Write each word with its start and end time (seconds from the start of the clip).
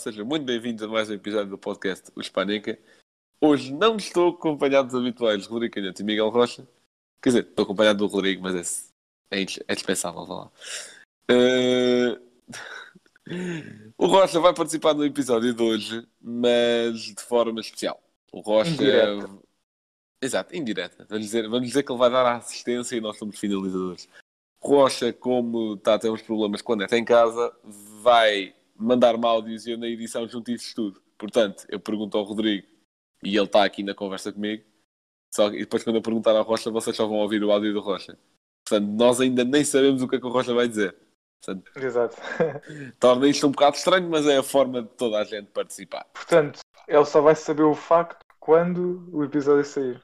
sejam 0.00 0.24
muito 0.24 0.46
bem-vindos 0.46 0.82
a 0.82 0.88
mais 0.88 1.10
um 1.10 1.12
episódio 1.12 1.50
do 1.50 1.58
podcast 1.58 2.10
O 2.16 2.22
Hispanica. 2.22 2.78
Hoje 3.38 3.70
não 3.70 3.98
estou 3.98 4.30
acompanhado 4.30 4.88
dos 4.88 4.98
habituais 4.98 5.46
Rodrigo 5.46 5.74
Canhoto 5.74 6.00
e 6.00 6.04
Miguel 6.06 6.30
Rocha. 6.30 6.66
Quer 7.22 7.28
dizer, 7.28 7.44
estou 7.44 7.64
acompanhado 7.64 7.98
do 7.98 8.06
Rodrigo, 8.06 8.42
mas 8.42 8.54
esse 8.54 8.88
é, 9.30 9.42
é 9.42 9.74
dispensável, 9.74 10.24
vá 10.24 10.34
lá. 10.34 10.50
Eh, 11.28 12.18
o 13.98 14.06
Rocha 14.06 14.40
vai 14.40 14.54
participar 14.54 14.94
no 14.94 15.04
episódio 15.04 15.52
de 15.52 15.62
hoje, 15.62 16.08
mas 16.18 16.98
de 16.98 17.22
forma 17.22 17.60
especial. 17.60 18.02
O 18.32 18.40
Rocha... 18.40 18.70
Indireta. 18.70 19.38
Exato, 20.22 20.56
indireta. 20.56 21.06
Vamos 21.10 21.26
dizer, 21.26 21.42
vamos 21.46 21.68
dizer 21.68 21.82
que 21.82 21.92
ele 21.92 21.98
vai 21.98 22.10
dar 22.10 22.24
a 22.24 22.36
assistência 22.36 22.96
e 22.96 23.02
nós 23.02 23.18
somos 23.18 23.38
finalizadores. 23.38 24.08
Rocha, 24.62 25.12
como 25.12 25.74
está 25.74 25.94
a 25.94 25.98
ter 25.98 26.08
uns 26.08 26.22
problemas 26.22 26.62
quando 26.62 26.84
é 26.84 26.96
em 26.96 27.04
casa, 27.04 27.54
vai 28.02 28.54
mandar-me 28.80 29.26
áudios 29.26 29.66
e 29.66 29.72
eu 29.72 29.78
na 29.78 29.86
edição 29.86 30.26
junto 30.26 30.50
isso 30.50 30.74
tudo. 30.74 31.02
Portanto, 31.18 31.66
eu 31.68 31.78
pergunto 31.78 32.16
ao 32.16 32.24
Rodrigo 32.24 32.66
e 33.22 33.36
ele 33.36 33.46
está 33.46 33.64
aqui 33.64 33.82
na 33.82 33.94
conversa 33.94 34.32
comigo. 34.32 34.64
Só 35.32 35.48
e 35.48 35.60
depois, 35.60 35.84
quando 35.84 35.96
eu 35.96 36.02
perguntar 36.02 36.34
ao 36.34 36.42
Rocha, 36.42 36.70
vocês 36.70 36.96
só 36.96 37.06
vão 37.06 37.18
ouvir 37.18 37.44
o 37.44 37.52
áudio 37.52 37.72
do 37.72 37.80
Rocha. 37.80 38.18
Portanto, 38.66 38.88
nós 38.90 39.20
ainda 39.20 39.44
nem 39.44 39.64
sabemos 39.64 40.02
o 40.02 40.08
que 40.08 40.16
é 40.16 40.20
que 40.20 40.26
o 40.26 40.30
Rocha 40.30 40.54
vai 40.54 40.66
dizer. 40.66 40.96
Portanto, 41.42 41.72
Exato. 41.76 42.16
torna 42.98 43.28
isto 43.28 43.46
um 43.46 43.50
bocado 43.50 43.76
estranho, 43.76 44.08
mas 44.08 44.26
é 44.26 44.38
a 44.38 44.42
forma 44.42 44.82
de 44.82 44.88
toda 44.90 45.18
a 45.18 45.24
gente 45.24 45.46
participar. 45.50 46.04
Portanto, 46.12 46.60
ele 46.86 47.04
só 47.04 47.20
vai 47.20 47.34
saber 47.34 47.62
o 47.62 47.74
facto 47.74 48.24
quando 48.38 49.08
o 49.12 49.24
episódio 49.24 49.64
sair. 49.64 50.02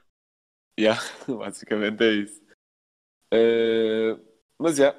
Yeah, 0.79 1.01
basicamente 1.27 2.03
é 2.03 2.11
isso. 2.11 2.41
Eh, 3.33 4.17
mas 4.59 4.77
já. 4.77 4.95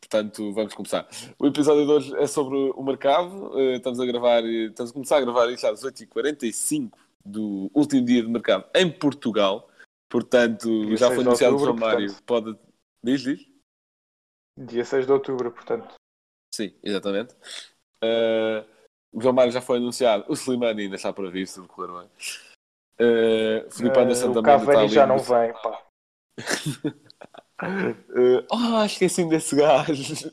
Portanto, 0.00 0.52
vamos 0.52 0.74
começar. 0.74 1.08
O 1.38 1.46
episódio 1.46 1.84
de 1.84 1.90
hoje 1.90 2.16
é 2.16 2.26
sobre 2.26 2.56
o 2.56 2.82
mercado. 2.82 3.58
Eh, 3.58 3.76
estamos 3.76 3.98
a 3.98 4.06
gravar, 4.06 4.44
estamos 4.44 4.90
a 4.90 4.94
começar 4.94 5.16
a 5.16 5.20
gravar 5.20 5.50
isto 5.50 5.66
às 5.66 5.82
8h45 5.82 6.92
do 7.24 7.70
último 7.74 8.04
dia 8.04 8.22
de 8.22 8.28
mercado 8.28 8.64
em 8.74 8.90
Portugal. 8.90 9.68
Portanto, 10.08 10.68
Dia 10.86 10.96
já 10.96 11.06
6 11.08 11.14
foi 11.14 11.24
anunciado 11.24 11.56
o 11.56 11.58
João 11.58 11.76
Mário. 11.76 12.14
Pode. 12.24 12.56
Diz, 13.02 13.22
diz? 13.22 13.46
Dia 14.58 14.84
6 14.84 15.06
de 15.06 15.12
outubro, 15.12 15.50
portanto. 15.50 15.94
Sim, 16.54 16.72
exatamente. 16.82 17.34
Eh, 18.02 18.64
o 19.12 19.20
João 19.20 19.34
Mário 19.34 19.52
já 19.52 19.60
foi 19.60 19.78
anunciado. 19.78 20.24
O 20.28 20.34
Slimani 20.34 20.82
ainda 20.82 20.96
está 20.96 21.12
para 21.12 21.30
vir, 21.30 21.46
se 21.46 21.56
tudo 21.56 21.68
correr 21.68 21.92
bem. 21.92 22.10
Uh, 22.98 23.70
Filipe 23.70 23.98
Eh, 23.98 24.02
Anderson 24.02 24.30
o 24.30 24.34
também 24.34 24.56
está 24.56 24.66
Cavani 24.72 24.88
já 24.88 25.06
não 25.06 25.18
vem, 25.18 25.52
pá. 25.52 25.86
Oh, 28.50 28.84
esqueci-me 28.84 29.30
desse 29.30 29.56
gajo. 29.56 30.30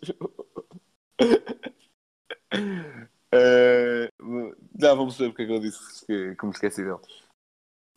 Uh, 2.54 4.56
já 4.80 4.94
vamos 4.94 5.18
ver 5.18 5.30
porque 5.30 5.44
é 5.44 5.46
que 5.46 5.52
eu 5.54 5.60
disse 5.60 6.06
que, 6.06 6.36
que 6.36 6.46
me 6.46 6.52
esqueci 6.52 6.84
dele. 6.84 7.00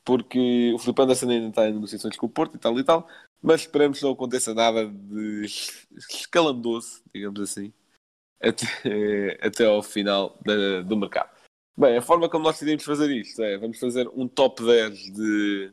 Porque 0.05 0.73
o 0.75 0.79
Filipe 0.79 1.03
Anderson 1.03 1.31
ainda 1.31 1.49
está 1.49 1.69
em 1.69 1.75
negociações 1.75 2.17
com 2.17 2.27
o 2.27 2.31
Porto 2.31 2.55
e 2.57 2.59
tal 2.59 2.79
e 2.79 2.85
tal, 2.85 3.09
mas 3.43 3.63
esperemos 3.63 3.99
que 3.99 4.05
não 4.05 4.13
aconteça 4.13 4.55
nada 4.55 4.87
de 4.87 5.45
es- 5.45 5.87
escalandoso, 5.97 7.03
digamos 7.13 7.41
assim, 7.41 7.73
até, 8.41 8.67
até 9.45 9.67
ao 9.67 9.83
final 9.83 10.39
da- 10.45 10.83
do 10.83 10.97
mercado. 10.97 11.31
Bem, 11.77 11.97
a 11.97 12.03
forma 12.03 12.29
como 12.29 12.45
nós 12.45 12.55
decidimos 12.55 12.85
fazer 12.85 13.11
isto 13.11 13.43
é, 13.43 13.59
vamos 13.59 13.79
fazer 13.79 14.09
um 14.15 14.27
top 14.29 14.65
10 14.65 14.97
de, 15.13 15.73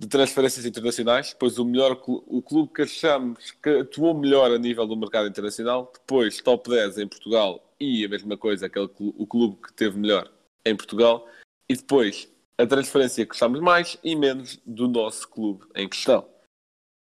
de 0.00 0.08
transferências 0.08 0.64
internacionais, 0.66 1.32
depois 1.32 1.58
o 1.58 1.64
melhor 1.64 2.02
o 2.06 2.42
clube 2.42 2.72
que 2.72 2.82
achamos 2.82 3.52
que 3.52 3.70
atuou 3.80 4.12
melhor 4.12 4.50
a 4.50 4.58
nível 4.58 4.86
do 4.86 4.96
mercado 4.96 5.28
internacional, 5.28 5.90
depois 5.94 6.40
top 6.42 6.68
10 6.70 6.98
em 6.98 7.08
Portugal 7.08 7.72
e 7.78 8.04
a 8.04 8.08
mesma 8.08 8.36
coisa, 8.36 8.66
aquele, 8.66 8.88
clu- 8.88 9.14
o 9.16 9.26
clube 9.26 9.56
que 9.62 9.72
teve 9.72 9.98
melhor 9.98 10.30
em 10.66 10.76
Portugal, 10.76 11.28
e 11.68 11.76
depois 11.76 12.28
a 12.58 12.66
transferência 12.66 13.24
que 13.24 13.30
gostamos 13.30 13.60
mais 13.60 13.98
e 14.02 14.16
menos 14.16 14.56
do 14.66 14.88
nosso 14.88 15.28
clube 15.28 15.66
em 15.74 15.88
questão. 15.88 16.28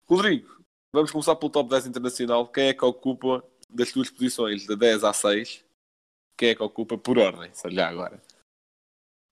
Rodrigo, 0.07 0.63
vamos 0.93 1.11
começar 1.11 1.37
pelo 1.37 1.51
top 1.51 1.69
10 1.69 1.87
internacional. 1.87 2.49
Quem 2.49 2.69
é 2.69 2.75
que 2.75 2.85
ocupa 2.85 3.45
das 3.69 3.93
tuas 3.93 4.11
posições 4.11 4.67
de 4.67 4.75
10 4.77 5.05
a 5.05 5.13
6? 5.13 5.65
Quem 6.39 6.51
é 6.51 6.55
que 6.55 6.63
ocupa 6.63 6.97
por 6.97 7.19
ordem? 7.19 7.53
Só 7.55 7.69
já 7.69 7.89
agora. 7.89 8.23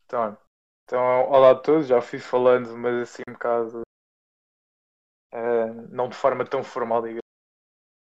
Então. 0.05 0.37
Então, 0.86 1.02
olá 1.28 1.50
a 1.50 1.54
todos. 1.54 1.88
Já 1.88 2.00
fui 2.00 2.19
falando, 2.20 2.76
mas 2.78 2.94
assim 3.02 3.22
um 3.28 3.32
bocado. 3.32 3.82
eh, 5.32 5.66
não 5.91 6.08
de 6.08 6.14
forma 6.16 6.44
tão 6.47 6.62
formal, 6.62 7.02
digamos. 7.02 7.20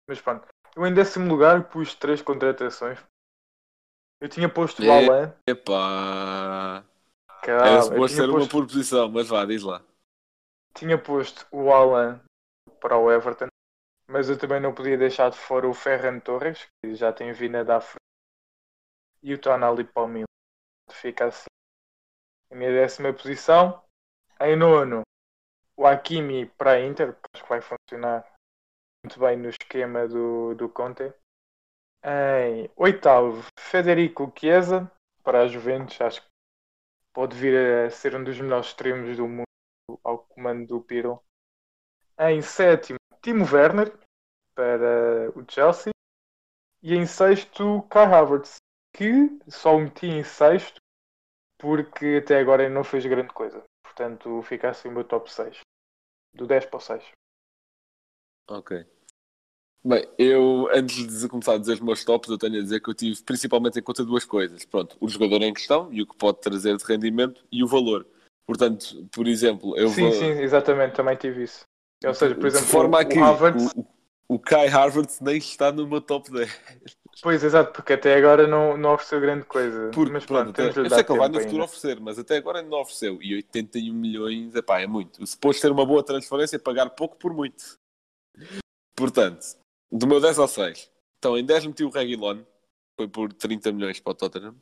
Mas 0.08 0.20
pronto. 0.20 0.46
Eu 0.76 0.86
em 0.86 0.94
décimo 0.94 1.28
lugar 1.28 1.68
pus 1.68 1.94
três 1.94 2.22
contratações. 2.22 2.98
Eu 4.20 4.28
tinha 4.28 4.48
posto 4.52 4.82
o. 4.84 4.90
Alan. 4.90 5.32
Epá! 5.46 6.84
Calma, 7.42 7.66
Era 7.66 7.82
suposto 7.82 8.16
ser 8.16 8.28
uma 8.28 8.38
posto- 8.40 8.52
por 8.52 8.66
posição, 8.66 9.08
mas 9.10 9.28
vá, 9.28 9.44
diz 9.46 9.62
lá. 9.62 9.82
tinha 10.74 10.96
posto 10.96 11.46
o 11.52 11.70
Alan 11.72 12.20
para 12.80 12.96
o 12.96 13.10
Everton, 13.12 13.48
mas 14.08 14.28
eu 14.30 14.38
também 14.38 14.60
não 14.60 14.74
podia 14.74 14.98
deixar 14.98 15.30
de 15.30 15.36
fora 15.38 15.68
o 15.68 15.74
Ferran 15.74 16.20
Torres, 16.20 16.68
que 16.82 16.94
já 16.94 17.12
tem 17.12 17.32
vindo 17.32 17.56
a 17.56 17.62
dar 17.64 17.82
e 19.22 19.34
o 19.34 19.38
Tonali 19.40 19.84
para 19.84 20.02
o 20.02 20.08
Milan. 20.08 20.26
Fica 20.90 21.26
assim. 21.26 21.47
A 22.50 22.54
minha 22.54 22.72
décima 22.72 23.12
posição. 23.12 23.82
Em 24.40 24.56
nono, 24.56 25.02
o 25.76 25.86
Hakimi 25.86 26.46
para 26.46 26.72
a 26.72 26.80
Inter, 26.80 27.16
acho 27.32 27.42
que 27.42 27.48
vai 27.48 27.60
funcionar 27.60 28.24
muito 29.04 29.20
bem 29.20 29.36
no 29.36 29.48
esquema 29.48 30.08
do, 30.08 30.54
do 30.54 30.68
Conte. 30.68 31.12
Em 32.02 32.70
oitavo, 32.76 33.44
Federico 33.58 34.32
Chiesa 34.38 34.90
para 35.22 35.42
a 35.42 35.48
Juventus, 35.48 36.00
acho 36.00 36.22
que 36.22 36.28
pode 37.12 37.36
vir 37.36 37.86
a 37.86 37.90
ser 37.90 38.14
um 38.14 38.24
dos 38.24 38.40
melhores 38.40 38.68
extremos 38.68 39.16
do 39.16 39.28
mundo 39.28 39.44
ao 40.02 40.18
comando 40.18 40.66
do 40.66 40.80
Pirlo. 40.80 41.22
Em 42.18 42.40
sétimo, 42.40 42.98
Timo 43.20 43.44
Werner 43.44 43.92
para 44.54 45.30
o 45.36 45.44
Chelsea. 45.48 45.92
E 46.82 46.94
em 46.94 47.06
sexto, 47.06 47.82
Kai 47.90 48.06
Havertz, 48.06 48.56
que 48.94 49.38
só 49.48 49.76
o 49.76 49.80
meti 49.80 50.06
em 50.06 50.24
sexto 50.24 50.80
porque 51.58 52.20
até 52.22 52.38
agora 52.38 52.64
ele 52.64 52.74
não 52.74 52.84
fez 52.84 53.04
grande 53.04 53.32
coisa. 53.32 53.62
Portanto, 53.82 54.42
fica 54.42 54.70
assim 54.70 54.88
o 54.88 54.92
meu 54.92 55.04
top 55.04 55.30
6. 55.30 55.60
Do 56.34 56.46
10 56.46 56.66
para 56.66 56.76
o 56.76 56.80
6. 56.80 57.04
Ok. 58.48 58.86
Bem, 59.84 60.08
eu, 60.18 60.68
antes 60.72 61.20
de 61.20 61.28
começar 61.28 61.54
a 61.54 61.58
dizer 61.58 61.74
os 61.74 61.80
meus 61.80 62.04
tops, 62.04 62.30
eu 62.30 62.38
tenho 62.38 62.58
a 62.58 62.62
dizer 62.62 62.80
que 62.80 62.90
eu 62.90 62.94
tive 62.94 63.22
principalmente 63.22 63.78
em 63.78 63.82
conta 63.82 64.04
duas 64.04 64.24
coisas. 64.24 64.64
Pronto, 64.64 64.96
o 65.00 65.08
jogador 65.08 65.42
em 65.42 65.52
questão 65.52 65.92
e 65.92 66.02
o 66.02 66.06
que 66.06 66.16
pode 66.16 66.40
trazer 66.40 66.76
de 66.76 66.84
rendimento 66.84 67.44
e 67.50 67.62
o 67.62 67.66
valor. 67.66 68.06
Portanto, 68.46 69.06
por 69.12 69.26
exemplo, 69.26 69.76
eu 69.76 69.88
Sim, 69.88 70.02
vou... 70.02 70.12
sim, 70.12 70.30
exatamente, 70.40 70.94
também 70.94 71.16
tive 71.16 71.44
isso. 71.44 71.64
Ou 72.04 72.14
seja, 72.14 72.34
por 72.34 72.46
exemplo, 72.46 72.66
de 72.66 72.72
forma 72.72 73.00
o, 73.00 73.06
que 73.06 73.18
o 73.18 73.24
Havertz, 73.24 73.74
o, 73.74 74.34
o 74.34 74.38
Kai 74.38 74.68
Havertz 74.68 75.20
nem 75.20 75.36
está 75.36 75.70
no 75.72 75.86
meu 75.86 76.00
top 76.00 76.30
10. 76.30 76.60
Pois 77.22 77.42
exato, 77.42 77.72
porque 77.72 77.94
até 77.94 78.16
agora 78.16 78.46
não, 78.46 78.76
não 78.76 78.94
ofereceu 78.94 79.20
grande 79.20 79.44
coisa. 79.44 79.90
Porque, 79.92 80.12
mas 80.12 80.24
pronto, 80.24 80.52
pronto, 80.52 80.80
eu 80.80 80.90
sei 80.90 81.04
que 81.04 81.12
ele 81.12 81.18
vai 81.18 81.28
no 81.28 81.34
futuro 81.34 81.52
ainda. 81.52 81.64
oferecer, 81.64 82.00
mas 82.00 82.18
até 82.18 82.36
agora 82.36 82.62
não 82.62 82.80
ofereceu. 82.80 83.18
E 83.22 83.34
81 83.34 83.94
milhões, 83.94 84.54
epá, 84.54 84.80
é 84.80 84.86
muito. 84.86 85.26
Suposto 85.26 85.62
ser 85.62 85.70
uma 85.70 85.86
boa 85.86 86.02
transferência, 86.02 86.58
pagar 86.58 86.90
pouco 86.90 87.16
por 87.16 87.32
muito. 87.32 87.78
Portanto, 88.96 89.56
do 89.90 90.06
meu 90.06 90.20
10 90.20 90.38
ao 90.38 90.48
6. 90.48 90.90
Então, 91.18 91.36
em 91.36 91.44
10 91.44 91.66
meti 91.66 91.84
o 91.84 91.90
Reguilon, 91.90 92.42
foi 92.98 93.08
por 93.08 93.32
30 93.32 93.72
milhões 93.72 94.00
para 94.00 94.12
o 94.12 94.14
Tottenham. 94.14 94.54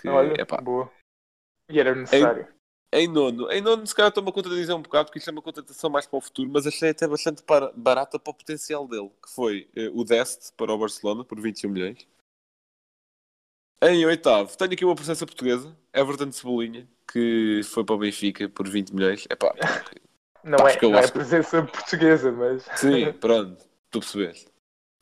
Que, 0.00 0.08
Olha, 0.08 0.40
epá, 0.40 0.60
boa. 0.60 0.90
E 1.68 1.78
era 1.80 1.94
necessário. 1.94 2.48
Em 2.92 3.06
nono, 3.06 3.50
em 3.52 3.60
nono, 3.60 3.86
se 3.86 3.94
calhar 3.94 4.08
estou-me 4.08 4.30
a 4.30 4.32
contradizer 4.32 4.74
um 4.74 4.82
bocado, 4.82 5.06
porque 5.06 5.18
isto 5.18 5.28
é 5.28 5.32
uma 5.32 5.42
contratação 5.42 5.90
mais 5.90 6.06
para 6.06 6.16
o 6.18 6.20
futuro, 6.20 6.50
mas 6.52 6.66
achei 6.66 6.90
até 6.90 7.06
bastante 7.06 7.42
para- 7.42 7.70
barata 7.76 8.18
para 8.18 8.30
o 8.30 8.34
potencial 8.34 8.86
dele, 8.88 9.10
que 9.22 9.30
foi 9.34 9.68
eh, 9.76 9.90
o 9.92 10.04
Dest 10.04 10.52
para 10.56 10.72
o 10.72 10.78
Barcelona, 10.78 11.24
por 11.24 11.40
21 11.40 11.70
milhões. 11.70 12.06
Em 13.82 14.04
oitavo, 14.06 14.56
tenho 14.56 14.72
aqui 14.72 14.84
uma 14.84 14.94
presença 14.96 15.24
portuguesa, 15.24 15.76
Everton 15.94 16.26
de 16.26 16.34
Cebolinha, 16.36 16.88
que 17.12 17.60
foi 17.64 17.84
para 17.84 17.94
o 17.94 17.98
Benfica 17.98 18.48
por 18.48 18.68
20 18.68 18.90
milhões. 18.94 19.24
Epá, 19.30 19.54
Não, 20.44 20.56
Pá, 20.56 20.70
é, 20.70 20.80
não 20.80 20.98
é 20.98 21.02
que- 21.02 21.12
presença 21.12 21.62
portuguesa, 21.64 22.32
mas. 22.32 22.64
sim, 22.76 23.12
pronto, 23.12 23.64
tu 23.90 24.00
percebeste. 24.00 24.48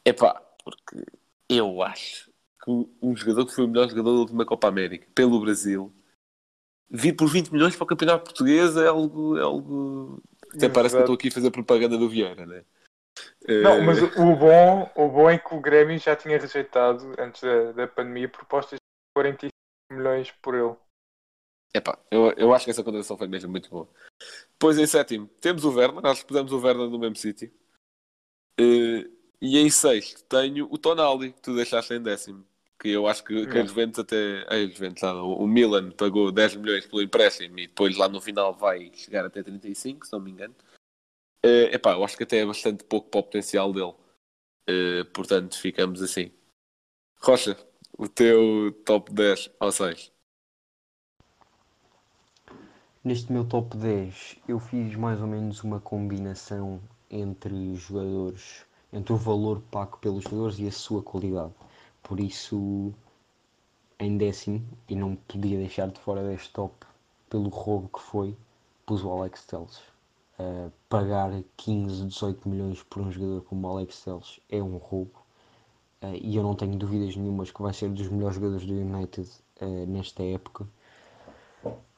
Epá, 0.05 0.43
porque 0.65 1.05
eu 1.49 1.83
acho 1.83 2.31
que 2.65 2.71
um 3.01 3.15
jogador 3.17 3.47
que 3.47 3.55
foi 3.55 3.65
o 3.65 3.69
melhor 3.69 3.89
jogador 3.89 4.13
da 4.13 4.19
última 4.21 4.45
Copa 4.45 4.67
América, 4.69 5.07
pelo 5.15 5.41
Brasil, 5.41 5.93
vir 6.91 7.15
por 7.15 7.29
20 7.29 7.53
milhões 7.53 7.75
para 7.75 7.85
o 7.85 7.87
campeonato 7.87 8.25
português 8.25 8.77
é 8.77 8.89
algo. 8.89 9.37
É 9.39 9.43
algo... 9.43 10.23
Até 10.55 10.69
parece 10.69 10.95
que 10.95 11.01
eu 11.01 11.05
estou 11.05 11.15
aqui 11.15 11.29
a 11.29 11.33
fazer 11.33 11.51
propaganda 11.51 11.99
do 11.99 12.09
Vieira, 12.09 12.47
né? 12.47 12.65
Não, 13.63 13.79
Eh, 13.79 13.83
mas 13.83 14.03
o 14.03 14.37
bom, 14.37 14.91
o 14.95 15.09
bom 15.09 15.31
é 15.31 15.39
que 15.39 15.55
o 15.55 15.61
Grêmio 15.61 15.99
já 15.99 16.15
tinha 16.15 16.39
rejeitado, 16.39 17.15
antes 17.19 17.41
da, 17.43 17.73
da 17.73 17.89
pandemia, 17.89 18.29
propostas 18.29 18.77
de 18.77 19.15
45 19.15 19.51
milhões 19.93 20.31
por 20.43 20.55
ele. 20.55 20.77
Epá, 21.75 21.99
eu, 22.11 22.33
eu 22.33 22.55
acho 22.55 22.65
que 22.65 22.71
essa 22.71 22.83
contratação 22.83 23.17
foi 23.17 23.29
mesmo 23.29 23.51
muito 23.51 23.71
boa. 23.71 23.89
Depois 24.53 24.79
em 24.79 24.87
sétimo 24.87 25.29
temos 25.41 25.65
o 25.65 25.73
Werner, 25.73 26.03
nós 26.03 26.23
pusemos 26.23 26.53
o 26.53 26.59
Werner 26.59 26.89
no 26.89 26.99
mesmo 26.99 27.17
sítio. 27.17 27.53
Eh, 28.59 29.09
e 29.41 29.59
em 29.59 29.71
sexto 29.71 30.25
tenho 30.25 30.67
o 30.71 30.79
Tonali, 30.79 31.33
que 31.33 31.41
tu 31.41 31.55
deixaste 31.55 31.95
em 31.95 32.03
décimo. 32.03 32.47
Que 32.79 32.91
eu 32.91 33.07
acho 33.07 33.25
que, 33.25 33.47
que 33.47 33.59
a. 33.59 33.65
Juventus 33.65 34.01
até. 34.01 34.47
A 34.49 34.59
Juventus, 34.67 35.03
ah, 35.05 35.15
o 35.23 35.45
o 35.45 35.47
Milan 35.47 35.91
pagou 35.93 36.31
10 36.31 36.57
milhões 36.57 36.87
pelo 36.87 37.03
empréstimo 37.03 37.59
e 37.59 37.67
depois 37.67 37.97
lá 37.97 38.09
no 38.09 38.21
final 38.21 38.53
vai 38.55 38.91
chegar 38.95 39.25
até 39.25 39.43
35, 39.43 40.07
se 40.07 40.13
não 40.13 40.21
me 40.21 40.31
engano. 40.31 40.55
Eh, 41.43 41.75
epá, 41.75 41.93
eu 41.93 42.05
acho 42.05 42.17
que 42.17 42.25
até 42.25 42.39
é 42.39 42.47
bastante 42.47 42.85
pouco 42.85 43.09
para 43.09 43.21
o 43.21 43.23
potencial 43.23 43.73
dele. 43.73 43.95
Eh, 44.69 45.05
portanto, 45.15 45.59
ficamos 45.59 46.03
assim. 46.03 46.31
Rocha, 47.21 47.57
o 47.97 48.09
teu 48.09 48.73
top 48.85 49.13
10 49.13 49.51
ou 49.61 49.73
6. 49.73 50.13
Neste 53.05 53.33
meu 53.33 53.45
top 53.45 53.77
10, 53.77 54.37
eu 54.49 54.59
fiz 54.59 54.97
mais 54.97 55.21
ou 55.21 55.29
menos 55.29 55.63
uma 55.63 55.81
combinação 55.81 56.81
entre 57.09 57.77
jogadores, 57.77 58.67
entre 58.93 59.13
o 59.13 59.17
valor 59.17 59.63
pago 59.71 59.99
pelos 59.99 60.25
jogadores 60.25 60.59
e 60.59 60.67
a 60.67 60.73
sua 60.73 61.03
qualidade. 61.03 61.55
Por 62.07 62.21
isso, 62.21 62.95
em 63.99 64.17
décimo, 64.17 64.65
e 64.89 64.95
não 64.95 65.17
podia 65.17 65.59
deixar 65.59 65.89
de 65.89 65.99
fora 65.99 66.23
deste 66.23 66.53
top 66.53 66.87
pelo 67.29 67.49
roubo 67.49 67.89
que 67.89 68.01
foi, 68.01 68.37
pus 68.87 69.03
o 69.03 69.11
Alex 69.11 69.45
Telles. 69.45 69.79
Uh, 70.39 70.71
pagar 70.89 71.33
15, 71.57 72.07
18 72.07 72.49
milhões 72.49 72.81
por 72.85 73.03
um 73.03 73.11
jogador 73.11 73.41
como 73.43 73.67
o 73.67 73.71
Alex 73.73 74.05
Telles 74.05 74.39
é 74.49 74.63
um 74.63 74.77
roubo. 74.77 75.21
Uh, 76.01 76.15
e 76.23 76.37
eu 76.37 76.45
não 76.45 76.55
tenho 76.55 76.77
dúvidas 76.77 77.17
nenhumas 77.17 77.51
que 77.51 77.61
vai 77.61 77.73
ser 77.73 77.89
dos 77.89 78.07
melhores 78.09 78.37
jogadores 78.37 78.65
do 78.65 78.75
United 78.75 79.29
uh, 79.63 79.87
nesta 79.89 80.23
época. 80.23 80.65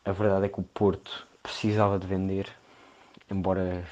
A 0.06 0.12
verdade 0.12 0.46
é 0.46 0.48
que 0.48 0.58
o 0.58 0.64
Porto 0.64 1.28
precisava 1.42 1.98
de 1.98 2.06
vender, 2.06 2.50
embora 3.30 3.86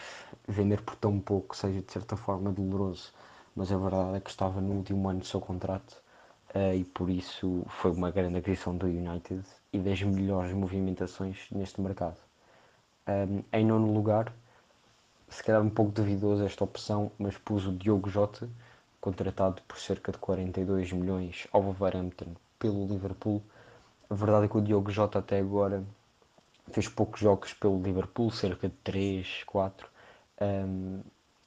vender 0.49 0.81
por 0.81 0.97
tão 0.97 1.21
pouco 1.21 1.55
seja 1.55 1.83
de 1.83 1.93
certa 1.93 2.17
forma 2.17 2.51
doloroso, 2.51 3.13
mas 3.55 3.71
a 3.71 3.77
verdade 3.77 4.17
é 4.17 4.21
que 4.21 4.31
estava 4.31 4.63
no 4.63 4.77
último 4.77 5.11
ano 5.11 5.21
do 5.21 5.27
seu 5.27 5.43
contrato 5.43 6.06
uh, 6.57 6.75
e 6.75 6.85
por 6.85 7.11
isso 7.11 7.63
foi 7.69 7.91
uma 7.91 8.11
grande 8.11 8.39
aquisição 8.39 8.77
do 8.77 8.87
United 8.87 9.43
e 9.73 9.79
das 9.79 10.03
melhores 10.03 10.53
movimentações 10.53 11.47
neste 11.51 11.81
mercado. 11.81 12.17
Um, 13.07 13.43
em 13.53 13.65
nono 13.65 13.93
lugar, 13.93 14.33
se 15.29 15.43
calhar 15.43 15.63
um 15.63 15.71
pouco 15.71 15.93
duvidoso 15.93 16.45
esta 16.45 16.65
opção, 16.65 17.13
mas 17.19 17.37
pus 17.37 17.67
o 17.67 17.73
Diogo 17.73 18.09
Jota, 18.09 18.49
contratado 19.01 19.61
por 19.69 19.79
cerca 19.79 20.11
de 20.11 20.19
42 20.19 20.93
milhões 20.93 21.47
ao 21.53 21.63
Wolverhampton 21.63 22.35
pelo 22.59 22.87
Liverpool. 22.87 23.43
A 24.09 24.15
verdade 24.15 24.47
é 24.47 24.49
que 24.49 24.57
o 24.57 24.63
Diogo 24.63 24.91
Jota 24.91 25.19
até 25.19 25.39
agora 25.39 25.85
fez 26.73 26.89
poucos 26.89 27.21
jogos 27.21 27.53
pelo 27.53 27.81
Liverpool, 27.81 28.31
cerca 28.31 28.69
de 28.69 28.75
3, 28.83 29.45
4. 29.45 29.89
Um, 30.41 31.01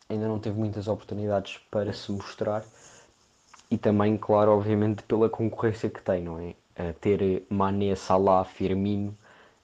ainda 0.07 0.27
não 0.27 0.39
teve 0.39 0.57
muitas 0.57 0.87
oportunidades 0.87 1.57
para 1.69 1.91
se 1.93 2.11
mostrar 2.11 2.63
e 3.69 3.77
também, 3.77 4.17
claro, 4.17 4.51
obviamente 4.51 5.03
pela 5.03 5.29
concorrência 5.29 5.89
que 5.89 6.01
tem, 6.01 6.23
não 6.23 6.39
é? 6.39 6.55
Ter 6.93 7.45
Mané, 7.49 7.95
Salah, 7.95 8.45
Firmino 8.45 9.15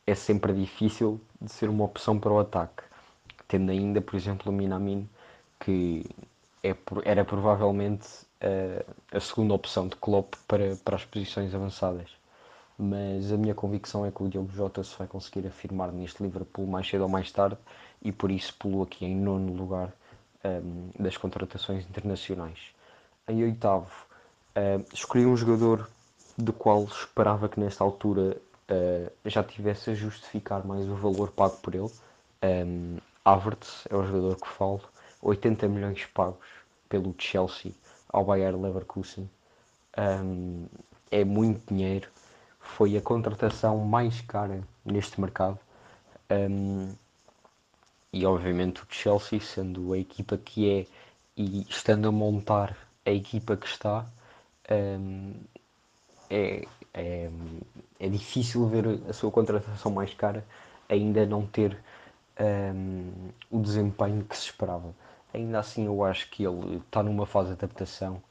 é 0.06 0.13
sempre 0.13 0.54
difícil 0.54 1.19
de 1.42 1.52
ser 1.52 1.69
uma 1.69 1.86
opção 1.86 2.19
para 2.19 2.31
o 2.31 2.40
ataque. 2.40 2.84
Tendo 3.48 3.72
ainda, 3.72 4.02
por 4.02 4.16
exemplo, 4.16 4.52
o 4.52 4.56
Minamino, 4.56 5.07
que 5.60 6.06
é, 6.63 6.75
era 7.06 7.24
provavelmente 7.24 8.07
uh, 8.42 8.94
a 9.12 9.19
segunda 9.19 9.54
opção 9.54 9.88
de 9.88 9.96
Klopp 9.96 10.36
para, 10.48 10.75
para 10.84 10.96
as 10.96 11.06
posições 11.06 11.56
avançadas 11.56 12.10
mas 12.78 13.31
a 13.31 13.38
minha 13.38 13.56
convicção 13.56 14.06
é 14.06 14.12
que 14.12 14.22
o 14.22 14.28
Diogo 14.28 14.51
Jota 14.51 14.84
se 14.84 14.98
vai 14.98 15.08
conseguir 15.08 15.48
afirmar 15.48 15.92
neste 15.92 16.22
Liverpool 16.22 16.68
mais 16.68 16.88
cedo 16.88 17.01
ou 17.01 17.10
mais 17.10 17.31
tarde 17.31 17.58
e 18.01 18.12
por 18.12 18.30
isso 18.30 18.54
pulou 18.56 18.84
aqui 18.84 19.06
em 19.06 19.16
nono 19.16 19.54
lugar 19.54 19.94
um, 20.44 20.90
das 21.01 21.18
contratações 21.18 21.86
internacionais. 21.86 22.75
Em 23.27 23.44
oitavo, 23.44 23.92
uh, 24.56 24.86
escolhi 24.94 25.25
um 25.25 25.36
jogador 25.36 25.89
do 26.38 26.54
qual 26.54 26.83
esperava 26.83 27.50
que 27.50 27.60
nesta 27.60 27.83
altura 27.83 28.38
uh, 28.69 29.12
já 29.25 29.44
tivesse 29.44 29.92
a 29.92 29.95
justificar 29.95 30.66
mais 30.66 30.88
o 30.88 30.95
valor 30.95 31.31
pago 31.31 31.57
por 31.57 31.74
ele. 31.74 31.92
Um, 32.44 32.98
Havertz 33.24 33.86
é 33.89 33.95
o 33.95 34.06
jogador 34.06 34.36
que 34.36 34.48
falo, 34.48 34.81
80 35.22 35.68
milhões 35.68 36.06
pagos 36.06 36.45
pelo 36.88 37.16
Chelsea 37.18 37.72
ao 38.10 38.24
Bayer 38.24 38.56
Leverkusen. 38.56 39.30
Um, 39.98 40.68
é 41.10 41.24
muito 41.24 41.74
dinheiro 41.74 42.07
foi 42.66 42.98
a 42.98 43.01
contratação 43.01 43.77
mais 43.77 44.22
cara 44.22 44.62
neste 44.83 45.19
mercado. 45.22 45.60
Um, 46.30 46.94
e 48.12 48.25
obviamente 48.25 48.81
o 48.81 48.88
Chelsea, 48.89 49.39
sendo 49.39 49.94
a 49.94 49.98
equipa 49.98 50.38
que 50.38 50.69
é 50.69 50.86
e 51.38 51.66
estando 51.69 52.07
a 52.07 52.12
montar 52.12 52.75
a 53.06 53.12
equipa 53.12 53.56
que 53.56 53.68
está, 53.68 54.06
um, 54.72 55.34
é, 56.30 56.66
é, 56.94 57.30
é, 58.00 58.10
difícil 58.10 58.68
ver 58.68 59.00
a 59.07 59.13
sua 59.13 59.31
contratação 59.31 59.92
mais 59.92 60.13
cara 60.13 60.46
ainda 60.90 61.25
não 61.25 61.46
ter 61.46 61.78
um, 62.40 63.12
o 63.52 63.60
desempenho 63.62 64.24
que 64.24 64.36
se 64.36 64.46
esperava. 64.46 64.94
Ainda 65.34 65.60
assim, 65.60 65.86
eu 65.86 66.04
acho 66.04 66.30
que 66.31 66.44
ele 66.46 66.78
está 66.78 67.04
numa 67.04 67.25
fase 67.25 67.50
de 67.50 67.54
adaptação 67.56 68.22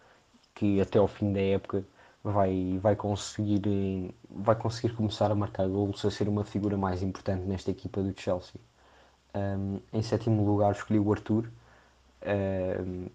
que 0.54 0.80
até 0.80 0.98
ao 0.98 1.08
fim 1.08 1.32
da 1.32 1.40
época 1.40 1.84
vai, 2.22 2.78
vai, 2.80 2.96
conseguir, 2.96 4.14
vai 4.30 4.56
conseguir 4.56 4.94
começar 4.94 5.30
a 5.30 5.34
marcar 5.34 5.68
gols, 5.68 6.04
a 6.04 6.10
ser 6.10 6.28
uma 6.28 6.44
figura 6.44 6.76
mais 6.76 7.02
importante 7.02 7.42
nesta 7.42 7.70
equipa 7.70 8.02
do 8.02 8.18
Chelsea. 8.18 8.60
Um, 9.34 9.80
em 9.92 10.02
sétimo 10.02 10.44
lugar 10.44 10.72
escolhi 10.72 10.98
o 10.98 11.12
Arthur, 11.12 11.50
um, 12.24 13.06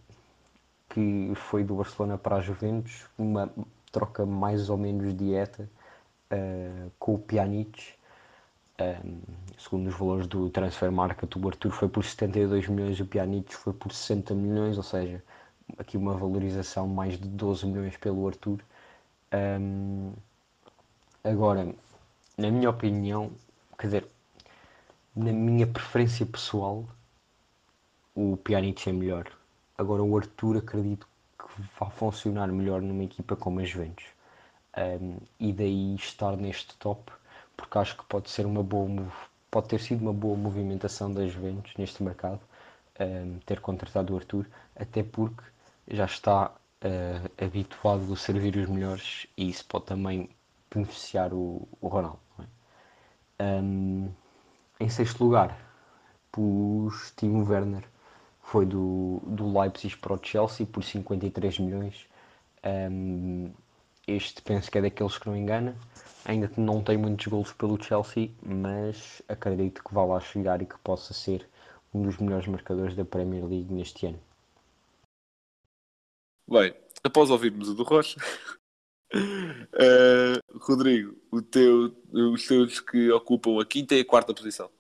que 0.90 1.32
foi 1.36 1.64
do 1.64 1.76
Barcelona 1.76 2.18
para 2.18 2.38
a 2.38 2.42
Juventus, 2.42 3.06
uma 3.18 3.50
troca 3.92 4.26
mais 4.26 4.70
ou 4.70 4.78
menos 4.78 5.16
dieta 5.16 5.70
uh, 6.32 6.92
com 7.00 7.16
o 7.16 7.20
Pjanic. 7.20 7.94
Um, 8.82 9.20
segundo 9.58 9.88
os 9.88 9.96
valores 9.96 10.26
do 10.28 10.50
Transfer 10.50 10.92
Market, 10.92 11.36
o 11.36 11.48
Arthur 11.48 11.72
foi 11.72 11.90
por 11.90 12.04
72 12.04 12.68
milhões, 12.68 13.00
o 13.00 13.06
Pjanic 13.06 13.54
foi 13.54 13.74
por 13.74 13.92
60 13.92 14.34
milhões, 14.34 14.78
ou 14.78 14.84
seja, 14.84 15.22
aqui 15.78 15.98
uma 15.98 16.14
valorização 16.14 16.88
mais 16.88 17.20
de 17.20 17.28
12 17.28 17.68
milhões 17.68 17.98
pelo 17.98 18.28
Arthur. 18.28 18.60
Um, 19.34 20.14
agora, 21.24 21.74
na 22.38 22.50
minha 22.50 22.70
opinião, 22.70 23.32
quer 23.78 23.88
dizer, 23.88 24.08
na 25.16 25.32
minha 25.34 25.68
preferência 25.68 26.26
pessoal, 26.26 26.88
o 28.16 28.38
Pjanic 28.38 28.90
é 28.90 28.94
melhor. 28.94 29.39
Agora, 29.80 30.04
o 30.04 30.18
Arthur 30.18 30.58
acredito 30.58 31.08
que 31.38 31.46
vai 31.80 31.90
funcionar 31.92 32.50
melhor 32.50 32.82
numa 32.82 33.06
equipa 33.06 33.38
como 33.38 33.62
a 33.62 33.64
Juventus. 33.64 34.08
Um, 34.78 35.16
e 35.40 35.54
daí 35.54 35.96
estar 35.96 36.36
neste 36.36 36.76
top, 36.76 37.10
porque 37.56 37.78
acho 37.78 37.96
que 37.96 38.04
pode 38.04 38.30
ser 38.30 38.46
uma 38.46 38.62
boa 38.62 38.90
pode 39.50 39.70
ter 39.70 39.80
sido 39.80 40.02
uma 40.02 40.12
boa 40.12 40.36
movimentação 40.36 41.14
das 41.14 41.32
Juventus 41.32 41.74
neste 41.78 42.04
mercado, 42.04 42.42
um, 43.00 43.40
ter 43.46 43.62
contratado 43.62 44.14
o 44.14 44.18
Arthur, 44.18 44.46
até 44.76 45.02
porque 45.02 45.44
já 45.88 46.04
está 46.04 46.52
uh, 46.84 47.44
habituado 47.46 48.12
a 48.12 48.18
servir 48.18 48.58
os 48.58 48.68
melhores 48.68 49.28
e 49.38 49.50
isso 49.50 49.66
pode 49.66 49.86
também 49.86 50.30
beneficiar 50.70 51.34
o, 51.34 51.66
o 51.80 51.88
Ronaldo. 51.88 52.20
É? 53.40 53.62
Um, 53.62 54.12
em 54.78 54.90
sexto 54.90 55.24
lugar, 55.24 55.58
pus 56.34 57.14
Timo 57.16 57.50
Werner, 57.50 57.88
foi 58.52 58.66
do, 58.66 59.22
do 59.26 59.60
Leipzig 59.60 59.96
para 59.98 60.14
o 60.14 60.20
Chelsea 60.22 60.66
por 60.66 60.84
53 60.84 61.60
milhões. 61.60 62.08
Um, 62.64 63.52
este 64.08 64.42
penso 64.42 64.72
que 64.72 64.78
é 64.80 64.82
daqueles 64.82 65.18
que 65.18 65.28
não 65.28 65.38
engana. 65.38 65.76
Ainda 66.26 66.52
não 66.58 66.84
tem 66.84 66.98
muitos 66.98 67.28
golos 67.28 67.54
pelo 67.54 67.82
Chelsea, 67.82 68.32
mas 68.42 69.22
acredito 69.28 69.84
que 69.84 69.94
vá 69.94 70.04
lá 70.04 70.20
chegar 70.20 70.62
e 70.62 70.66
que 70.66 70.78
possa 70.80 71.14
ser 71.14 71.48
um 71.94 72.02
dos 72.02 72.18
melhores 72.18 72.48
marcadores 72.48 72.96
da 72.96 73.06
Premier 73.06 73.46
League 73.46 73.72
neste 73.72 74.08
ano. 74.08 74.20
Bem, 76.48 76.74
após 77.04 77.30
ouvirmos 77.30 77.70
o 77.70 77.76
do 77.76 77.84
Rocha, 77.84 78.20
uh, 79.14 80.42
Rodrigo, 80.60 81.16
teu, 81.52 81.96
os 82.12 82.48
teus 82.48 82.80
que 82.80 83.12
ocupam 83.12 83.62
a 83.62 83.66
quinta 83.66 83.94
e 83.94 84.02
a 84.02 84.06
quarta 84.06 84.34
posição. 84.34 84.72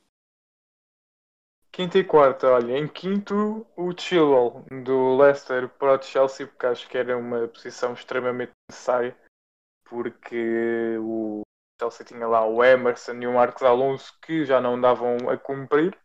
Quinta 1.79 1.97
e 1.97 2.05
olha, 2.43 2.77
em 2.77 2.89
quinto 2.89 3.65
o 3.73 3.97
Chilwell 3.97 4.65
do 4.83 5.15
Leicester 5.15 5.69
para 5.69 5.97
o 5.97 6.01
Chelsea, 6.01 6.45
porque 6.45 6.65
acho 6.65 6.89
que 6.89 6.97
era 6.97 7.17
uma 7.17 7.47
posição 7.47 7.93
extremamente 7.93 8.51
necessária, 8.69 9.17
porque 9.85 10.97
o 10.99 11.39
Chelsea 11.79 12.05
tinha 12.05 12.27
lá 12.27 12.45
o 12.45 12.61
Emerson 12.61 13.13
e 13.21 13.27
o 13.27 13.33
Marcos 13.33 13.63
Alonso 13.63 14.13
que 14.21 14.43
já 14.43 14.59
não 14.59 14.79
davam 14.79 15.29
a 15.29 15.37
cumprir. 15.37 15.97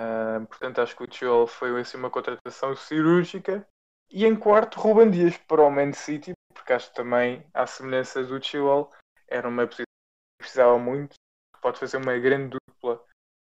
Uh, 0.00 0.44
portanto, 0.48 0.80
acho 0.80 0.96
que 0.96 1.04
o 1.04 1.08
Chilwell 1.08 1.46
foi 1.46 1.80
assim 1.80 1.96
uma 1.96 2.10
contratação 2.10 2.74
cirúrgica. 2.74 3.64
E 4.10 4.26
em 4.26 4.34
quarto, 4.34 4.80
Ruben 4.80 5.08
Dias 5.08 5.36
para 5.36 5.62
o 5.62 5.70
Man 5.70 5.92
City, 5.92 6.32
porque 6.52 6.72
acho 6.72 6.88
que 6.88 6.96
também, 6.96 7.46
à 7.54 7.64
semelhança 7.64 8.24
do 8.24 8.42
Chilwell, 8.42 8.90
era 9.28 9.48
uma 9.48 9.68
posição 9.68 9.84
que 9.84 10.42
precisava 10.42 10.76
muito. 10.80 11.14
Pode 11.62 11.78
fazer 11.78 11.98
uma 11.98 12.18
grande 12.18 12.58
dupla 12.58 13.00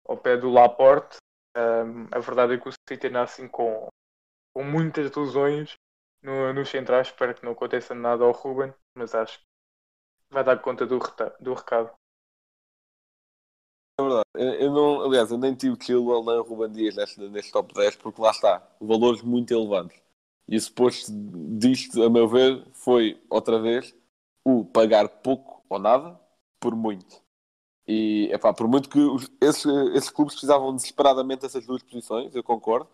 ao 0.07 0.17
pé 0.17 0.37
do 0.37 0.49
Laporte. 0.49 1.17
A 2.11 2.19
verdade 2.19 2.53
é 2.53 2.57
que 2.59 2.67
o 2.67 2.73
City 2.89 3.07
anda 3.07 3.23
assim 3.23 3.47
com, 3.47 3.87
com 4.53 4.63
muitas 4.63 5.15
lesões 5.15 5.75
no, 6.21 6.53
no 6.53 6.65
central. 6.65 7.01
Espero 7.01 7.33
que 7.33 7.43
não 7.43 7.53
aconteça 7.53 7.95
nada 7.95 8.23
ao 8.23 8.31
Ruben, 8.31 8.73
mas 8.95 9.15
acho 9.15 9.39
que 9.39 9.45
vai 10.29 10.43
dar 10.43 10.59
conta 10.61 10.85
do, 10.85 10.99
do 11.39 11.53
recado. 11.53 11.93
É 13.99 14.03
verdade. 14.03 14.25
Eu, 14.35 14.53
eu 14.53 14.71
não, 14.73 15.01
aliás, 15.01 15.31
eu 15.31 15.37
nem 15.37 15.55
tive 15.55 15.77
Chilwell 15.81 16.23
nem 16.25 16.41
Ruben 16.41 16.71
Dias 16.71 16.95
neste, 16.95 17.19
neste 17.29 17.51
top 17.51 17.73
10 17.73 17.95
porque 17.95 18.21
lá 18.21 18.31
está, 18.31 18.61
valores 18.81 19.21
muito 19.21 19.53
elevados. 19.53 19.95
E 20.47 20.57
o 20.57 20.61
suposto 20.61 21.11
disto, 21.57 22.03
a 22.03 22.09
meu 22.09 22.27
ver, 22.27 22.65
foi 22.73 23.21
outra 23.29 23.59
vez 23.59 23.95
o 24.43 24.65
pagar 24.65 25.07
pouco 25.09 25.63
ou 25.69 25.79
nada 25.79 26.19
por 26.59 26.75
muito. 26.75 27.24
E 27.87 28.29
epá, 28.31 28.53
por 28.53 28.67
muito 28.67 28.89
que 28.89 28.99
os, 28.99 29.29
esses, 29.39 29.65
esses 29.93 30.09
clubes 30.09 30.33
precisavam 30.33 30.75
desesperadamente 30.75 31.41
dessas 31.41 31.65
duas 31.65 31.83
posições, 31.83 32.35
eu 32.35 32.43
concordo, 32.43 32.89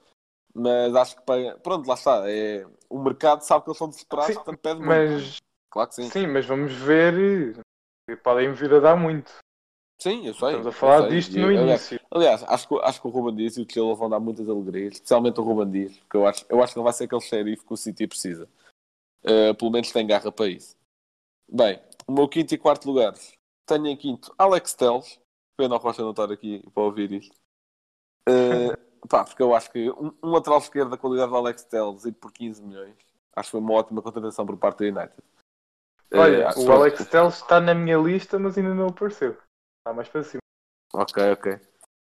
mas 0.54 0.94
acho 0.96 1.16
que 1.16 1.22
paga. 1.22 1.58
Pronto, 1.60 1.88
lá 1.88 1.94
está. 1.94 2.30
É, 2.30 2.66
o 2.90 3.00
mercado 3.00 3.42
sabe 3.42 3.64
que 3.64 3.70
eles 3.70 3.78
são 3.78 3.88
desesperados, 3.88 4.28
sim, 4.28 4.36
portanto 4.36 4.60
pede 4.60 4.80
mas... 4.82 5.12
muito. 5.12 5.38
Claro 5.70 5.90
que 5.90 5.96
sim. 5.96 6.10
Sim, 6.10 6.28
mas 6.28 6.46
vamos 6.46 6.74
ver. 6.74 7.58
Podem 8.24 8.52
vir 8.52 8.74
a 8.74 8.80
dar 8.80 8.98
muito. 8.98 9.32
Sim, 10.02 10.28
eu 10.28 10.34
sei. 10.34 10.50
Estamos 10.50 10.68
a 10.68 10.72
falar 10.72 11.10
disto 11.10 11.38
no 11.38 11.48
aliás, 11.48 11.92
início. 11.92 12.08
Aliás, 12.12 12.44
acho 12.44 12.68
que, 12.68 12.76
acho 12.82 13.02
que 13.02 13.08
o 13.08 13.12
Ruben 13.12 13.36
Dias 13.36 13.56
e 13.56 13.62
o 13.62 13.68
Chilwell 13.72 13.96
vão 13.96 14.10
dar 14.10 14.20
muitas 14.20 14.50
alegrias, 14.50 14.94
especialmente 14.96 15.40
o 15.40 15.44
Ruben 15.44 15.72
Dias, 15.72 15.96
porque 16.00 16.18
eu 16.18 16.28
acho, 16.28 16.46
eu 16.50 16.62
acho 16.62 16.74
que 16.74 16.80
ele 16.80 16.84
vai 16.84 16.94
ser 16.94 17.04
aquele 17.06 17.22
xerife 17.22 17.66
que 17.66 17.74
o 17.74 17.78
City 17.78 18.08
precisa. 18.08 18.50
Uh, 19.24 19.54
pelo 19.56 19.72
menos 19.72 19.92
tem 19.92 20.06
garra 20.06 20.32
para 20.32 20.48
isso. 20.48 20.76
Bem, 21.48 21.80
o 22.08 22.12
meu 22.12 22.28
quinto 22.28 22.54
e 22.54 22.58
quarto 22.58 22.88
lugar. 22.88 23.14
Tenho 23.72 23.88
em 23.88 23.96
quinto 23.96 24.36
Alex 24.38 24.74
Telles. 24.74 25.18
Pena 25.58 25.76
o 25.76 25.78
Rocha 25.78 26.02
não 26.02 26.12
estar 26.12 26.30
aqui 26.30 26.62
para 26.74 26.84
ouvir 26.84 27.10
isto. 27.14 27.34
Uh, 28.28 28.76
pá, 29.08 29.24
porque 29.24 29.42
eu 29.42 29.56
acho 29.56 29.72
que 29.72 29.90
um, 29.92 30.14
um 30.22 30.32
lateral 30.32 30.60
esquerdo 30.60 30.90
da 30.90 30.98
qualidade 30.98 31.32
do 31.32 31.38
Alex 31.38 31.64
Telles 31.64 32.04
e 32.04 32.12
por 32.12 32.34
15 32.34 32.62
milhões, 32.62 32.98
acho 33.34 33.48
que 33.48 33.52
foi 33.52 33.62
uma 33.62 33.74
ótima 33.74 34.02
contratação 34.02 34.46
por 34.46 34.58
parte 34.58 34.80
do 34.80 35.00
United. 35.00 35.24
Olha, 36.14 36.50
uh, 36.50 36.66
o 36.66 36.72
Alex 36.74 37.06
Telles 37.06 37.36
está 37.36 37.62
na 37.62 37.74
minha 37.74 37.98
lista, 37.98 38.38
mas 38.38 38.58
ainda 38.58 38.76
não 38.76 38.88
apareceu. 38.88 39.38
Está 39.80 39.94
mais 39.96 40.10
para 40.10 40.24
cima. 40.24 40.42
Ok, 40.94 41.32
ok. 41.32 41.62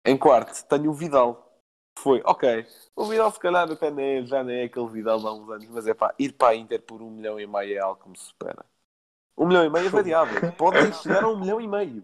Em 0.06 0.18
quarto, 0.18 0.68
tenho 0.68 0.92
o 0.92 0.94
Vidal. 0.94 1.62
Foi, 1.98 2.22
ok. 2.26 2.68
O 2.94 3.06
Vidal, 3.06 3.32
se 3.32 3.40
calhar, 3.40 3.72
até 3.72 3.90
nem 3.90 4.26
já 4.26 4.44
nem 4.44 4.60
é 4.60 4.64
aquele 4.66 4.90
Vidal 4.90 5.18
de 5.18 5.28
há 5.28 5.32
uns 5.32 5.50
anos, 5.50 5.68
mas 5.70 5.88
é 5.88 5.94
pá, 5.94 6.14
ir 6.20 6.34
para 6.34 6.50
a 6.50 6.56
Inter 6.56 6.82
por 6.82 7.02
um 7.02 7.10
milhão 7.10 7.40
e 7.40 7.48
meio 7.48 7.78
é 7.78 7.80
algo 7.80 8.04
que 8.04 8.10
me 8.10 8.18
supera. 8.18 8.66
Um 9.38 9.48
milhão 9.48 9.66
e 9.66 9.70
meio 9.70 9.88
é 9.88 9.90
variável. 9.90 10.52
Podem 10.54 10.94
chegar 10.94 11.24
a 11.24 11.30
um 11.30 11.40
milhão 11.40 11.60
e 11.60 11.68
meio. 11.68 12.04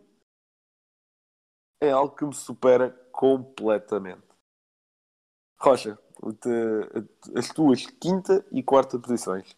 É 1.81 1.91
algo 1.91 2.15
que 2.15 2.25
me 2.25 2.33
supera 2.33 2.89
completamente. 3.11 4.27
Rocha, 5.59 5.97
as 7.35 7.49
tuas 7.49 7.85
quinta 7.85 8.45
e 8.51 8.63
quarta 8.63 8.97
posições. 8.97 9.55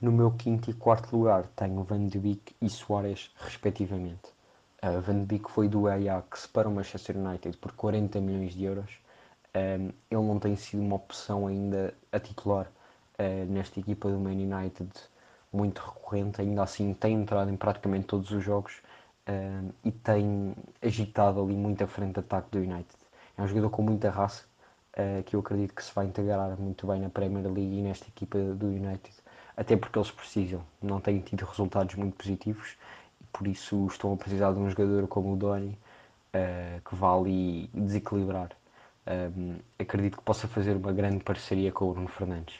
No 0.00 0.12
meu 0.12 0.30
quinto 0.30 0.70
e 0.70 0.74
quarto 0.74 1.16
lugar 1.16 1.48
tenho 1.56 1.82
Van 1.82 2.06
de 2.06 2.18
Beek 2.18 2.54
e 2.60 2.70
Soares, 2.70 3.32
respectivamente. 3.36 4.32
Uh, 4.80 5.00
Van 5.00 5.20
de 5.20 5.26
Beek 5.26 5.50
foi 5.50 5.68
do 5.68 5.88
Ajax 5.88 6.46
para 6.46 6.68
o 6.68 6.72
Manchester 6.72 7.16
United 7.16 7.56
por 7.56 7.72
40 7.72 8.20
milhões 8.20 8.54
de 8.54 8.64
euros. 8.64 9.00
Um, 9.56 9.86
ele 10.08 10.26
não 10.26 10.38
tem 10.38 10.54
sido 10.54 10.80
uma 10.80 10.96
opção 10.96 11.48
ainda 11.48 11.92
a 12.12 12.20
titular 12.20 12.70
uh, 13.18 13.52
nesta 13.52 13.80
equipa 13.80 14.08
do 14.08 14.20
Man 14.20 14.30
United 14.30 14.90
muito 15.52 15.80
recorrente, 15.80 16.40
ainda 16.40 16.62
assim 16.62 16.94
tem 16.94 17.14
entrado 17.14 17.50
em 17.50 17.56
praticamente 17.56 18.06
todos 18.06 18.30
os 18.30 18.42
jogos 18.42 18.82
um, 19.28 19.70
e 19.84 19.90
tem 19.90 20.54
agitado 20.82 21.42
ali 21.42 21.54
muito 21.54 21.82
a 21.84 21.86
frente 21.86 22.14
de 22.14 22.20
ataque 22.20 22.48
do 22.50 22.58
United. 22.58 22.98
É 23.36 23.42
um 23.42 23.48
jogador 23.48 23.70
com 23.70 23.82
muita 23.82 24.10
raça 24.10 24.44
uh, 24.94 25.22
que 25.24 25.36
eu 25.36 25.40
acredito 25.40 25.74
que 25.74 25.82
se 25.82 25.94
vai 25.94 26.06
integrar 26.06 26.58
muito 26.60 26.86
bem 26.86 27.00
na 27.00 27.08
Premier 27.08 27.44
League 27.44 27.78
e 27.78 27.82
nesta 27.82 28.06
equipa 28.08 28.38
do 28.38 28.66
United 28.66 29.14
até 29.58 29.76
porque 29.76 29.98
eles 29.98 30.12
precisam, 30.12 30.62
não 30.80 31.00
têm 31.00 31.18
tido 31.18 31.44
resultados 31.44 31.96
muito 31.96 32.16
positivos 32.16 32.76
e 33.20 33.24
por 33.32 33.48
isso 33.48 33.88
estão 33.88 34.12
a 34.12 34.16
precisar 34.16 34.52
de 34.52 34.60
um 34.60 34.70
jogador 34.70 35.08
como 35.08 35.32
o 35.32 35.36
Doni 35.36 35.76
uh, 36.32 36.80
que 36.88 36.94
vá 36.94 37.12
ali 37.12 37.68
desequilibrar. 37.74 38.50
Um, 39.36 39.56
acredito 39.76 40.18
que 40.18 40.22
possa 40.22 40.46
fazer 40.46 40.76
uma 40.76 40.92
grande 40.92 41.24
parceria 41.24 41.72
com 41.72 41.86
o 41.86 41.92
Bruno 41.92 42.06
Fernandes. 42.06 42.54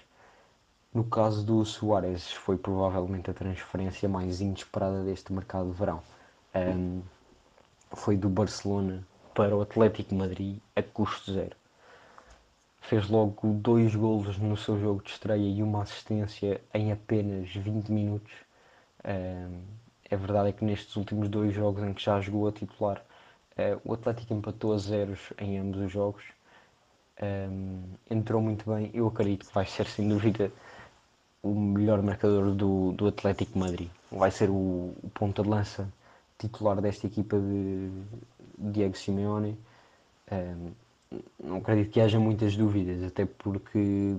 No 0.92 1.04
caso 1.04 1.44
do 1.44 1.64
Soares, 1.64 2.32
foi 2.32 2.56
provavelmente 2.56 3.30
a 3.30 3.34
transferência 3.34 4.08
mais 4.08 4.40
inesperada 4.40 5.04
deste 5.04 5.32
mercado 5.32 5.70
de 5.70 5.76
verão. 5.76 6.02
Um, 6.54 7.02
foi 7.92 8.16
do 8.16 8.28
Barcelona 8.28 9.06
para 9.34 9.56
o 9.56 9.60
Atlético 9.60 10.14
Madrid 10.14 10.58
a 10.74 10.82
custo 10.82 11.32
zero 11.32 11.56
fez 12.88 13.06
logo 13.10 13.52
dois 13.52 13.94
golos 13.94 14.38
no 14.38 14.56
seu 14.56 14.80
jogo 14.80 15.02
de 15.02 15.10
estreia 15.10 15.46
e 15.46 15.62
uma 15.62 15.82
assistência 15.82 16.58
em 16.72 16.90
apenas 16.90 17.54
20 17.54 17.90
minutos. 17.90 18.32
Um, 19.04 19.60
é 20.10 20.16
verdade 20.16 20.48
é 20.48 20.52
que 20.52 20.64
nestes 20.64 20.96
últimos 20.96 21.28
dois 21.28 21.54
jogos 21.54 21.82
em 21.84 21.92
que 21.92 22.02
já 22.02 22.18
jogou 22.18 22.48
a 22.48 22.52
titular, 22.52 23.04
uh, 23.58 23.80
o 23.84 23.92
Atlético 23.92 24.32
empatou 24.32 24.72
a 24.72 24.78
zeros 24.78 25.34
em 25.36 25.58
ambos 25.58 25.80
os 25.80 25.92
jogos. 25.92 26.24
Um, 27.20 27.82
entrou 28.10 28.40
muito 28.40 28.64
bem. 28.70 28.90
Eu 28.94 29.08
acredito 29.08 29.46
que 29.46 29.54
vai 29.54 29.66
ser 29.66 29.86
sem 29.86 30.08
dúvida 30.08 30.50
o 31.42 31.54
melhor 31.54 32.02
marcador 32.02 32.52
do, 32.54 32.92
do 32.92 33.06
Atlético 33.06 33.58
Madrid. 33.58 33.88
Vai 34.10 34.30
ser 34.30 34.50
o, 34.50 34.94
o 35.02 35.10
ponta 35.14 35.42
de 35.42 35.48
lança 35.48 35.88
titular 36.38 36.80
desta 36.80 37.06
equipa 37.06 37.38
de 37.38 37.90
Diego 38.58 38.96
Simeone. 38.96 39.56
Um, 40.30 40.72
não 41.42 41.56
acredito 41.58 41.90
que 41.90 42.00
haja 42.00 42.18
muitas 42.18 42.56
dúvidas, 42.56 43.02
até 43.02 43.24
porque 43.24 44.16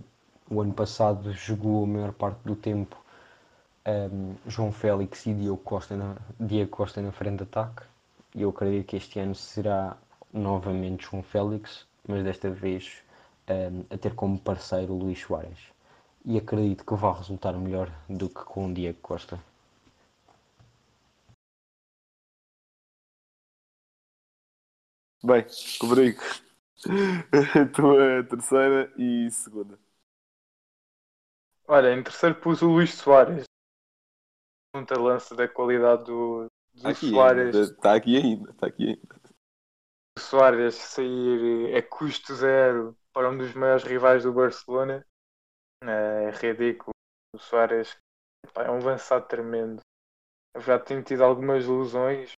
o 0.50 0.62
ano 0.62 0.74
passado 0.74 1.32
jogou 1.34 1.84
a 1.84 1.88
maior 1.88 2.12
parte 2.14 2.40
do 2.44 2.56
tempo 2.56 2.98
um, 3.88 4.36
João 4.48 4.72
Félix 4.72 5.26
e 5.26 5.34
Diego 5.34 5.58
Costa, 5.58 5.96
na, 5.96 6.16
Diego 6.40 6.70
Costa 6.70 7.02
na 7.02 7.12
frente 7.12 7.38
de 7.38 7.44
ataque. 7.44 7.84
E 8.36 8.42
eu 8.42 8.50
acredito 8.50 8.88
que 8.88 8.96
este 8.96 9.20
ano 9.20 9.36
será 9.36 9.98
novamente 10.34 11.08
João 11.10 11.24
Félix, 11.24 11.86
mas 12.08 12.24
desta 12.24 12.50
vez 12.50 12.98
um, 13.50 13.84
a 13.94 13.98
ter 13.98 14.14
como 14.14 14.38
parceiro 14.38 14.94
Luís 14.94 15.20
Soares. 15.20 15.60
E 16.30 16.38
acredito 16.38 16.86
que 16.86 16.94
vai 16.94 17.12
resultar 17.12 17.54
melhor 17.54 17.90
do 18.08 18.30
que 18.30 18.46
com 18.46 18.68
o 18.68 18.72
Diego 18.72 19.00
Costa. 19.02 19.44
Bem, 25.24 25.44
Rodrigo, 25.82 26.22
a 27.34 27.74
tua 27.74 28.24
terceira 28.30 28.94
e 28.96 29.32
segunda. 29.32 29.80
Olha, 31.68 31.96
em 31.96 32.04
terceiro 32.04 32.40
pus 32.40 32.62
o 32.62 32.68
Luís 32.68 32.94
Soares. 32.94 33.46
Muita 34.76 35.00
lança 35.00 35.36
da 35.36 35.48
qualidade 35.48 36.04
do, 36.04 36.46
do 36.76 36.88
aqui 36.88 37.10
Soares. 37.10 37.56
Está 37.56 37.96
aqui 37.96 38.18
ainda, 38.18 38.52
está 38.52 38.68
aqui 38.68 38.90
ainda. 38.90 39.20
O 40.16 40.22
Soares 40.22 40.76
sair 40.76 41.76
a 41.76 41.82
custo 41.82 42.36
zero 42.36 42.96
para 43.12 43.32
um 43.32 43.36
dos 43.36 43.52
maiores 43.56 43.84
rivais 43.84 44.22
do 44.22 44.32
Barcelona 44.32 45.04
é 45.84 46.32
ridículo. 46.32 46.92
O 47.36 47.40
Soares 47.40 47.98
é 48.56 48.72
um 48.72 48.78
avançado 48.78 49.28
tremendo. 49.28 49.82
Já 50.58 50.80
tem 50.80 51.02
tido 51.02 51.24
algumas 51.24 51.64
ilusões, 51.66 52.34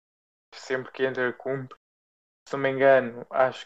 sempre 0.54 0.92
que 0.92 1.06
entra 1.06 1.32
cumpre. 1.34 1.78
Se 2.48 2.54
não 2.54 2.64
me 2.64 2.70
engano, 2.70 3.26
acho 3.30 3.66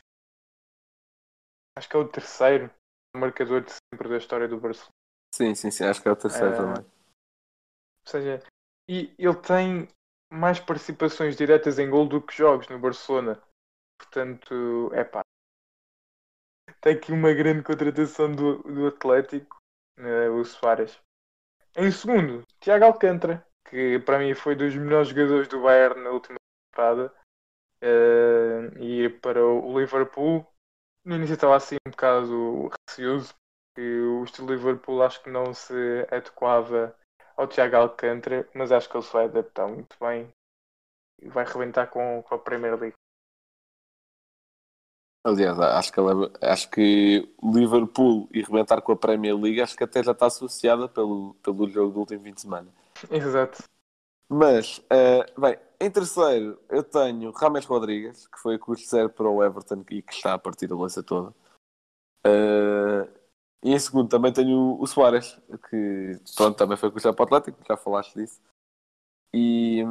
Acho 1.77 1.89
que 1.89 1.95
é 1.97 1.99
o 1.99 2.07
terceiro 2.07 2.71
marcador 3.15 3.61
de 3.61 3.71
sempre 3.71 4.07
da 4.07 4.17
história 4.17 4.47
do 4.47 4.59
Barcelona. 4.59 4.93
Sim, 5.33 5.53
sim, 5.53 5.69
sim, 5.69 5.83
acho 5.83 6.01
que 6.01 6.07
é 6.07 6.11
o 6.11 6.15
terceiro 6.15 6.53
É. 6.53 6.57
também. 6.57 6.85
Ou 6.85 8.07
seja, 8.07 8.43
e 8.89 9.13
ele 9.17 9.35
tem 9.41 9.87
mais 10.31 10.59
participações 10.59 11.35
diretas 11.35 11.77
em 11.77 11.89
gol 11.89 12.07
do 12.07 12.21
que 12.21 12.33
jogos 12.33 12.69
no 12.69 12.79
Barcelona. 12.79 13.41
Portanto, 13.99 14.89
é 14.93 15.03
pá. 15.03 15.21
Tem 16.79 16.95
aqui 16.95 17.11
uma 17.11 17.33
grande 17.33 17.63
contratação 17.63 18.33
do, 18.33 18.63
do 18.63 18.87
Atlético, 18.87 19.54
eh, 19.97 20.29
o 20.29 20.43
Soares. 20.43 20.99
Em 21.75 21.91
segundo, 21.91 22.43
Tiago 22.59 22.85
Alcântara, 22.85 23.45
que 23.69 23.99
para 23.99 24.19
mim 24.19 24.33
foi 24.33 24.55
dos 24.55 24.75
melhores 24.75 25.09
jogadores 25.09 25.47
do 25.47 25.61
Bayern 25.61 26.01
na 26.01 26.11
última 26.11 26.37
temporada. 26.71 27.13
eh, 27.81 28.71
e 28.79 29.09
para 29.09 29.45
o 29.45 29.79
Liverpool, 29.79 30.45
no 31.03 31.15
início 31.15 31.35
estava 31.35 31.55
assim 31.55 31.75
um 31.87 31.91
bocado 31.91 32.69
receoso, 32.89 33.33
porque 33.73 33.99
o 34.01 34.23
estilo 34.23 34.53
Liverpool 34.53 35.03
acho 35.03 35.21
que 35.21 35.29
não 35.29 35.53
se 35.53 35.73
adequava 36.09 36.95
ao 37.37 37.47
Thiago 37.47 37.75
Alcântara, 37.75 38.47
mas 38.53 38.71
acho 38.71 38.89
que 38.89 38.97
ele 38.97 39.03
se 39.03 39.13
vai 39.13 39.25
adaptar 39.25 39.67
muito 39.67 39.95
bem 39.99 40.31
e 41.21 41.29
vai 41.29 41.45
rebentar 41.45 41.87
com, 41.87 42.23
com 42.23 42.35
a 42.35 42.39
Premier 42.39 42.79
League. 42.79 42.95
Aliás, 45.25 45.59
acho 45.59 45.91
que, 45.91 45.99
ela- 45.99 46.31
acho 46.39 46.69
que 46.69 47.27
Liverpool 47.43 48.29
e 48.31 48.43
rebentar 48.43 48.79
com 48.83 48.91
a 48.91 48.95
Premier 48.95 49.35
League 49.35 49.59
acho 49.59 49.75
que 49.75 49.83
até 49.83 50.03
já 50.03 50.11
está 50.11 50.27
associada 50.27 50.87
pelo, 50.87 51.33
pelo 51.41 51.67
jogo 51.67 51.91
do 51.93 51.99
último 52.01 52.23
fim 52.23 52.31
de 52.31 52.41
semana. 52.41 52.67
Exato. 53.09 53.63
Mas, 54.29 54.79
eh, 54.87 55.25
bem, 55.35 55.57
em 55.79 55.89
terceiro 55.89 56.59
eu 56.69 56.83
tenho 56.83 57.31
Rames 57.31 57.65
Rodrigues, 57.65 58.27
que 58.27 58.37
foi 58.39 58.53
a 58.55 58.59
custo 58.59 58.87
zero 58.87 59.09
para 59.09 59.27
o 59.27 59.43
Everton 59.43 59.83
e 59.89 60.03
que 60.03 60.13
está 60.13 60.35
a 60.35 60.39
partir 60.39 60.71
a 60.71 60.75
lança 60.75 61.01
toda. 61.01 61.33
Eh, 62.23 63.09
e 63.63 63.73
em 63.73 63.79
segundo 63.79 64.07
também 64.09 64.31
tenho 64.31 64.79
o 64.79 64.85
Soares, 64.85 65.41
que 65.71 66.19
pronto, 66.35 66.55
também 66.55 66.77
foi 66.77 66.89
a 66.89 66.91
custo 66.91 67.11
para 67.15 67.23
o 67.23 67.25
Atlético, 67.25 67.63
já 67.67 67.75
falaste 67.75 68.13
disso. 68.13 68.39
E 69.33 69.83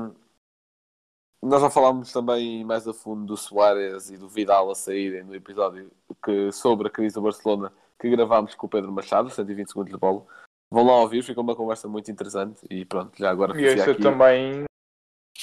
nós 1.45 1.61
já 1.61 1.71
falámos 1.71 2.13
também 2.13 2.65
mais 2.65 2.89
a 2.89 2.95
fundo 2.95 3.27
do 3.27 3.37
Soares 3.37 4.11
e 4.11 4.17
do 4.17 4.29
Vidal 4.29 4.71
a 4.71 4.75
saírem 4.75 5.23
no 5.23 5.35
episódio 5.35 5.91
que, 6.25 6.51
sobre 6.51 6.89
a 6.89 6.91
crise 6.91 7.15
do 7.15 7.23
Barcelona 7.23 7.73
que 7.99 8.11
gravámos 8.11 8.55
com 8.55 8.67
o 8.67 8.71
Pedro 8.71 8.93
Machado, 8.93 9.31
120 9.31 9.69
segundos 9.69 9.93
de 9.93 9.99
bola. 9.99 10.27
Vão 10.71 10.85
lá 10.85 10.97
ouvir, 11.01 11.23
fica 11.23 11.41
uma 11.41 11.55
conversa 11.55 11.87
muito 11.87 12.11
interessante 12.11 12.67
e 12.69 12.85
pronto, 12.85 13.17
já 13.17 13.31
agora 13.31 13.59
E 13.59 13.71
ouço 13.71 13.91
aqui. 13.91 14.03
também, 14.03 14.65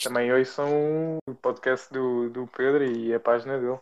também 0.03 0.33
ouçam 0.33 0.67
o 1.27 1.35
podcast 1.35 1.91
do, 1.93 2.29
do 2.29 2.47
Pedro 2.47 2.83
e 2.83 3.13
a 3.13 3.19
página 3.19 3.57
dele. 3.57 3.79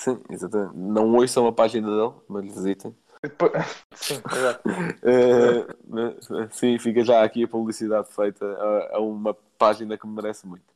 Sim, 0.00 0.20
exatamente. 0.28 0.76
Não 0.76 1.14
ouçam 1.14 1.46
a 1.46 1.52
página 1.52 1.88
dele, 1.88 2.12
mas 2.28 2.44
visitem. 2.44 2.94
Sim, 3.94 4.20
exato. 4.32 4.62
Mas, 5.86 6.28
sim, 6.56 6.76
fica 6.76 7.04
já 7.04 7.22
aqui 7.22 7.44
a 7.44 7.48
publicidade 7.48 8.12
feita 8.12 8.44
a, 8.44 8.96
a 8.96 9.00
uma 9.00 9.32
página 9.56 9.96
que 9.96 10.04
me 10.08 10.14
merece 10.14 10.44
muito. 10.44 10.71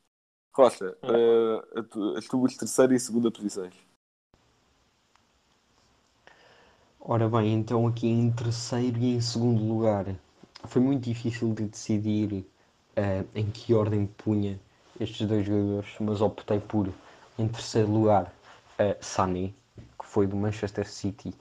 Rocha, 0.57 0.97
eh, 1.03 1.79
a 1.79 1.83
tu- 1.85 2.17
as 2.17 2.27
tuas 2.27 2.57
terceira 2.57 2.95
e 2.95 3.01
segunda 3.01 3.31
posições. 3.31 3.75
Ora 7.01 7.29
bem, 7.29 7.55
então 7.55 7.87
aqui 7.87 8.07
em 8.09 8.31
terceiro 8.31 8.99
e 8.99 9.15
em 9.15 9.21
segundo 9.21 9.63
lugar 9.65 10.05
foi 10.65 10.83
muito 10.83 11.05
difícil 11.05 11.55
de 11.55 11.65
decidir 11.65 12.45
eh, 12.97 13.25
em 13.35 13.51
que 13.51 13.73
ordem 13.75 14.07
punha 14.07 14.59
estes 15.01 15.27
dois 15.27 15.47
jogadores, 15.47 15.89
mas 16.01 16.21
optei 16.21 16.61
por, 16.61 16.89
em 17.39 17.49
terceiro 17.49 17.91
lugar, 17.91 18.33
eh, 18.79 18.97
Sané, 19.01 19.53
que 19.99 20.05
foi 20.07 20.27
do 20.27 20.37
Manchester 20.37 20.87
City 20.91 21.33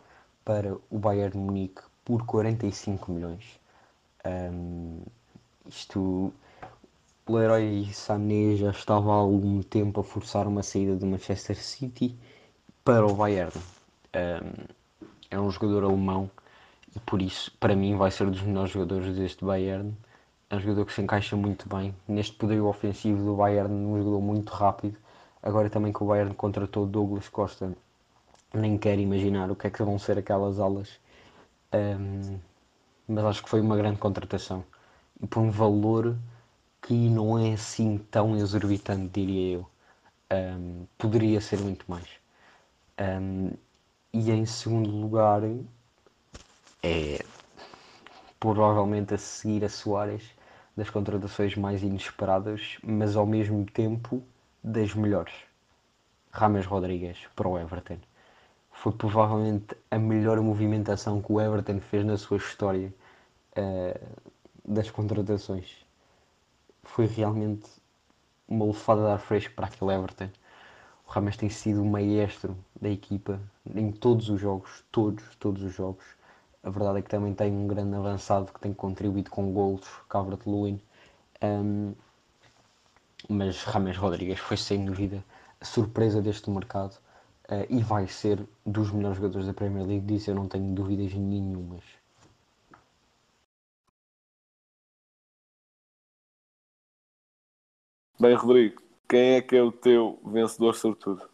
para 0.46 0.78
o 0.90 0.98
Bayern 1.00 1.38
Munique 1.38 1.82
por 2.06 2.26
45 2.26 3.12
milhões. 3.12 3.60
Ahm, 4.24 5.02
isto, 5.68 6.34
o 7.28 7.38
Leroy 7.38 7.92
Sané 7.92 8.56
já 8.56 8.70
estava 8.70 9.12
há 9.12 9.16
algum 9.16 9.64
tempo 9.64 10.00
a 10.00 10.04
forçar 10.04 10.48
uma 10.48 10.62
saída 10.62 10.96
do 10.96 11.08
Manchester 11.08 11.58
City 11.58 12.16
para 12.84 13.06
o 13.06 13.16
Bayern. 13.16 13.52
Ahm, 14.14 14.68
é 15.32 15.40
um 15.40 15.50
jogador 15.50 15.86
alemão 15.86 16.30
e 16.96 17.00
por 17.00 17.22
isso, 17.22 17.52
para 17.60 17.76
mim, 17.76 17.96
vai 17.96 18.12
ser 18.12 18.28
um 18.28 18.32
dos 18.32 18.44
melhores 18.44 18.72
jogadores 18.72 19.16
deste 19.16 19.44
Bayern. 19.44 19.98
É 20.52 20.56
um 20.56 20.60
jogador 20.60 20.86
que 20.86 20.94
se 20.94 21.02
encaixa 21.02 21.36
muito 21.36 21.68
bem 21.68 21.96
neste 22.08 22.36
poderio 22.36 22.68
ofensivo 22.68 23.26
do 23.26 23.36
Bayern, 23.36 23.74
um 23.74 23.98
jogador 23.98 24.22
muito 24.22 24.52
rápido. 24.52 24.98
Agora 25.42 25.68
também 25.68 25.92
que 25.92 26.04
o 26.04 26.08
Bayern 26.08 26.34
contratou 26.36 26.86
Douglas 26.86 27.28
Costa, 27.28 27.76
nem 28.54 28.78
quero 28.78 29.02
imaginar 29.02 29.50
o 29.50 29.56
que 29.56 29.66
é 29.66 29.70
que 29.72 29.82
vão 29.82 29.98
ser 29.98 30.20
aquelas 30.20 30.60
alas. 30.60 31.00
Ahm, 31.72 32.38
mas 33.08 33.26
acho 33.26 33.44
que 33.44 33.50
foi 33.50 33.62
uma 33.62 33.76
grande 33.76 33.98
contratação 33.98 34.64
e 35.22 35.26
por 35.26 35.40
um 35.40 35.50
valor 35.50 36.16
que 36.86 36.94
não 36.94 37.38
é 37.40 37.54
assim 37.54 37.98
tão 37.98 38.38
exorbitante, 38.38 39.10
diria 39.10 39.56
eu. 39.56 39.68
Ahm, 40.30 40.86
poderia 41.00 41.42
ser 41.42 41.60
muito 41.60 41.84
mais. 41.90 42.08
Ahm, 42.98 43.54
e 44.14 44.32
em 44.32 44.46
segundo 44.46 44.92
lugar 44.92 45.42
é 46.84 47.20
provavelmente 48.40 49.16
a 49.16 49.18
seguir 49.18 49.66
a 49.66 49.70
Soares 49.70 50.24
das 50.78 50.90
contratações 50.92 51.56
mais 51.56 51.82
inesperadas, 51.82 52.78
mas 52.84 53.16
ao 53.16 53.26
mesmo 53.26 53.66
tempo 53.66 54.22
das 54.64 54.94
melhores. 54.94 55.34
Rames 56.32 56.68
Rodrigues 56.68 57.18
para 57.36 57.48
o 57.48 57.58
Everton. 57.58 57.98
Foi 58.72 58.92
provavelmente 58.92 59.76
a 59.90 59.98
melhor 59.98 60.40
movimentação 60.42 61.20
que 61.22 61.32
o 61.32 61.42
Everton 61.42 61.80
fez 61.80 62.06
na 62.06 62.18
sua 62.18 62.38
história 62.38 62.94
eh, 63.56 64.00
das 64.64 64.92
contratações. 64.92 65.85
Foi 66.86 67.06
realmente 67.06 67.70
uma 68.48 68.66
lufada 68.66 69.02
de 69.02 69.08
ar 69.08 69.20
fresco 69.20 69.54
para 69.54 69.68
aquele 69.68 69.94
Everton. 69.94 70.30
O 71.08 71.12
Rames 71.12 71.38
tem 71.38 71.50
sido 71.50 71.84
o 71.84 71.86
maestro 71.86 72.58
da 72.80 72.90
equipa 72.90 73.40
em 73.76 73.92
todos 73.92 74.30
os 74.30 74.40
jogos, 74.40 74.84
todos, 74.92 75.24
todos 75.36 75.62
os 75.64 75.74
jogos. 75.74 76.06
A 76.64 76.70
verdade 76.70 77.00
é 77.00 77.02
que 77.02 77.10
também 77.10 77.34
tem 77.34 77.52
um 77.52 77.68
grande 77.68 77.96
avançado 77.96 78.52
que 78.52 78.60
tem 78.60 78.74
contribuído 78.74 79.30
com 79.30 79.54
golos, 79.54 79.88
Calvert 80.10 80.40
Lewin. 80.46 80.82
Um, 81.44 81.94
mas 83.30 83.64
Rames 83.64 83.98
Rodrigues 83.98 84.40
foi 84.40 84.58
sem 84.58 84.86
dúvida 84.86 85.24
a 85.60 85.66
surpresa 85.66 86.22
deste 86.22 86.50
mercado 86.50 86.98
eh, 87.48 87.68
e 87.70 87.82
vai 87.84 88.08
ser 88.08 88.48
dos 88.66 88.92
melhores 88.92 89.18
jogadores 89.18 89.48
da 89.48 89.54
Premier 89.54 89.86
League, 89.86 90.06
disso 90.06 90.32
eu 90.32 90.36
não 90.36 90.48
tenho 90.48 90.74
dúvidas 90.74 91.14
nenhumas. 91.14 91.84
Bem, 98.20 98.34
Rodrigo, 98.36 98.82
quem 99.10 99.36
é 99.36 99.42
que 99.42 99.56
é 99.56 99.62
o 99.62 99.72
teu 99.72 100.20
vencedor 100.26 100.74
sobretudo? 100.76 101.30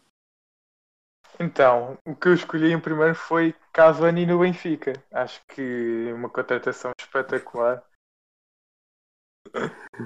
Então, 1.40 1.98
o 2.06 2.14
que 2.14 2.28
eu 2.28 2.34
escolhi 2.34 2.72
em 2.72 2.80
primeiro 2.80 3.14
foi 3.14 3.54
Cavani 3.72 4.26
no 4.26 4.38
Benfica. 4.40 4.92
Acho 5.12 5.40
que 5.46 6.12
uma 6.12 6.28
contratação 6.28 6.92
espetacular. 6.98 7.82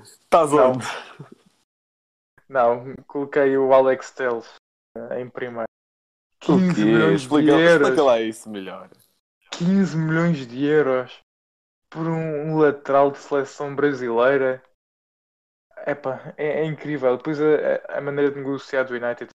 Estás 0.02 0.52
Não. 0.52 0.72
onde? 0.72 0.86
Não, 2.48 2.94
coloquei 3.06 3.56
o 3.58 3.72
Alex 3.72 4.10
Telles 4.12 4.54
eh, 4.96 5.20
em 5.20 5.28
primeiro. 5.28 5.66
15 6.40 6.70
O 6.70 6.74
quê? 6.74 6.84
milhões 6.84 7.20
Explica, 7.22 7.52
de 7.52 7.58
euros. 7.60 7.88
explica 7.88 8.02
lá 8.04 8.20
isso 8.20 8.48
melhor. 8.48 8.88
15 9.50 9.96
milhões 9.96 10.46
de 10.46 10.64
euros 10.64 11.20
por 11.90 12.06
um, 12.06 12.50
um 12.52 12.58
lateral 12.58 13.10
de 13.10 13.18
seleção 13.18 13.74
brasileira. 13.74 14.62
Epá, 15.86 16.34
é, 16.36 16.60
é 16.60 16.64
incrível. 16.64 17.16
Depois 17.16 17.38
a, 17.40 17.98
a 17.98 18.00
maneira 18.00 18.30
de 18.30 18.38
negociar 18.38 18.84
do 18.84 18.94
United 18.94 19.30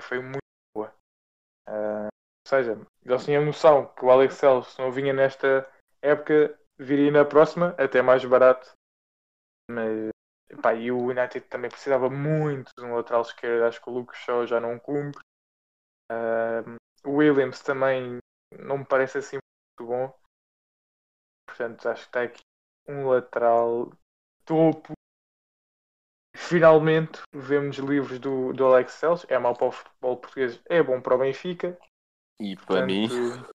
foi 0.00 0.20
muito 0.20 0.38
boa. 0.74 0.92
Ah, 1.66 2.08
ou 2.46 2.48
seja, 2.48 2.80
eles 3.04 3.24
tinham 3.24 3.44
noção 3.44 3.86
que 3.94 4.04
o 4.04 4.10
Alex 4.10 4.38
Telles 4.40 4.76
não 4.78 4.92
vinha 4.92 5.12
nesta 5.12 5.68
época, 6.02 6.58
viria 6.78 7.10
na 7.12 7.24
próxima, 7.24 7.74
até 7.78 8.02
mais 8.02 8.24
barato. 8.24 8.72
Mas, 9.70 10.10
epá, 10.50 10.74
e 10.74 10.90
o 10.92 10.98
United 11.10 11.42
também 11.48 11.70
precisava 11.70 12.10
muito 12.10 12.72
de 12.76 12.84
um 12.84 12.94
lateral 12.94 13.22
esquerdo. 13.22 13.64
Acho 13.64 13.82
que 13.82 13.90
o 13.90 13.94
Lucas 13.94 14.18
Shaw 14.18 14.46
já 14.46 14.60
não 14.60 14.78
cumpre. 14.78 15.22
Ah, 16.10 16.62
o 17.04 17.16
Williams 17.16 17.60
também 17.62 18.18
não 18.58 18.78
me 18.78 18.84
parece 18.86 19.18
assim 19.18 19.38
muito 19.80 19.90
bom. 19.92 20.12
Portanto, 21.44 21.88
acho 21.88 22.02
que 22.02 22.08
está 22.08 22.22
aqui 22.22 22.42
um 22.88 23.08
lateral 23.08 23.90
topo. 24.44 24.94
Finalmente 26.48 27.22
vemos 27.34 27.76
livros 27.76 28.18
do, 28.20 28.52
do 28.52 28.66
Alex 28.66 29.00
Telles. 29.00 29.26
É 29.28 29.38
mau 29.38 29.54
para 29.54 29.66
o 29.66 29.72
futebol 29.72 30.16
português, 30.16 30.60
é 30.66 30.82
bom 30.82 31.00
para 31.00 31.16
o 31.16 31.18
Benfica. 31.18 31.76
E 32.38 32.56
para 32.56 32.86
mim, 32.86 33.08
Portanto, 33.08 33.50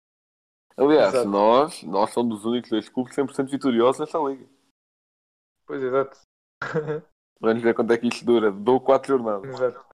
aliás, 0.77 1.13
Exato. 1.13 1.29
nós, 1.29 1.83
nós 1.83 2.11
somos 2.11 2.39
os 2.39 2.45
únicos 2.45 2.69
dois 2.69 2.87
clubes 2.87 3.15
100% 3.15 3.49
vitoriosos 3.49 3.99
nesta 3.99 4.19
liga. 4.19 4.47
pois 5.65 5.83
exato. 5.83 6.19
Vamos 7.41 7.61
ver 7.61 7.73
quanto 7.75 7.91
é 7.91 7.97
que 7.97 8.07
isto 8.07 8.25
dura. 8.25 8.51
Dou 8.51 8.79
4 8.79 9.17
jornadas. 9.17 9.49
exato. 9.49 9.85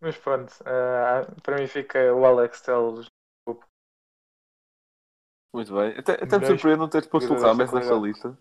Mas 0.00 0.16
pronto, 0.16 0.52
ah, 0.64 1.26
para 1.42 1.56
mim 1.56 1.66
fica 1.66 2.14
o 2.14 2.24
Alex 2.24 2.60
Telles. 2.60 3.06
Muito 5.52 5.74
bem. 5.74 5.98
Até, 5.98 6.12
até 6.22 6.38
me 6.38 6.46
surpreende 6.46 6.78
não 6.78 6.88
teres 6.88 7.08
posto 7.08 7.32
o 7.32 7.40
Rames 7.40 7.72
nesta 7.72 7.94
lista. 7.94 8.38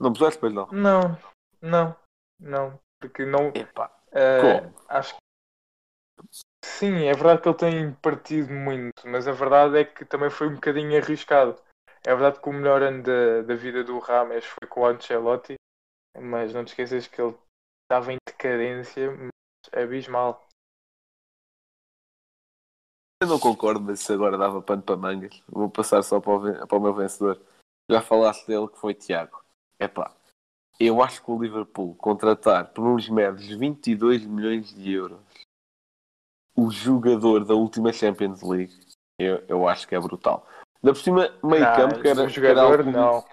Não 0.00 0.12
puseste, 0.12 0.38
pois 0.38 0.52
não? 0.52 0.66
Não, 0.68 1.18
não, 1.60 1.96
não. 2.44 2.78
Porque 3.00 3.24
não. 3.24 3.48
Epá. 3.54 3.90
Como? 4.40 4.74
acho 4.88 5.14
que 5.14 5.24
sim, 6.64 7.04
é 7.04 7.12
verdade 7.12 7.42
que 7.42 7.48
ele 7.48 7.56
tem 7.56 7.92
partido 7.94 8.52
muito, 8.52 9.06
mas 9.06 9.26
a 9.26 9.32
verdade 9.32 9.78
é 9.78 9.84
que 9.84 10.04
também 10.04 10.30
foi 10.30 10.48
um 10.48 10.54
bocadinho 10.54 10.96
arriscado. 10.96 11.56
É 12.06 12.14
verdade 12.14 12.40
que 12.40 12.48
o 12.48 12.52
melhor 12.52 12.82
ano 12.82 13.02
da, 13.02 13.42
da 13.42 13.54
vida 13.54 13.82
do 13.82 13.98
Rames 13.98 14.44
foi 14.44 14.68
com 14.68 14.80
o 14.82 14.86
Ancelotti, 14.86 15.54
mas 16.18 16.52
não 16.52 16.64
te 16.64 16.68
esqueças 16.68 17.06
que 17.06 17.20
ele 17.20 17.34
estava 17.84 18.12
em 18.12 18.18
decadência 18.26 19.10
mas 19.10 19.30
abismal. 19.72 20.46
Eu 23.22 23.28
não 23.28 23.38
concordo, 23.38 23.80
mas 23.80 24.00
isso 24.00 24.12
agora 24.12 24.36
dava 24.36 24.60
pano 24.60 24.82
para 24.82 24.96
mangas. 24.96 25.42
Vou 25.48 25.70
passar 25.70 26.02
só 26.02 26.20
para 26.20 26.32
o, 26.32 26.66
para 26.66 26.78
o 26.78 26.80
meu 26.80 26.94
vencedor. 26.94 27.40
Já 27.90 28.02
falaste 28.02 28.46
dele 28.46 28.68
que 28.68 28.78
foi 28.78 28.94
Tiago. 28.94 29.42
epá, 29.78 30.14
eu 30.78 31.02
acho 31.02 31.22
que 31.22 31.30
o 31.30 31.40
Liverpool 31.40 31.94
contratar 31.96 32.72
por 32.72 32.84
uns 32.86 33.08
meros 33.08 33.46
22 33.46 34.24
milhões 34.26 34.74
de 34.74 34.92
euros 34.92 35.20
o 36.56 36.70
jogador 36.70 37.44
da 37.44 37.54
última 37.54 37.92
Champions 37.92 38.40
League, 38.42 38.72
eu, 39.18 39.44
eu 39.48 39.68
acho 39.68 39.88
que 39.88 39.94
é 39.94 40.00
brutal. 40.00 40.46
Da 40.82 40.92
por 40.92 41.00
cima, 41.00 41.28
meio 41.42 41.64
Não, 41.64 41.74
campo, 41.74 42.00
que 42.00 42.08
era, 42.08 42.20
o 42.20 42.22
era 42.22 42.30
jogador 42.30 42.80
algo- 42.80 42.92
não. 42.92 43.24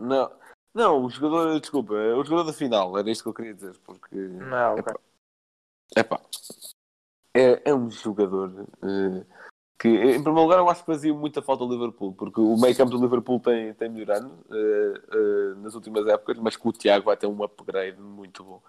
Não, 0.00 0.40
não, 0.74 1.04
o 1.04 1.10
jogador, 1.10 1.60
desculpa, 1.60 1.92
o 1.94 2.24
jogador 2.24 2.44
da 2.44 2.52
final, 2.52 2.98
era 2.98 3.10
isto 3.10 3.22
que 3.22 3.28
eu 3.28 3.34
queria 3.34 3.54
dizer, 3.54 3.78
porque 3.84 4.16
Não, 4.16 4.76
ok. 4.78 4.94
Epá, 5.96 6.20
é, 7.34 7.70
é 7.70 7.74
um 7.74 7.90
jogador 7.90 8.66
eh, 8.82 9.26
que, 9.80 9.88
em 9.88 10.22
primeiro 10.22 10.42
lugar, 10.42 10.58
eu 10.58 10.68
acho 10.68 10.80
que 10.84 10.92
fazia 10.92 11.14
muita 11.14 11.40
falta 11.40 11.64
ao 11.64 11.70
Liverpool, 11.70 12.12
porque 12.12 12.38
o 12.38 12.54
meio 12.56 12.76
campo 12.76 12.90
do 12.90 13.00
Liverpool 13.00 13.40
tem, 13.40 13.72
tem 13.72 13.88
melhorando 13.88 14.30
eh, 14.50 15.00
eh, 15.10 15.54
nas 15.56 15.74
últimas 15.74 16.06
épocas, 16.06 16.38
mas 16.38 16.54
que 16.54 16.68
o 16.68 16.72
Tiago 16.72 17.06
vai 17.06 17.16
ter 17.16 17.26
um 17.26 17.42
upgrade 17.42 17.98
muito 17.98 18.44
bom. 18.44 18.62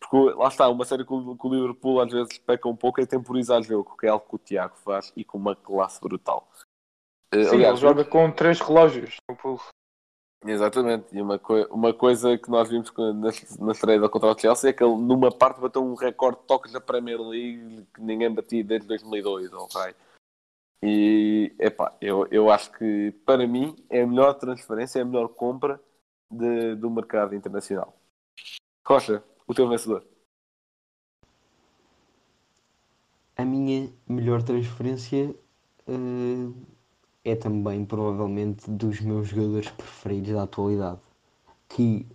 Porque 0.00 0.36
lá 0.36 0.46
está, 0.48 0.68
uma 0.68 0.84
série 0.84 1.04
que 1.04 1.12
o, 1.12 1.36
que 1.36 1.46
o 1.46 1.52
Liverpool 1.52 2.00
às 2.00 2.12
vezes 2.12 2.38
peca 2.38 2.68
um 2.68 2.76
pouco 2.76 3.00
é 3.00 3.06
temporizar 3.06 3.60
jogo, 3.62 3.96
que 3.98 4.06
é 4.06 4.10
algo 4.10 4.24
que 4.28 4.36
o 4.36 4.38
Tiago 4.38 4.76
faz 4.84 5.12
e 5.16 5.24
com 5.24 5.38
uma 5.38 5.56
classe 5.56 6.00
brutal. 6.00 6.48
Eh, 7.32 7.42
Sim, 7.42 7.56
aliás, 7.56 7.72
ele 7.82 7.88
joga 7.88 8.04
com 8.04 8.30
três 8.30 8.60
relógios 8.60 9.16
no 9.28 9.36
pulso. 9.36 9.68
Exatamente, 10.46 11.06
e 11.16 11.22
uma, 11.22 11.38
coi- 11.38 11.66
uma 11.70 11.94
coisa 11.94 12.36
que 12.36 12.50
nós 12.50 12.68
vimos 12.68 12.92
na, 12.96 13.30
na 13.64 13.72
estreia 13.72 13.98
da 13.98 14.10
contra 14.10 14.30
o 14.30 14.38
Chelsea 14.38 14.68
é 14.70 14.72
que 14.74 14.84
ele 14.84 14.94
numa 14.94 15.32
parte 15.32 15.58
bateu 15.58 15.82
um 15.82 15.94
recorde 15.94 16.38
de 16.38 16.46
toques 16.46 16.70
da 16.70 16.80
Premier 16.82 17.18
League 17.18 17.86
que 17.94 18.00
ninguém 18.02 18.30
batia 18.30 18.62
desde 18.62 18.86
2002, 18.86 19.50
ok? 19.54 19.94
E, 20.86 21.54
epá, 21.58 21.96
eu, 22.00 22.26
eu 22.30 22.50
acho 22.50 22.70
que 22.72 23.12
para 23.24 23.46
mim 23.46 23.74
é 23.88 24.02
a 24.02 24.06
melhor 24.06 24.34
transferência, 24.34 24.98
é 24.98 25.02
a 25.02 25.04
melhor 25.06 25.28
compra 25.28 25.80
de- 26.30 26.74
do 26.76 26.90
mercado 26.90 27.34
internacional. 27.34 27.96
Rocha, 28.86 29.24
o 29.46 29.54
teu 29.54 29.66
vencedor. 29.68 30.04
A 33.36 33.44
minha 33.44 33.90
melhor 34.06 34.42
transferência 34.42 35.34
eh, 35.88 36.52
é 37.24 37.34
também 37.34 37.84
provavelmente 37.84 38.70
dos 38.70 39.00
meus 39.00 39.28
jogadores 39.28 39.70
preferidos 39.70 40.32
da 40.34 40.42
atualidade, 40.42 41.00
que, 41.68 42.06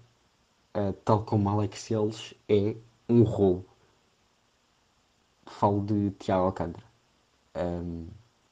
eh, 0.76 0.94
tal 1.06 1.26
como 1.26 1.50
Alex 1.50 1.88
Telles, 1.88 2.36
é 2.48 2.76
um 3.10 3.24
roubo. 3.24 3.66
Falo 5.46 5.82
de 5.86 6.12
Thiago 6.12 6.46
Alcântara. 6.46 6.86
Ahm, 7.56 8.08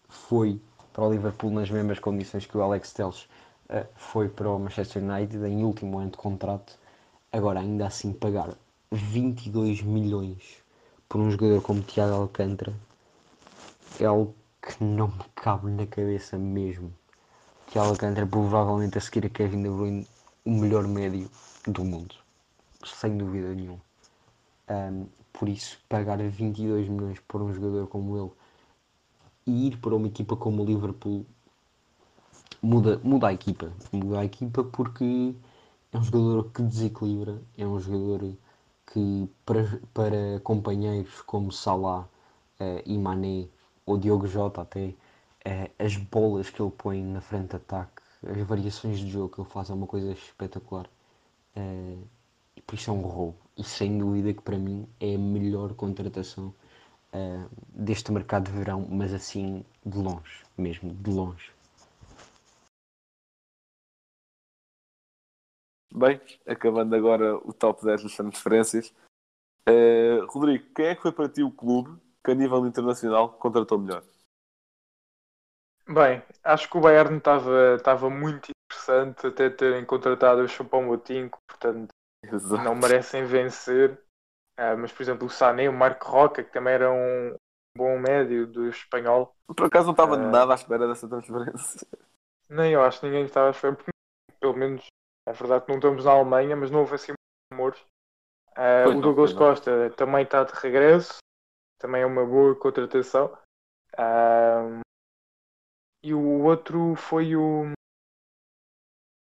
foi 0.10 0.60
para 0.94 1.04
o 1.04 1.12
Liverpool 1.12 1.52
nas 1.52 1.70
mesmas 1.70 2.00
condições 2.00 2.46
que 2.46 2.58
o 2.58 2.62
Alex 2.62 2.94
Telles 2.94 3.28
eh, 3.70 3.86
foi 3.96 4.30
para 4.30 4.50
o 4.50 4.60
Manchester 4.60 5.04
United 5.04 5.46
em 5.46 5.64
último 5.64 6.00
ano 6.00 6.12
de 6.12 6.18
contrato. 6.18 6.78
Agora, 7.32 7.60
ainda 7.60 7.88
assim, 7.88 8.14
pagar 8.14 8.56
22 8.92 9.82
milhões 9.82 10.64
por 11.10 11.20
um 11.20 11.30
jogador 11.30 11.62
como 11.62 11.82
Thiago 11.82 12.16
Alcântara 12.16 12.74
é 14.00 14.06
algo 14.06 14.34
que 14.62 14.84
não 14.84 15.08
me 15.08 15.24
cabe 15.36 15.70
na 15.72 15.86
cabeça 15.86 16.38
mesmo. 16.38 16.94
Thiago 17.68 17.90
Alcântara 17.90 18.26
provavelmente 18.26 18.98
a 18.98 19.02
seguir 19.02 19.26
a 19.26 19.30
Kevin 19.30 19.64
De 19.64 19.70
Bruyne 19.70 20.08
o 20.46 20.52
melhor 20.52 20.88
médio 20.88 21.30
do 21.68 21.84
mundo, 21.84 22.16
sem 22.86 23.18
dúvida 23.18 23.54
nenhuma. 23.54 23.82
Ahm, 24.70 25.08
por 25.34 25.50
isso, 25.50 25.78
pagar 25.90 26.18
22 26.18 26.88
milhões 26.88 27.20
por 27.28 27.42
um 27.42 27.54
jogador 27.54 27.88
como 27.88 28.18
ele 28.18 28.32
e 29.48 29.68
ir 29.68 29.78
para 29.78 29.96
uma 29.96 30.08
equipa 30.08 30.36
como 30.36 30.62
o 30.62 30.66
Liverpool 30.66 31.26
muda, 32.62 33.00
muda 33.04 33.28
a 33.28 33.34
equipa. 33.34 33.72
Muda 33.92 34.20
a 34.20 34.26
equipa 34.26 34.64
porque 34.64 35.34
é 35.92 35.98
um 35.98 36.04
jogador 36.04 36.52
que 36.52 36.62
desequilibra, 36.64 37.42
é 37.58 37.66
um 37.66 37.80
jogador 37.80 38.34
que 38.92 39.30
para, 39.46 39.82
para 39.94 40.40
companheiros 40.44 41.22
como 41.22 41.52
Salah 41.52 42.08
eh, 42.60 42.84
e 42.86 42.98
Mané 42.98 43.48
ou 43.86 43.98
Diogo 43.98 44.28
Jota 44.28 44.62
até, 44.62 44.94
eh, 45.46 45.72
as 45.80 45.96
bolas 45.96 46.50
que 46.50 46.62
ele 46.62 46.72
põe 46.72 47.04
na 47.04 47.22
frente 47.22 47.52
de 47.52 47.56
ataque, 47.58 48.02
as 48.28 48.42
variações 48.48 49.00
de 49.00 49.10
jogo 49.10 49.30
que 49.30 49.42
ele 49.42 49.50
faz 49.50 49.70
é 49.70 49.74
uma 49.74 49.88
coisa 49.88 50.12
espetacular. 50.12 50.90
Eh, 51.56 51.98
e 52.58 52.62
por 52.62 52.76
isso 52.76 52.90
é 52.90 52.94
um 52.94 53.02
roubo. 53.02 53.38
E 53.58 53.64
sem 53.64 53.98
dúvida 53.98 54.34
que 54.34 54.42
para 54.42 54.58
mim 54.58 54.88
é 55.00 55.16
a 55.16 55.18
melhor 55.18 55.74
contratação 55.74 56.54
eh, 57.14 57.48
deste 57.70 58.12
mercado 58.12 58.46
de 58.46 58.58
verão, 58.58 58.88
mas 58.90 59.14
assim 59.14 59.66
de 59.86 59.98
longe, 59.98 60.44
mesmo 60.58 60.94
de 60.94 61.10
longe. 61.10 61.52
Bem, 65.94 66.22
acabando 66.46 66.96
agora 66.96 67.38
o 67.38 67.54
top 67.54 67.84
10 67.84 68.04
das 68.04 68.16
transferências. 68.16 68.94
Eh, 69.68 70.20
Rodrigo, 70.30 70.74
quem 70.76 70.88
é 70.88 70.96
que 70.96 71.02
foi 71.02 71.12
para 71.12 71.30
ti 71.30 71.44
o 71.44 71.52
clube 71.52 72.00
que 72.24 72.32
a 72.32 72.36
nível 72.36 72.66
internacional 72.66 73.34
contratou 73.34 73.80
melhor? 73.80 74.04
Bem, 75.88 76.22
acho 76.44 76.70
que 76.70 76.78
o 76.78 76.82
Bayern 76.82 77.18
estava 77.18 78.10
muito 78.10 78.52
interessante 78.52 79.28
até 79.28 79.50
terem 79.50 79.86
contratado 79.86 80.42
o 80.42 80.48
Choupo-Moting, 80.48 81.30
portanto 81.48 81.90
Exato. 82.22 82.64
não 82.64 82.76
merecem 82.76 83.26
vencer. 83.26 83.98
Ah, 84.58 84.76
mas, 84.76 84.92
por 84.92 85.04
exemplo, 85.04 85.28
o 85.28 85.30
Sané, 85.30 85.70
o 85.70 85.74
Marco 85.74 86.10
Roca, 86.10 86.44
que 86.44 86.52
também 86.52 86.74
era 86.74 86.92
um 86.92 87.36
bom 87.78 88.00
médio 88.00 88.48
do 88.48 88.68
espanhol, 88.68 89.36
Por 89.56 89.68
acaso 89.68 89.86
não 89.86 89.92
estava 89.94 90.16
Eh, 90.16 90.32
nada 90.32 90.52
à 90.54 90.56
espera 90.56 90.88
dessa 90.88 91.08
transferência. 91.08 91.88
nem 92.50 92.74
eu 92.74 92.84
acho 92.84 93.00
que 93.00 93.06
ninguém 93.06 93.26
estava 93.26 93.48
a 93.48 93.52
esperar, 93.52 93.76
porque, 93.76 93.92
pelo 94.40 94.56
menos 94.56 94.86
é 95.28 95.34
verdade 95.34 95.66
que 95.66 95.72
não 95.72 95.78
estamos 95.78 96.06
na 96.06 96.12
Alemanha, 96.12 96.56
mas 96.56 96.72
não 96.72 96.80
houve 96.80 96.96
assim 96.96 97.14
rumores. 97.54 97.80
Pois 98.56 98.98
o 98.98 99.02
Douglas 99.02 99.34
não. 99.34 99.40
Costa 99.40 99.90
também 99.92 100.24
está 100.24 100.44
de 100.44 100.54
regresso, 100.54 101.18
também 101.78 102.02
é 102.02 102.06
uma 102.06 102.26
boa 102.26 102.56
contratação. 102.56 103.38
Ah, 103.96 104.82
e 106.04 106.14
o 106.16 106.44
outro 106.44 106.96
foi 106.96 107.36
o. 107.36 107.72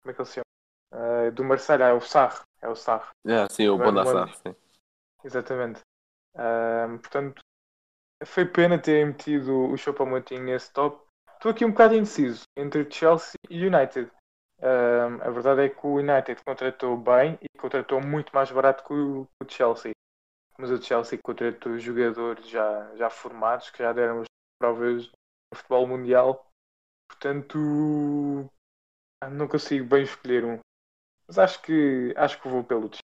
Como 0.03 0.11
é 0.11 0.13
que 0.13 0.21
ele 0.21 0.27
se 0.27 0.33
chama? 0.33 1.31
Do 1.31 1.43
Marselha, 1.45 1.85
é 1.85 1.93
o 1.93 2.01
Sarre. 2.01 2.41
É 2.61 2.67
o 2.67 2.75
Sarre. 2.75 3.09
É, 3.25 3.47
sim, 3.49 3.69
o 3.69 3.77
Bonassar. 3.77 4.35
Sim. 4.35 4.55
Exatamente. 5.23 5.81
Ahm, 6.35 6.97
portanto, 6.99 7.41
foi 8.25 8.45
pena 8.45 8.79
terem 8.79 9.07
metido 9.07 9.53
o 9.71 9.77
Choupo-Moting 9.77 10.39
nesse 10.41 10.71
top. 10.73 11.03
Estou 11.35 11.51
aqui 11.51 11.65
um 11.65 11.71
bocado 11.71 11.95
indeciso 11.95 12.43
entre 12.57 12.89
Chelsea 12.91 13.35
e 13.49 13.65
United. 13.65 14.11
Ahm, 14.61 15.21
a 15.23 15.29
verdade 15.31 15.63
é 15.63 15.69
que 15.69 15.85
o 15.87 15.95
United 15.97 16.43
contratou 16.45 16.97
bem 16.97 17.39
e 17.41 17.59
contratou 17.59 18.01
muito 18.01 18.31
mais 18.35 18.51
barato 18.51 18.83
que 18.85 18.93
o, 18.93 19.23
o 19.43 19.49
Chelsea. 19.49 19.93
Mas 20.59 20.71
o 20.71 20.81
Chelsea 20.81 21.19
contratou 21.23 21.77
jogadores 21.79 22.47
já, 22.49 22.95
já 22.95 23.09
formados 23.09 23.69
que 23.71 23.79
já 23.83 23.93
deram 23.93 24.21
as 24.21 24.27
provas 24.59 25.07
no 25.51 25.57
futebol 25.57 25.87
mundial. 25.87 26.47
Portanto, 27.09 27.57
ah, 29.21 29.29
não 29.29 29.47
consigo 29.47 29.85
bem 29.85 30.03
escolher 30.03 30.45
um. 30.45 30.59
Mas 31.27 31.39
acho 31.39 31.61
que 31.61 32.13
acho 32.17 32.41
que 32.41 32.49
vou 32.49 32.63
pelo 32.63 32.83
Chelsea. 32.89 33.01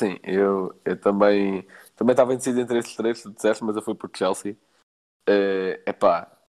Sim, 0.00 0.18
eu, 0.22 0.74
eu 0.82 0.98
também 0.98 1.66
também 1.94 2.14
estava 2.14 2.32
indeciso 2.32 2.58
entre 2.58 2.78
esses 2.78 2.96
três, 2.96 3.22
tu 3.22 3.30
disseste, 3.30 3.62
mas 3.62 3.76
eu 3.76 3.82
fui 3.82 3.94
por 3.94 4.10
Chelsea. 4.16 4.56
É 5.28 5.82
epá, 5.86 6.40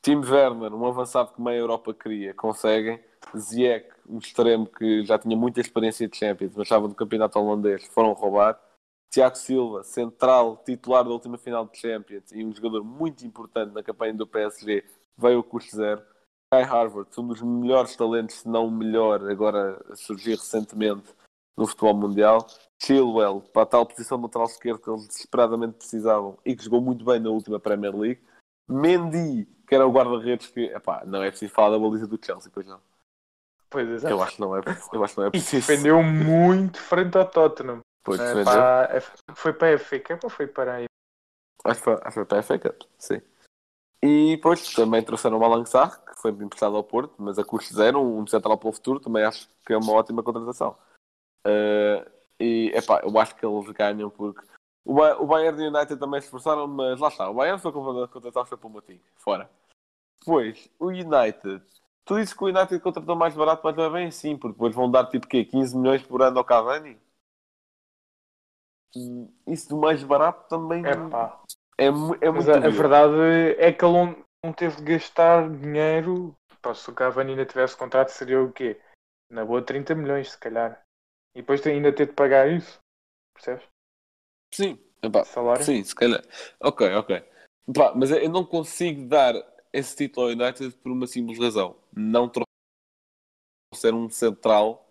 Tim 0.00 0.16
Werner, 0.24 0.72
um 0.74 0.86
avançado 0.86 1.34
que 1.34 1.42
meia 1.42 1.58
Europa 1.58 1.92
queria, 1.92 2.32
conseguem. 2.32 2.98
Ziyech, 3.36 3.90
um 4.08 4.16
extremo 4.16 4.66
que 4.66 5.04
já 5.04 5.18
tinha 5.18 5.36
muita 5.36 5.60
experiência 5.60 6.08
de 6.08 6.16
Champions, 6.16 6.54
mas 6.56 6.64
estava 6.64 6.88
no 6.88 6.94
campeonato 6.94 7.38
holandês, 7.38 7.84
foram 7.88 8.14
roubar. 8.14 8.58
Tiago 9.10 9.36
Silva, 9.36 9.82
central, 9.82 10.62
titular 10.64 11.04
da 11.04 11.10
última 11.10 11.36
final 11.36 11.66
de 11.66 11.76
Champions 11.78 12.32
e 12.32 12.42
um 12.42 12.54
jogador 12.54 12.82
muito 12.82 13.26
importante 13.26 13.74
na 13.74 13.82
campanha 13.82 14.14
do 14.14 14.26
PSG, 14.26 14.82
veio 15.18 15.36
ao 15.36 15.44
custo 15.44 15.76
zero. 15.76 16.02
Kai 16.50 16.62
Harvard, 16.62 17.10
um 17.18 17.28
dos 17.28 17.42
melhores 17.42 17.94
talentos, 17.96 18.36
se 18.36 18.48
não 18.48 18.66
o 18.66 18.70
melhor, 18.70 19.30
agora 19.30 19.84
a 19.90 19.94
surgir 19.94 20.36
recentemente 20.36 21.14
no 21.56 21.66
futebol 21.66 21.94
mundial. 21.94 22.46
Chilwell, 22.82 23.40
para 23.52 23.62
a 23.62 23.66
tal 23.66 23.86
posição 23.86 24.18
de 24.18 24.24
lateral 24.24 24.46
esquerdo 24.46 24.78
que 24.80 24.90
eles 24.90 25.06
desesperadamente 25.06 25.78
precisavam 25.78 26.36
e 26.44 26.54
que 26.54 26.64
jogou 26.64 26.80
muito 26.80 27.04
bem 27.04 27.18
na 27.20 27.30
última 27.30 27.58
Premier 27.58 27.96
League. 27.96 28.22
Mendy, 28.68 29.46
que 29.66 29.74
era 29.74 29.86
o 29.86 29.92
guarda-redes 29.92 30.48
que, 30.48 30.64
epá, 30.66 31.04
não 31.04 31.22
é 31.22 31.30
preciso 31.30 31.52
falar 31.52 31.70
da 31.70 31.78
baliza 31.78 32.06
do 32.06 32.18
Chelsea, 32.22 32.50
pois 32.52 32.66
não. 32.66 32.80
Pois 33.70 34.04
é. 34.04 34.12
Eu 34.12 34.22
acho 34.22 34.36
que 34.36 34.40
não 34.40 34.56
é, 34.56 34.60
eu 34.92 35.04
acho 35.04 35.14
que 35.14 35.20
não 35.20 35.26
é 35.26 35.28
E 35.28 35.30
preciso. 35.32 35.66
defendeu 35.66 36.02
muito 36.02 36.78
frente 36.80 37.16
ao 37.16 37.28
Tottenham. 37.28 37.80
Pois, 38.04 38.20
defendeu. 38.20 38.44
para 38.44 38.98
a- 38.98 39.34
foi 39.34 39.52
para 39.52 39.68
a 39.74 39.78
FA 39.78 40.00
Cup 40.00 40.24
ou 40.24 40.30
foi 40.30 40.46
para 40.46 40.76
a 40.78 40.84
Acho 41.66 41.78
que 41.80 41.84
foi, 41.84 41.94
acho 41.94 42.04
que 42.04 42.12
foi 42.12 42.24
para 42.26 42.38
a 42.38 42.42
FA 42.42 42.58
Cup, 42.58 42.82
sim. 42.98 43.22
E 44.02 44.36
depois 44.36 44.74
também 44.74 45.02
trouxeram 45.02 45.38
o 45.38 45.40
Malang 45.40 45.64
Sarr, 45.64 45.98
que 46.04 46.20
foi 46.20 46.30
emprestado 46.32 46.76
ao 46.76 46.84
Porto, 46.84 47.14
mas 47.18 47.38
a 47.38 47.44
custo 47.44 47.72
zero, 47.74 48.00
um 48.02 48.26
central 48.26 48.58
para 48.58 48.68
o 48.68 48.72
futuro, 48.72 49.00
também 49.00 49.24
acho 49.24 49.48
que 49.66 49.72
é 49.72 49.76
uma 49.78 49.92
ótima 49.92 50.22
contratação. 50.22 50.76
Eh, 51.46 52.10
e, 52.40 52.72
epá, 52.74 53.00
eu 53.02 53.18
acho 53.18 53.34
que 53.36 53.44
eles 53.46 53.70
ganham 53.70 54.10
porque 54.10 54.44
o, 54.84 54.94
Ba- 54.94 55.16
o 55.18 55.26
Bayern 55.26 55.62
e 55.62 55.66
o 55.68 55.70
United 55.70 55.98
também 55.98 56.20
se 56.20 56.26
esforçaram, 56.26 56.66
mas 56.66 56.98
lá 57.00 57.08
está, 57.08 57.28
o 57.28 57.34
Bayern 57.34 57.60
foi 57.60 57.72
contratar 57.72 58.08
contratar 58.08 58.42
o 58.42 58.46
Choupo-Moting, 58.46 59.00
fora. 59.16 59.50
Depois, 60.20 60.68
o 60.78 60.86
United 60.88 61.62
Tu 62.06 62.16
dizes 62.16 62.34
que 62.34 62.44
o 62.44 62.48
United 62.48 62.78
contratou 62.80 63.16
mais 63.16 63.34
barato, 63.34 63.62
mas 63.64 63.74
não 63.76 63.84
é 63.84 63.90
bem 63.90 64.06
assim, 64.08 64.36
porque 64.36 64.52
depois 64.52 64.74
vão 64.74 64.90
dar 64.90 65.06
tipo 65.06 65.26
quê? 65.26 65.42
15 65.44 65.76
milhões 65.76 66.02
por 66.02 66.20
ano 66.20 66.38
ao 66.38 66.44
Cavani? 66.44 66.98
Isso 69.46 69.70
do 69.70 69.78
mais 69.78 70.02
barato 70.04 70.46
também 70.48 70.84
É 70.84 70.94
pá. 71.10 71.40
é, 71.78 71.86
é 71.86 71.90
muito 71.90 72.50
a, 72.50 72.56
a 72.56 72.60
ver. 72.60 72.72
verdade 72.72 73.14
é 73.58 73.72
que 73.72 73.84
ele 73.84 73.92
não, 73.94 74.24
não 74.44 74.52
teve 74.52 74.76
de 74.76 74.82
gastar 74.82 75.50
dinheiro. 75.50 76.36
Pá, 76.60 76.74
se 76.74 76.90
o 76.90 76.94
Cavani 76.94 77.30
ainda 77.30 77.46
tivesse 77.46 77.76
contrato, 77.76 78.10
seria 78.10 78.42
o 78.42 78.52
quê? 78.52 78.78
Na 79.30 79.44
boa 79.44 79.62
30 79.64 79.94
milhões, 79.94 80.30
se 80.32 80.38
calhar. 80.38 80.83
E 81.34 81.40
depois 81.40 81.66
ainda 81.66 81.92
ter 81.92 82.06
de 82.06 82.12
pagar 82.12 82.48
isso. 82.50 82.78
Percebes? 83.34 83.64
Sim, 84.54 84.78
epá, 85.02 85.24
Salário. 85.24 85.64
sim, 85.64 85.82
se 85.82 85.94
calhar. 85.94 86.22
Ok, 86.60 86.86
ok. 86.94 87.16
Epá, 87.68 87.92
mas 87.94 88.10
eu 88.10 88.28
não 88.30 88.44
consigo 88.44 89.06
dar 89.08 89.34
esse 89.72 89.96
título 89.96 90.26
ao 90.26 90.32
United 90.32 90.70
por 90.76 90.92
uma 90.92 91.06
simples 91.06 91.38
razão. 91.38 91.76
Não 91.92 92.30
trouxeram 93.72 94.04
um 94.04 94.10
central 94.10 94.88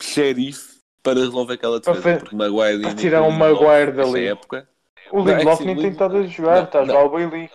xerife 0.00 0.78
para 1.02 1.20
resolver 1.20 1.54
aquela 1.54 1.80
Para 1.80 1.92
defesa. 1.94 2.18
fa- 2.18 2.24
Porque 2.24 2.36
Maguire 2.36 2.82
para 2.82 2.94
tirar 2.94 3.22
o 3.22 3.30
Lindelof, 3.30 3.62
Maguire 3.62 3.92
dali. 3.92 4.26
época 4.26 4.68
O 5.12 5.20
é 5.20 5.24
Lindelof 5.24 5.64
nem 5.64 5.76
tem 5.76 5.90
estado 5.90 6.16
a 6.16 6.22
jogar, 6.22 6.64
está 6.64 6.80
a 6.80 6.84
jogar 6.86 7.04
o 7.04 7.10
Bailey. 7.10 7.50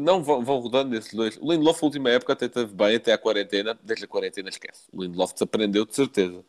Não, 0.00 0.22
vão, 0.22 0.44
vão 0.44 0.58
rodando 0.60 0.94
esses 0.94 1.12
dois. 1.14 1.36
O 1.38 1.50
Lindelof, 1.50 1.80
na 1.80 1.86
última 1.86 2.10
época, 2.10 2.32
até 2.32 2.46
esteve 2.46 2.74
bem, 2.74 2.96
até 2.96 3.12
à 3.12 3.18
quarentena. 3.18 3.78
Desde 3.82 4.04
a 4.04 4.08
quarentena, 4.08 4.48
esquece. 4.48 4.84
O 4.92 5.02
Lindelof 5.02 5.32
desaprendeu, 5.32 5.84
de 5.86 5.94
certeza. 5.94 6.44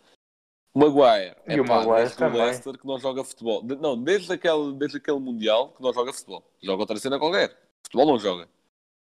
O 0.73 0.80
Maguire. 0.80 1.36
E 1.47 1.60
o 1.60 1.63
epá, 1.63 1.86
Maguire 1.86 2.15
também. 2.15 2.41
o 2.41 2.43
Leicester 2.45 2.78
que 2.78 2.86
não 2.86 2.99
joga 2.99 3.23
futebol. 3.23 3.62
De- 3.63 3.78
não, 3.78 3.97
desde 4.01 4.34
aquele, 4.34 4.73
desde 4.73 4.97
aquele 4.97 5.19
Mundial 5.19 5.69
que 5.69 5.82
não 5.82 5.93
joga 5.93 6.12
futebol. 6.12 6.43
Joga 6.62 6.82
outra 6.84 6.97
cena 6.97 7.17
qualquer. 7.17 7.58
Futebol 7.86 8.06
não 8.08 8.19
joga. 8.19 8.49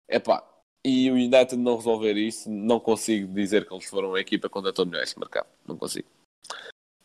Epá, 0.09 0.43
e 0.83 1.11
o 1.11 1.13
United 1.13 1.55
não 1.57 1.75
resolver 1.75 2.13
isso, 2.17 2.49
não 2.49 2.79
consigo 2.79 3.31
dizer 3.33 3.67
que 3.67 3.73
eles 3.73 3.85
foram 3.85 4.15
a 4.15 4.19
equipa 4.19 4.47
que 4.47 4.53
contratou 4.53 4.85
melhor 4.85 5.03
este 5.03 5.19
mercado. 5.19 5.47
Não 5.67 5.77
consigo. 5.77 6.07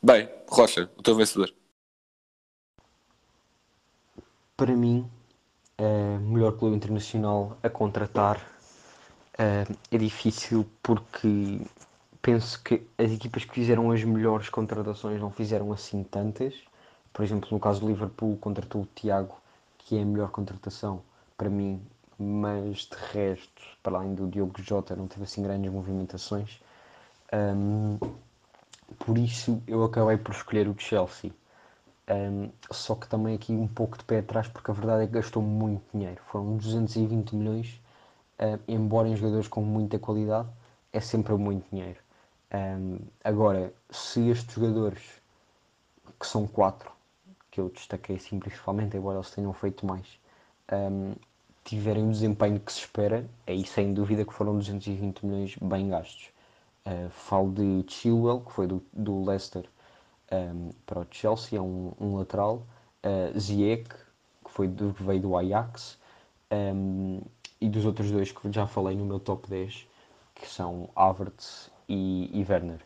Bem, 0.02 0.28
Rocha, 0.48 0.90
o 0.96 1.02
teu 1.02 1.14
vencedor. 1.14 1.52
Para 4.56 4.74
mim, 4.74 5.08
o 5.78 6.18
melhor 6.20 6.52
clube 6.56 6.76
internacional 6.76 7.56
a 7.62 7.68
contratar 7.68 8.40
eh, 9.38 9.66
é 9.90 9.98
difícil 9.98 10.66
porque 10.82 11.60
penso 12.22 12.62
que 12.62 12.86
as 12.98 13.10
equipas 13.12 13.44
que 13.44 13.52
fizeram 13.52 13.90
as 13.90 14.02
melhores 14.02 14.48
contratações 14.48 15.20
não 15.20 15.30
fizeram 15.30 15.72
assim 15.72 16.02
tantas. 16.02 16.54
Por 17.12 17.24
exemplo, 17.24 17.48
no 17.52 17.60
caso 17.60 17.80
do 17.80 17.88
Liverpool, 17.88 18.36
contratou 18.38 18.82
o 18.82 18.88
Tiago, 18.94 19.36
que 19.78 19.96
é 19.98 20.02
a 20.02 20.04
melhor 20.04 20.30
contratação 20.30 21.02
para 21.36 21.50
mim, 21.50 21.80
mas 22.18 22.88
de 22.88 22.96
resto, 23.12 23.62
para 23.82 23.98
além 23.98 24.14
do 24.14 24.26
Diogo 24.26 24.54
Jota, 24.62 24.96
não 24.96 25.06
teve 25.06 25.24
assim 25.24 25.42
grandes 25.42 25.70
movimentações. 25.70 26.58
Ahm, 27.32 27.98
por 28.98 29.18
isso, 29.18 29.62
eu 29.66 29.84
acabei 29.84 30.16
por 30.16 30.34
escolher 30.34 30.68
o 30.68 30.74
Chelsea. 30.78 31.32
Um, 32.08 32.50
só 32.70 32.94
que 32.94 33.08
também 33.08 33.34
aqui 33.34 33.52
um 33.52 33.66
pouco 33.66 33.98
de 33.98 34.04
pé 34.04 34.18
atrás, 34.20 34.46
porque 34.48 34.70
a 34.70 34.74
verdade 34.74 35.04
é 35.04 35.06
que 35.06 35.12
gastou 35.12 35.42
muito 35.42 35.82
dinheiro. 35.92 36.20
Foram 36.30 36.56
220 36.56 37.34
milhões, 37.34 37.80
embora 38.68 39.08
em 39.08 39.16
jogadores 39.16 39.48
com 39.48 39.62
muita 39.62 39.98
qualidade, 39.98 40.48
é 40.92 41.00
sempre 41.00 41.34
muito 41.34 41.68
dinheiro. 41.70 41.98
Um, 42.52 42.98
agora, 43.24 43.72
se 43.90 44.28
estes 44.28 44.54
jogadores, 44.54 45.02
que 46.18 46.26
são 46.26 46.46
quatro, 46.46 46.90
que 47.50 47.60
eu 47.60 47.68
destaquei 47.70 48.16
assim 48.16 48.38
principalmente, 48.38 48.96
embora 48.96 49.18
eles 49.18 49.30
tenham 49.30 49.52
feito 49.52 49.84
mais, 49.84 50.06
um, 50.72 51.14
tiverem 51.64 52.08
o 52.08 52.10
desempenho 52.12 52.60
que 52.60 52.72
se 52.72 52.80
espera, 52.80 53.26
aí 53.46 53.66
sem 53.66 53.92
dúvida 53.92 54.24
que 54.24 54.32
foram 54.32 54.56
220 54.58 55.26
milhões 55.26 55.56
bem 55.60 55.88
gastos. 55.88 56.30
Uh, 56.86 57.10
falo 57.10 57.52
de 57.52 57.84
Chilwell, 57.92 58.40
que 58.40 58.52
foi 58.52 58.66
do, 58.68 58.82
do 58.92 59.24
Leicester 59.24 59.68
um, 60.32 60.70
para 60.84 61.00
o 61.00 61.06
Chelsea, 61.10 61.58
é 61.58 61.62
um, 61.62 61.92
um 62.00 62.16
lateral. 62.16 62.66
Uh, 63.04 63.38
que, 63.38 64.50
foi 64.50 64.68
do, 64.68 64.92
que 64.92 65.02
veio 65.02 65.20
do 65.20 65.36
Ajax. 65.36 65.98
Um, 66.50 67.20
e 67.60 67.68
dos 67.68 67.84
outros 67.84 68.10
dois 68.10 68.32
que 68.32 68.52
já 68.52 68.66
falei 68.66 68.96
no 68.96 69.04
meu 69.04 69.18
top 69.18 69.48
10, 69.48 69.86
que 70.34 70.48
são 70.48 70.88
Havertz 70.94 71.70
e, 71.88 72.30
e 72.32 72.44
Werner. 72.48 72.80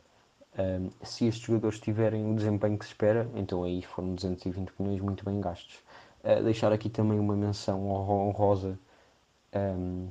Um, 0.59 0.91
se 1.03 1.27
estes 1.27 1.45
jogadores 1.45 1.81
tiverem 1.81 2.31
o 2.31 2.35
desempenho 2.35 2.79
que 2.79 2.85
se 2.85 2.93
espera, 2.93 3.29
então 3.35 3.63
aí 3.63 3.83
foram 3.83 4.15
220 4.15 4.73
milhões 4.79 5.01
muito 5.01 5.25
bem 5.25 5.41
gastos. 5.41 5.77
Uh, 6.23 6.43
deixar 6.43 6.73
aqui 6.73 6.89
também 6.89 7.19
uma 7.19 7.35
menção 7.35 7.89
honrosa 7.89 8.79
um, 9.55 10.09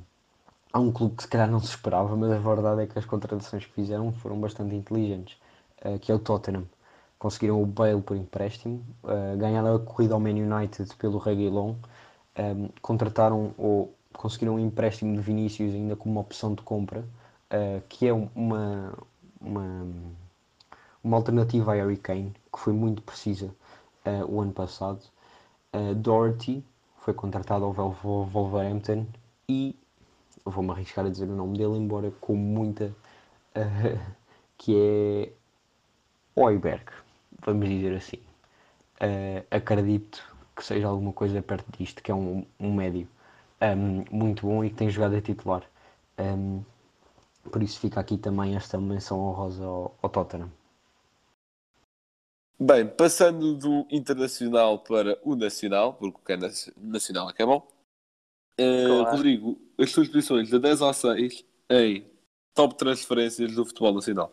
há 0.72 0.80
um 0.80 0.92
clube 0.92 1.16
que 1.16 1.22
se 1.22 1.28
calhar 1.28 1.50
não 1.50 1.60
se 1.60 1.68
esperava, 1.68 2.16
mas 2.16 2.30
a 2.32 2.38
verdade 2.38 2.82
é 2.82 2.86
que 2.86 2.98
as 2.98 3.04
contratações 3.04 3.64
que 3.64 3.72
fizeram 3.72 4.12
foram 4.12 4.40
bastante 4.40 4.74
inteligentes, 4.74 5.38
uh, 5.84 5.98
que 5.98 6.10
é 6.10 6.14
o 6.14 6.18
Tottenham. 6.18 6.66
Conseguiram 7.20 7.62
o 7.62 7.66
Bale 7.66 8.00
por 8.00 8.16
empréstimo, 8.16 8.82
uh, 9.04 9.36
ganharam 9.36 9.76
a 9.76 9.78
corrida 9.78 10.14
ao 10.14 10.20
Man 10.20 10.30
United 10.30 10.92
pelo 10.96 11.18
Reguilon, 11.18 11.74
um, 12.38 12.68
contrataram 12.80 13.54
ou 13.58 13.94
conseguiram 14.14 14.54
um 14.54 14.58
empréstimo 14.58 15.14
de 15.14 15.20
Vinícius 15.20 15.74
ainda 15.74 15.94
como 15.94 16.14
uma 16.14 16.22
opção 16.22 16.54
de 16.54 16.62
compra, 16.62 17.00
uh, 17.00 17.82
que 17.88 18.08
é 18.08 18.12
uma, 18.12 18.94
uma, 19.38 19.86
uma 21.04 21.16
alternativa 21.16 21.72
a 21.72 21.74
Harry 21.74 21.98
Kane, 21.98 22.32
que 22.52 22.58
foi 22.58 22.72
muito 22.72 23.02
precisa 23.02 23.54
uh, 24.06 24.24
o 24.26 24.40
ano 24.40 24.52
passado. 24.52 25.00
Uh, 25.74 25.94
Doherty 25.94 26.64
foi 27.00 27.14
contratado 27.14 27.64
ao 27.66 27.72
Wolverhampton 27.72 29.06
e 29.46 29.76
vou-me 30.44 30.70
arriscar 30.70 31.04
a 31.04 31.10
dizer 31.10 31.28
o 31.28 31.36
nome 31.36 31.58
dele, 31.58 31.76
embora 31.76 32.10
com 32.20 32.34
muita. 32.34 32.94
que 34.56 34.76
é. 34.76 35.32
Oiberg, 36.36 36.84
vamos 37.44 37.68
dizer 37.68 37.94
assim. 37.96 38.18
Uh, 39.00 39.44
acredito 39.50 40.22
que 40.54 40.64
seja 40.64 40.88
alguma 40.88 41.12
coisa 41.12 41.40
perto 41.42 41.66
disto, 41.78 42.02
que 42.02 42.10
é 42.10 42.14
um, 42.14 42.44
um 42.58 42.72
médio 42.74 43.08
um, 43.60 44.04
muito 44.14 44.46
bom 44.46 44.64
e 44.64 44.70
que 44.70 44.76
tem 44.76 44.90
jogado 44.90 45.16
a 45.16 45.20
titular. 45.20 45.64
Um, 46.18 46.62
por 47.50 47.62
isso 47.62 47.80
fica 47.80 48.00
aqui 48.00 48.18
também 48.18 48.54
esta 48.56 48.78
menção 48.78 49.18
honrosa 49.18 49.64
ao, 49.64 49.96
ao 50.02 50.10
Tottenham. 50.10 50.50
Bem, 52.58 52.86
passando 52.86 53.54
do 53.56 53.86
internacional 53.90 54.78
para 54.80 55.18
o 55.24 55.34
nacional, 55.34 55.94
porque 55.94 56.18
o 56.18 56.24
que 56.24 56.32
é 56.32 56.36
naci- 56.36 56.74
nacional 56.76 57.30
é 57.30 57.32
que 57.32 57.42
é 57.42 57.46
bom. 57.46 57.66
Eh, 58.58 58.86
Claro. 58.86 59.16
Rodrigo, 59.16 59.58
as 59.78 59.90
suas 59.90 60.08
posições 60.08 60.50
de 60.50 60.58
10 60.58 60.82
ao 60.82 60.92
6 60.92 61.42
em 61.70 62.04
top 62.54 62.74
transferências 62.76 63.54
do 63.54 63.64
futebol 63.64 63.94
nacional. 63.94 64.30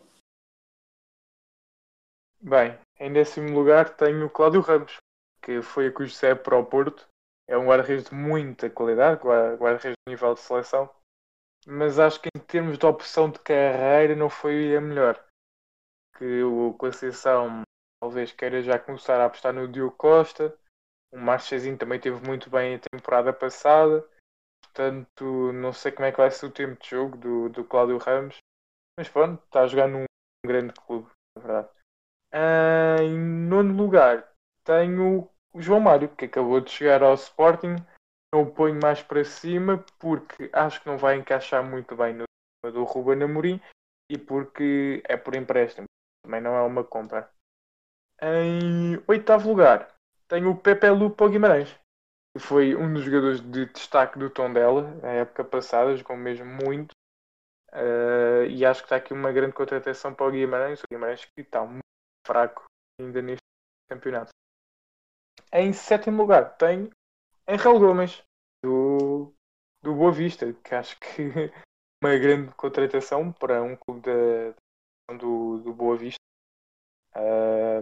Bem, 2.40 2.78
em 3.00 3.12
décimo 3.12 3.52
lugar 3.52 3.90
tenho 3.96 4.26
o 4.26 4.30
Cláudio 4.30 4.60
Ramos, 4.60 4.96
que 5.42 5.62
foi 5.62 5.88
a 5.88 6.08
CE 6.08 6.34
para 6.34 6.56
o 6.58 6.64
Porto. 6.66 7.06
É 7.48 7.56
um 7.56 7.66
guarda-redes 7.66 8.10
de 8.10 8.14
muita 8.14 8.68
qualidade, 8.70 9.20
gua- 9.22 9.56
guarda-redes 9.56 9.96
de 10.06 10.12
nível 10.12 10.34
de 10.34 10.40
seleção, 10.40 10.90
mas 11.66 11.98
acho 11.98 12.20
que 12.20 12.28
em 12.36 12.40
termos 12.40 12.78
de 12.78 12.86
opção 12.86 13.30
de 13.30 13.38
carreira 13.40 14.16
não 14.16 14.30
foi 14.30 14.76
a 14.76 14.80
melhor. 14.80 15.22
Que 16.18 16.42
o 16.42 16.74
Conceição 16.74 17.62
talvez 18.02 18.32
queira 18.32 18.62
já 18.62 18.78
começar 18.78 19.20
a 19.20 19.24
apostar 19.26 19.52
no 19.54 19.66
Diogo 19.68 19.96
Costa. 19.96 20.54
O 21.12 21.18
Marchezinho 21.18 21.78
também 21.78 22.00
teve 22.00 22.26
muito 22.26 22.50
bem 22.50 22.76
a 22.76 22.80
temporada 22.80 23.32
passada. 23.32 24.06
Portanto, 24.62 25.52
não 25.54 25.72
sei 25.72 25.92
como 25.92 26.06
é 26.06 26.12
que 26.12 26.18
vai 26.18 26.30
ser 26.30 26.46
o 26.46 26.52
tempo 26.52 26.80
de 26.82 26.90
jogo 26.90 27.16
do, 27.18 27.48
do 27.50 27.64
Cláudio 27.64 27.98
Ramos. 27.98 28.38
Mas 28.98 29.08
pronto, 29.08 29.42
está 29.44 29.62
a 29.62 29.68
jogar 29.68 29.88
num 29.88 30.06
grande 30.46 30.74
clube, 30.74 31.10
na 31.36 31.42
verdade. 31.42 31.70
Ah, 32.32 33.02
em 33.02 33.18
nono 33.18 33.74
lugar, 33.74 34.28
tenho 34.64 35.28
o 35.52 35.62
João 35.62 35.80
Mário, 35.80 36.08
que 36.14 36.26
acabou 36.26 36.60
de 36.60 36.70
chegar 36.70 37.02
ao 37.02 37.14
Sporting. 37.14 37.76
Eu 38.32 38.42
o 38.42 38.50
ponho 38.50 38.78
mais 38.80 39.02
para 39.02 39.24
cima 39.24 39.82
porque 39.98 40.50
acho 40.52 40.82
que 40.82 40.86
não 40.86 40.98
vai 40.98 41.16
encaixar 41.16 41.64
muito 41.64 41.96
bem 41.96 42.14
no 42.14 42.24
do 42.70 42.84
Ruben 42.84 43.22
Amorim 43.22 43.60
e 44.10 44.18
porque 44.18 45.02
é 45.04 45.16
por 45.16 45.34
empréstimo. 45.34 45.86
Também 46.22 46.40
não 46.40 46.54
é 46.54 46.62
uma 46.62 46.84
compra. 46.84 47.30
Em 48.20 49.02
oitavo 49.06 49.48
lugar, 49.48 49.94
tenho 50.28 50.50
o 50.50 50.56
Pepe 50.56 50.90
Lu 50.90 51.10
para 51.10 51.26
o 51.26 51.30
Guimarães, 51.30 51.74
que 52.36 52.42
foi 52.42 52.74
um 52.76 52.92
dos 52.92 53.04
jogadores 53.04 53.40
de 53.40 53.66
destaque 53.66 54.18
do 54.18 54.28
Tondela 54.28 54.82
na 55.00 55.08
época 55.12 55.44
passada, 55.44 55.96
jogou 55.96 56.16
mesmo 56.16 56.44
muito. 56.44 56.90
Ah, 57.72 58.44
e 58.46 58.64
acho 58.66 58.80
que 58.82 58.86
está 58.86 58.96
aqui 58.96 59.14
uma 59.14 59.32
grande 59.32 59.54
contratação 59.54 60.12
para 60.12 60.26
o 60.26 60.30
Guimarães. 60.30 60.80
O 60.80 60.92
Guimarães 60.92 61.24
que 61.24 61.40
está 61.40 61.64
muito 61.64 61.87
fraco 62.28 62.64
ainda 63.00 63.22
neste 63.22 63.42
campeonato. 63.88 64.30
Em 65.50 65.72
sétimo 65.72 66.22
lugar, 66.22 66.58
tenho 66.58 66.90
Angel 67.48 67.78
Gomes, 67.78 68.22
do, 68.62 69.32
do 69.82 69.94
Boa 69.94 70.12
Vista, 70.12 70.52
que 70.52 70.74
acho 70.74 70.98
que 71.00 71.22
uma 72.04 72.16
grande 72.18 72.54
contratação 72.54 73.32
para 73.32 73.62
um 73.62 73.74
clube 73.74 74.02
da, 74.02 75.14
do, 75.16 75.58
do 75.60 75.72
Boa 75.72 75.96
Vista. 75.96 76.18
Ah, 77.14 77.80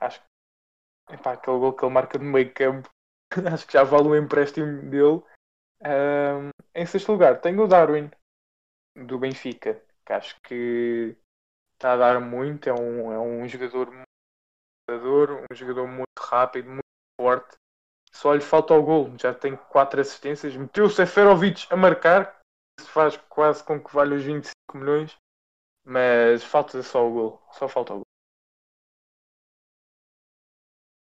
acho 0.00 0.22
que 0.22 1.14
epá, 1.14 1.32
aquele 1.32 1.58
gol 1.58 1.74
que 1.74 1.84
ele 1.84 1.92
marca 1.92 2.18
no 2.18 2.24
meio 2.24 2.52
campo, 2.54 2.88
acho 3.52 3.66
que 3.66 3.74
já 3.74 3.84
vale 3.84 4.08
o 4.08 4.16
empréstimo 4.16 4.88
dele. 4.88 5.22
Ah, 5.82 6.50
em 6.74 6.86
sexto 6.86 7.12
lugar, 7.12 7.42
tenho 7.42 7.62
o 7.62 7.68
Darwin, 7.68 8.10
do 8.96 9.18
Benfica, 9.18 9.84
que 10.06 10.12
acho 10.14 10.40
que 10.40 11.14
está 11.78 11.92
a 11.92 11.96
dar 11.96 12.20
muito, 12.20 12.68
é 12.68 12.74
um, 12.74 13.12
é 13.12 13.18
um 13.20 13.48
jogador 13.48 13.86
muito 13.86 14.08
jogador, 14.90 15.44
um 15.50 15.54
jogador 15.54 15.86
muito 15.86 16.18
rápido, 16.18 16.68
muito 16.68 16.82
forte. 17.20 17.56
Só 18.12 18.34
lhe 18.34 18.40
falta 18.40 18.74
o 18.74 18.82
gol, 18.82 19.16
já 19.16 19.32
tem 19.32 19.56
quatro 19.56 20.00
assistências, 20.00 20.56
meteu 20.56 20.86
o 20.86 20.90
Seferovic 20.90 21.66
a 21.70 21.76
marcar, 21.76 22.40
isso 22.80 22.90
faz 22.90 23.16
quase 23.28 23.62
com 23.62 23.80
que 23.80 23.94
valha 23.94 24.16
os 24.16 24.24
25 24.24 24.54
milhões, 24.74 25.16
mas 25.84 26.42
falta 26.42 26.82
só 26.82 27.06
o 27.06 27.12
gol, 27.12 27.42
só 27.52 27.68
falta 27.68 27.92
o 27.92 27.96
gol. 27.96 28.04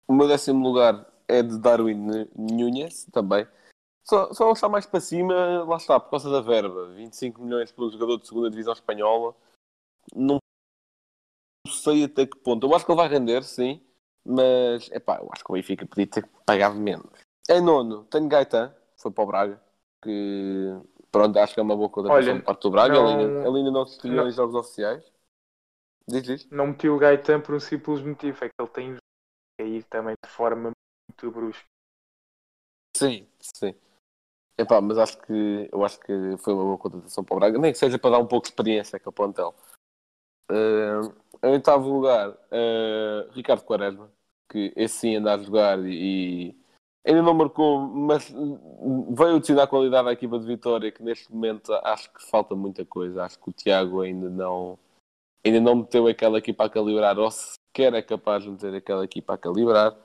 O 0.06 0.14
meu 0.14 0.28
décimo 0.28 0.62
lugar 0.62 1.10
é 1.26 1.42
de 1.42 1.58
Darwin 1.58 2.28
Nunes, 2.36 3.06
também. 3.06 3.48
Só, 4.04 4.32
só 4.34 4.52
está 4.52 4.68
mais 4.68 4.84
para 4.84 5.00
cima, 5.00 5.64
lá 5.64 5.76
está, 5.76 5.98
por 5.98 6.10
causa 6.10 6.30
da 6.30 6.40
verba. 6.40 6.92
25 6.92 7.40
milhões 7.42 7.72
pelo 7.72 7.90
jogador 7.90 8.18
de 8.18 8.26
segunda 8.26 8.50
divisão 8.50 8.74
espanhola. 8.74 9.34
Não 10.14 10.41
sei 11.82 12.04
até 12.04 12.26
que 12.26 12.36
ponto. 12.38 12.66
Eu 12.66 12.74
acho 12.74 12.84
que 12.84 12.90
ele 12.92 12.96
vai 13.00 13.08
render, 13.08 13.42
sim. 13.44 13.80
Mas, 14.24 14.88
epá, 14.92 15.18
eu 15.18 15.28
acho 15.32 15.44
que 15.44 15.50
o 15.50 15.54
Benfica 15.54 15.84
podia 15.86 16.06
ter 16.06 16.26
pagado 16.46 16.76
menos. 16.76 17.10
Em 17.50 17.60
nono, 17.60 18.04
tenho 18.04 18.28
Gaetan, 18.28 18.72
foi 18.96 19.10
para 19.10 19.24
o 19.24 19.26
Braga. 19.26 19.60
Que, 20.00 20.68
pronto, 21.10 21.36
acho 21.38 21.54
que 21.54 21.60
é 21.60 21.62
uma 21.62 21.76
boa 21.76 21.88
contratação 21.88 22.36
de 22.38 22.42
parte 22.44 22.62
do 22.62 22.70
Braga. 22.70 22.94
não- 22.94 23.08
Ele, 23.08 23.22
ainda, 23.24 23.48
ele 23.48 23.58
ainda 23.58 23.70
não 23.70 23.86
se 23.86 23.94
estreou 23.94 24.28
em 24.28 24.32
jogos 24.32 24.54
oficiais. 24.54 25.04
Diz, 26.08 26.22
diz. 26.22 26.48
Não 26.50 26.68
meti 26.68 26.88
o 26.88 26.98
Gaetan 26.98 27.40
por 27.40 27.54
um 27.54 27.60
simples 27.60 28.00
motivo, 28.00 28.44
é 28.44 28.48
que 28.48 28.54
ele 28.60 28.68
tem 28.70 28.96
cair 29.58 29.84
também 29.84 30.14
de 30.24 30.30
forma 30.30 30.70
muito 31.08 31.30
brusca. 31.30 31.64
Sim, 32.96 33.26
sim. 33.40 33.74
Epá, 34.58 34.80
mas 34.80 34.98
acho 34.98 35.18
que 35.22 35.68
eu 35.72 35.84
acho 35.84 35.98
que 36.00 36.12
foi 36.38 36.52
uma 36.54 36.64
boa 36.64 36.78
contratação 36.78 37.24
para 37.24 37.34
o 37.36 37.40
Braga, 37.40 37.58
nem 37.58 37.72
que 37.72 37.78
seja 37.78 37.98
para 37.98 38.10
dar 38.10 38.18
um 38.18 38.26
pouco 38.26 38.44
de 38.46 38.52
experiência 38.52 39.00
com 39.00 39.10
o 39.10 39.12
plantel. 39.12 39.54
Uh, 40.52 41.14
em 41.42 41.52
oitavo 41.52 41.88
lugar, 41.88 42.30
uh, 42.30 43.30
Ricardo 43.32 43.64
Quaresma, 43.64 44.10
que 44.50 44.72
esse 44.76 44.96
sim 44.96 45.16
anda 45.16 45.34
a 45.34 45.38
jogar 45.38 45.78
e, 45.84 46.54
ainda 47.06 47.22
não 47.22 47.34
marcou, 47.34 47.80
mas 47.80 48.30
veio 49.10 49.36
adicionar 49.36 49.66
qualidade 49.66 50.08
à 50.08 50.12
equipa 50.12 50.38
de 50.38 50.46
Vitória, 50.46 50.92
que 50.92 51.02
neste 51.02 51.32
momento 51.32 51.72
acho 51.84 52.12
que 52.12 52.22
falta 52.30 52.54
muita 52.54 52.84
coisa. 52.84 53.24
Acho 53.24 53.38
que 53.38 53.50
o 53.50 53.52
Tiago 53.52 54.02
ainda 54.02 54.28
não 54.28 54.78
ainda 55.44 55.60
não 55.60 55.76
meteu 55.76 56.06
aquela 56.06 56.38
equipa 56.38 56.66
a 56.66 56.70
calibrar, 56.70 57.18
ou 57.18 57.30
sequer 57.30 57.94
é 57.94 58.02
capaz 58.02 58.44
de 58.44 58.50
meter 58.50 58.74
aquela 58.74 59.04
equipa 59.04 59.34
a 59.34 59.38
calibrar 59.38 59.96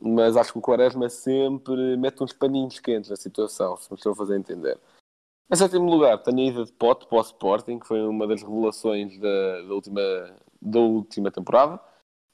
mas 0.00 0.36
acho 0.36 0.52
que 0.52 0.58
o 0.58 0.62
Quaresma 0.62 1.08
sempre 1.08 1.96
mete 1.96 2.22
uns 2.22 2.32
paninhos 2.32 2.80
quentes 2.80 3.10
na 3.10 3.16
situação, 3.16 3.76
se 3.76 3.90
me 3.90 3.96
estou 3.96 4.12
a 4.12 4.16
fazer 4.16 4.36
entender. 4.36 4.78
Em 5.52 5.56
sétimo 5.56 5.90
lugar, 5.90 6.22
tenho 6.22 6.38
a 6.38 6.42
ida 6.42 6.64
de 6.64 6.72
Pote 6.72 7.06
para 7.06 7.18
o 7.18 7.20
Sporting, 7.20 7.78
que 7.78 7.86
foi 7.86 8.00
uma 8.06 8.26
das 8.26 8.42
revelações 8.42 9.18
da, 9.18 9.62
da, 9.62 9.74
última, 9.74 10.00
da 10.62 10.80
última 10.80 11.30
temporada, 11.30 11.78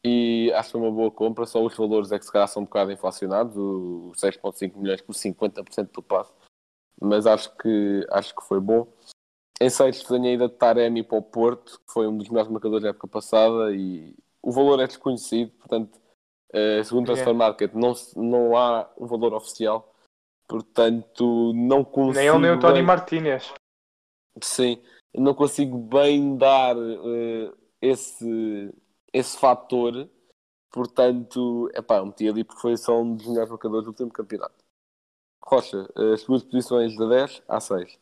e 0.04 0.52
acho 0.54 0.68
que 0.68 0.72
foi 0.72 0.81
uma 0.81 0.92
boa 0.92 1.11
compra, 1.11 1.44
só 1.44 1.61
os 1.64 1.76
valores 1.76 2.12
é 2.12 2.18
que 2.18 2.24
se 2.24 2.31
calhar 2.31 2.46
são 2.46 2.62
um 2.62 2.64
bocado 2.64 2.92
inflacionados, 2.92 3.57
os 3.57 4.20
6.5 4.20 4.76
milhões 4.76 5.02
por 5.02 5.14
50% 5.14 5.90
do 5.92 6.02
passe, 6.02 6.33
mas 7.00 7.26
acho 7.26 7.57
que, 7.57 8.07
acho 8.12 8.35
que 8.37 8.42
foi 8.44 8.61
bom. 8.61 8.87
Em 9.61 9.68
sexto 9.68 10.09
tenho 10.09 10.26
a 10.26 10.33
ida 10.33 10.48
de 10.48 10.54
Taremi 10.54 11.02
para 11.02 11.18
o 11.18 11.22
Porto, 11.22 11.81
que 11.85 11.92
foi 11.92 12.07
um 12.07 12.16
dos 12.16 12.28
melhores 12.28 12.50
marcadores 12.50 12.85
da 12.85 12.90
época 12.90 13.09
passada, 13.09 13.74
e 13.74 14.14
o 14.40 14.52
valor 14.52 14.78
é 14.78 14.87
desconhecido, 14.87 15.50
portanto 15.59 15.98
Uh, 16.48 16.83
segundo 16.83 17.02
o 17.02 17.12
Transfer 17.12 17.35
Market, 17.35 17.74
não, 17.74 17.92
não 18.16 18.57
há 18.57 18.88
um 18.98 19.07
valor 19.07 19.35
oficial, 19.35 19.94
portanto, 20.48 21.52
não 21.54 21.84
consigo. 21.84 22.18
Nem 22.18 22.28
ele 22.28 22.38
nem 22.38 22.50
o 22.52 22.58
Tony 22.58 22.74
bem... 22.74 22.82
Martinez. 22.82 23.52
Sim, 24.42 24.82
não 25.14 25.34
consigo 25.34 25.76
bem 25.78 26.37
dar 26.37 26.76
uh, 26.76 27.56
esse, 27.82 28.74
esse 29.12 29.37
fator, 29.37 30.08
portanto, 30.70 31.70
é 31.74 31.82
pá, 31.82 32.04
meti 32.04 32.26
ali 32.28 32.44
porque 32.44 32.61
foi 32.61 32.76
só 32.76 33.00
um 33.00 33.14
dos 33.14 33.26
melhores 33.26 33.50
marcadores 33.50 33.84
do 33.84 33.90
último 33.90 34.11
campeonato. 34.11 34.64
Rocha, 35.44 35.88
as 36.12 36.20
suas 36.22 36.42
posições 36.42 36.92
de 36.92 37.08
10 37.08 37.42
a 37.48 37.61
6. 37.61 37.98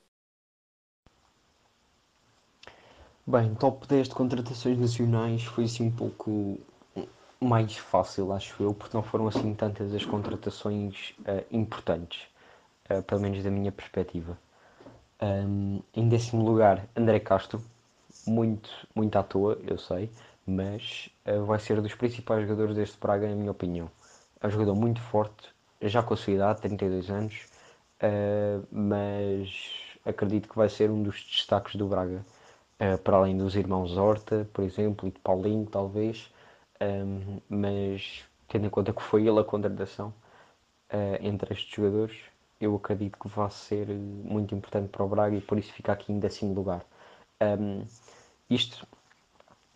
Bem, 3.26 3.54
top 3.56 3.87
10 3.88 4.09
de 4.09 4.14
contratações 4.14 4.78
nacionais 4.78 5.44
foi 5.44 5.64
assim 5.64 5.88
um 5.88 5.90
pouco 5.90 6.61
mais 7.40 7.76
fácil, 7.76 8.32
acho 8.32 8.62
eu, 8.62 8.74
porque 8.74 8.96
não 8.96 9.02
foram 9.02 9.28
assim 9.28 9.54
tantas 9.54 9.92
as 9.94 10.04
contratações 10.04 11.14
uh, 11.20 11.44
importantes, 11.50 12.26
uh, 12.90 13.03
pelo 13.03 13.20
menos 13.20 13.42
da 13.42 13.51
minha 13.51 13.72
perspectiva. 13.72 14.38
Um, 15.20 15.81
em 15.94 16.09
décimo 16.09 16.44
lugar, 16.44 16.87
André 16.94 17.20
Castro, 17.20 17.62
muito, 18.27 18.70
muito 18.94 19.16
à 19.16 19.22
toa, 19.22 19.59
eu 19.66 19.79
sei, 19.79 20.11
mas 20.46 21.11
uh, 21.27 21.44
vai 21.44 21.59
ser 21.59 21.81
dos 21.81 21.94
principais 21.94 22.42
jogadores 22.42 22.77
deste 22.77 22.99
Braga, 22.99 23.29
na 23.29 23.35
minha 23.35 23.51
opinião. 23.51 23.90
É 24.40 24.46
um 24.46 24.51
jogador 24.51 24.75
muito 24.75 25.01
forte, 25.01 25.49
já 25.81 26.03
com 26.03 26.14
a 26.14 26.16
sua 26.16 26.33
idade, 26.35 26.61
32 26.61 27.11
anos, 27.11 27.46
mas 28.70 29.51
acredito 30.05 30.49
que 30.49 30.57
vai 30.57 30.68
ser 30.68 30.90
um 30.90 31.03
dos 31.03 31.16
destaques 31.25 31.77
do 31.77 31.87
Braga, 31.87 32.25
para 33.03 33.16
além 33.16 33.37
dos 33.37 33.57
irmãos 33.57 33.96
Horta, 33.96 34.46
por 34.53 34.62
exemplo, 34.62 35.09
e 35.09 35.11
de 35.11 35.18
Paulinho, 35.20 35.66
talvez. 35.66 36.31
Um, 36.81 37.40
mas 37.49 38.25
tendo 38.49 38.66
em 38.66 38.70
conta 38.70 38.92
que 38.92 39.03
foi 39.03 39.27
ele 39.27 39.40
a 39.40 39.44
contratação 39.44 40.09
uh, 40.92 41.16
entre 41.20 41.55
estes 41.55 41.75
jogadores, 41.75 42.16
eu 42.61 42.75
acredito 42.77 43.19
que 43.19 43.29
vai 43.29 43.51
ser 43.51 43.88
muito 43.88 44.55
importante 44.55 44.88
para 44.88 45.05
o 45.05 45.09
Braga 45.09 45.37
e 45.37 45.40
por 45.40 45.59
isso 45.59 45.73
fica 45.73 45.92
aqui 45.92 46.12
em 46.12 46.19
décimo 46.19 46.55
lugar. 46.55 46.85
Um, 47.40 47.85
isto, 48.49 48.87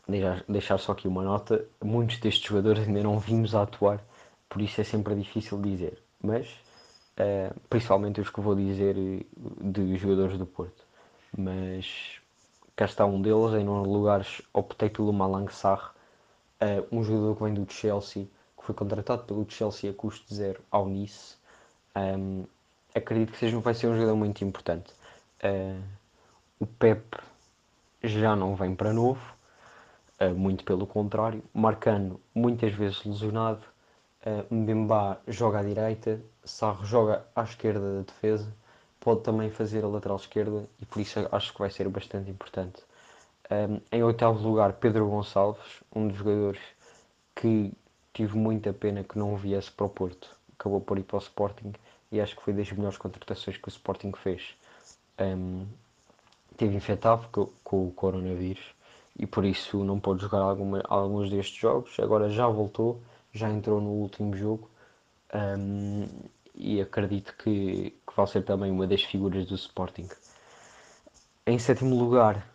deixar, 0.08 0.44
deixar 0.48 0.78
só 0.78 0.92
aqui 0.92 1.08
uma 1.08 1.22
nota, 1.22 1.64
muitos 1.82 2.18
destes 2.18 2.48
jogadores 2.48 2.86
ainda 2.86 3.02
não 3.02 3.18
vimos 3.18 3.54
a 3.54 3.62
atuar, 3.62 4.02
por 4.48 4.62
isso 4.62 4.80
é 4.80 4.84
sempre 4.84 5.14
difícil 5.14 5.60
dizer, 5.60 6.02
mas 6.22 6.48
uh, 7.18 7.58
principalmente 7.68 8.20
os 8.20 8.30
que 8.30 8.40
vou 8.40 8.54
dizer 8.54 8.94
de 9.36 9.96
jogadores 9.96 10.38
do 10.38 10.46
Porto. 10.46 10.84
Mas 11.36 12.20
cá 12.74 12.86
está 12.86 13.06
um 13.06 13.20
deles, 13.20 13.52
em 13.54 13.64
nono 13.64 13.90
lugar 13.90 14.26
optei 14.52 14.88
pelo 14.88 15.12
Malang 15.12 15.52
Sarr, 15.52 15.94
Uh, 16.62 16.86
um 16.94 17.02
jogador 17.02 17.36
que 17.36 17.42
vem 17.42 17.54
do 17.54 17.72
Chelsea, 17.72 18.28
que 18.58 18.66
foi 18.66 18.74
contratado 18.74 19.24
pelo 19.24 19.50
Chelsea 19.50 19.90
a 19.90 19.94
custo 19.94 20.34
zero 20.34 20.62
ao 20.70 20.86
Nice. 20.86 21.36
Um, 21.96 22.44
acredito 22.94 23.32
que 23.32 23.38
seja, 23.38 23.58
vai 23.58 23.74
ser 23.74 23.88
um 23.88 23.94
jogador 23.94 24.16
muito 24.16 24.44
importante. 24.44 24.92
Uh, 25.42 25.82
o 26.58 26.66
Pep 26.66 27.16
já 28.02 28.34
não 28.36 28.54
vem 28.54 28.74
para 28.74 28.92
novo, 28.92 29.20
uh, 30.20 30.34
muito 30.34 30.64
pelo 30.64 30.86
contrário. 30.86 31.42
Marcano, 31.54 32.20
muitas 32.34 32.72
vezes 32.74 33.04
lesionado. 33.04 33.62
Uh, 34.24 34.54
Mbemba 34.54 35.20
joga 35.26 35.60
à 35.60 35.62
direita, 35.62 36.20
Sarro 36.44 36.84
joga 36.84 37.24
à 37.34 37.42
esquerda 37.42 37.96
da 37.96 38.02
defesa, 38.02 38.54
pode 38.98 39.22
também 39.22 39.50
fazer 39.50 39.82
a 39.82 39.88
lateral 39.88 40.18
esquerda 40.18 40.68
e 40.78 40.84
por 40.84 41.00
isso 41.00 41.26
acho 41.32 41.52
que 41.54 41.58
vai 41.58 41.70
ser 41.70 41.88
bastante 41.88 42.30
importante. 42.30 42.82
Um, 43.50 43.80
em 43.90 44.02
oitavo 44.02 44.38
lugar, 44.46 44.74
Pedro 44.74 45.08
Gonçalves, 45.08 45.82
um 45.94 46.06
dos 46.06 46.18
jogadores 46.18 46.60
que 47.34 47.72
tive 48.12 48.36
muita 48.36 48.72
pena 48.72 49.02
que 49.02 49.18
não 49.18 49.36
viesse 49.36 49.70
para 49.72 49.86
o 49.86 49.88
Porto. 49.88 50.36
Acabou 50.58 50.80
por 50.80 50.98
ir 50.98 51.02
para 51.02 51.16
o 51.16 51.20
Sporting 51.20 51.72
e 52.10 52.20
acho 52.20 52.36
que 52.36 52.42
foi 52.42 52.52
das 52.52 52.70
melhores 52.72 52.98
contratações 52.98 53.56
que 53.56 53.68
o 53.68 53.70
Sporting 53.70 54.12
fez. 54.12 54.54
Um, 55.18 55.66
teve 56.56 56.76
infectado 56.76 57.28
com, 57.30 57.48
com, 57.62 57.88
o 57.88 57.92
coronavírus 57.92 58.74
e 59.18 59.26
por 59.26 59.44
isso 59.44 59.84
não 59.84 60.00
pôde 60.00 60.22
jogar 60.22 60.40
alguma, 60.40 60.82
alguns 60.88 61.30
destes 61.30 61.56
jogos. 61.56 61.98
Agora 62.00 62.30
já 62.30 62.46
voltou, 62.48 63.00
já 63.32 63.48
entrou 63.48 63.80
no 63.80 63.90
último 63.90 64.36
jogo 64.36 64.70
um, 65.34 66.06
e 66.54 66.80
acredito 66.80 67.34
que, 67.36 67.90
que 68.06 68.16
vai 68.16 68.26
ser 68.26 68.42
também 68.42 68.70
uma 68.70 68.86
das 68.86 69.02
figuras 69.02 69.46
do 69.46 69.54
Sporting. 69.54 70.08
Em 71.46 71.58
sétimo 71.58 71.96
lugar, 71.96 72.46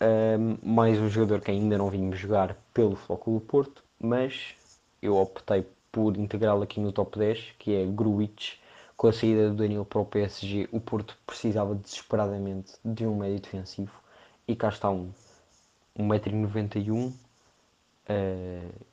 um, 0.00 0.58
mais 0.62 0.98
um 0.98 1.08
jogador 1.08 1.40
que 1.40 1.50
ainda 1.50 1.78
não 1.78 1.88
vimos 1.88 2.18
jogar 2.18 2.56
pelo 2.72 2.96
Flóculo 2.96 3.40
Porto, 3.40 3.82
mas 4.00 4.54
eu 5.00 5.16
optei 5.16 5.64
por 5.92 6.16
integrá-lo 6.16 6.62
aqui 6.62 6.80
no 6.80 6.92
top 6.92 7.18
10, 7.18 7.54
que 7.58 7.74
é 7.74 7.86
Gruitch. 7.86 8.54
Com 8.96 9.08
a 9.08 9.12
saída 9.12 9.50
do 9.50 9.56
Danilo 9.56 9.84
para 9.84 10.00
o 10.00 10.06
PSG, 10.06 10.68
o 10.70 10.80
Porto 10.80 11.18
precisava 11.26 11.74
desesperadamente 11.74 12.74
de 12.84 13.06
um 13.06 13.16
médio 13.16 13.40
defensivo 13.40 13.92
e 14.46 14.54
cá 14.54 14.68
está 14.68 14.88
um, 14.90 15.12
1,91m 15.98 17.08
uh, 17.08 17.14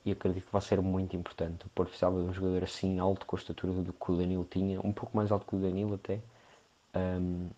e 0.05 0.11
acredito 0.11 0.45
que 0.45 0.51
vai 0.51 0.61
ser 0.61 0.81
muito 0.81 1.15
importante. 1.15 1.65
O 1.65 1.69
Porto 1.69 1.89
precisava 1.89 2.19
de 2.21 2.29
um 2.29 2.33
jogador 2.33 2.63
assim 2.63 2.99
alto, 2.99 3.25
com 3.25 3.35
a 3.35 3.39
estatura 3.39 3.73
do 3.73 3.93
que 3.93 4.11
o 4.11 4.17
Danilo 4.17 4.47
tinha, 4.49 4.79
um 4.81 4.91
pouco 4.91 5.15
mais 5.15 5.31
alto 5.31 5.45
que 5.45 5.55
o 5.55 5.59
Danilo 5.59 5.95
até, 5.95 6.19
um, 6.95 7.49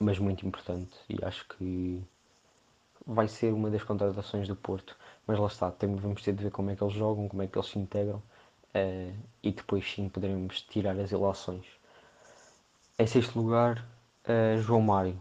mas 0.00 0.18
muito 0.18 0.46
importante 0.46 0.96
e 1.08 1.22
acho 1.24 1.46
que 1.48 2.02
vai 3.06 3.28
ser 3.28 3.52
uma 3.52 3.70
das 3.70 3.82
contratações 3.82 4.48
do 4.48 4.56
Porto. 4.56 4.96
Mas 5.26 5.38
lá 5.38 5.46
está, 5.46 5.70
temos, 5.70 6.00
vamos 6.00 6.22
ter 6.22 6.32
de 6.32 6.44
ver 6.44 6.50
como 6.50 6.70
é 6.70 6.76
que 6.76 6.82
eles 6.82 6.94
jogam, 6.94 7.28
como 7.28 7.42
é 7.42 7.46
que 7.46 7.56
eles 7.56 7.68
se 7.68 7.78
integram 7.78 8.22
uh, 8.74 9.14
e 9.42 9.52
depois 9.52 9.90
sim 9.90 10.08
poderemos 10.08 10.62
tirar 10.62 10.98
as 10.98 11.12
ilações. 11.12 11.66
Em 12.98 13.06
sexto 13.06 13.38
lugar, 13.40 13.86
uh, 14.26 14.60
João 14.60 14.80
Mário. 14.80 15.20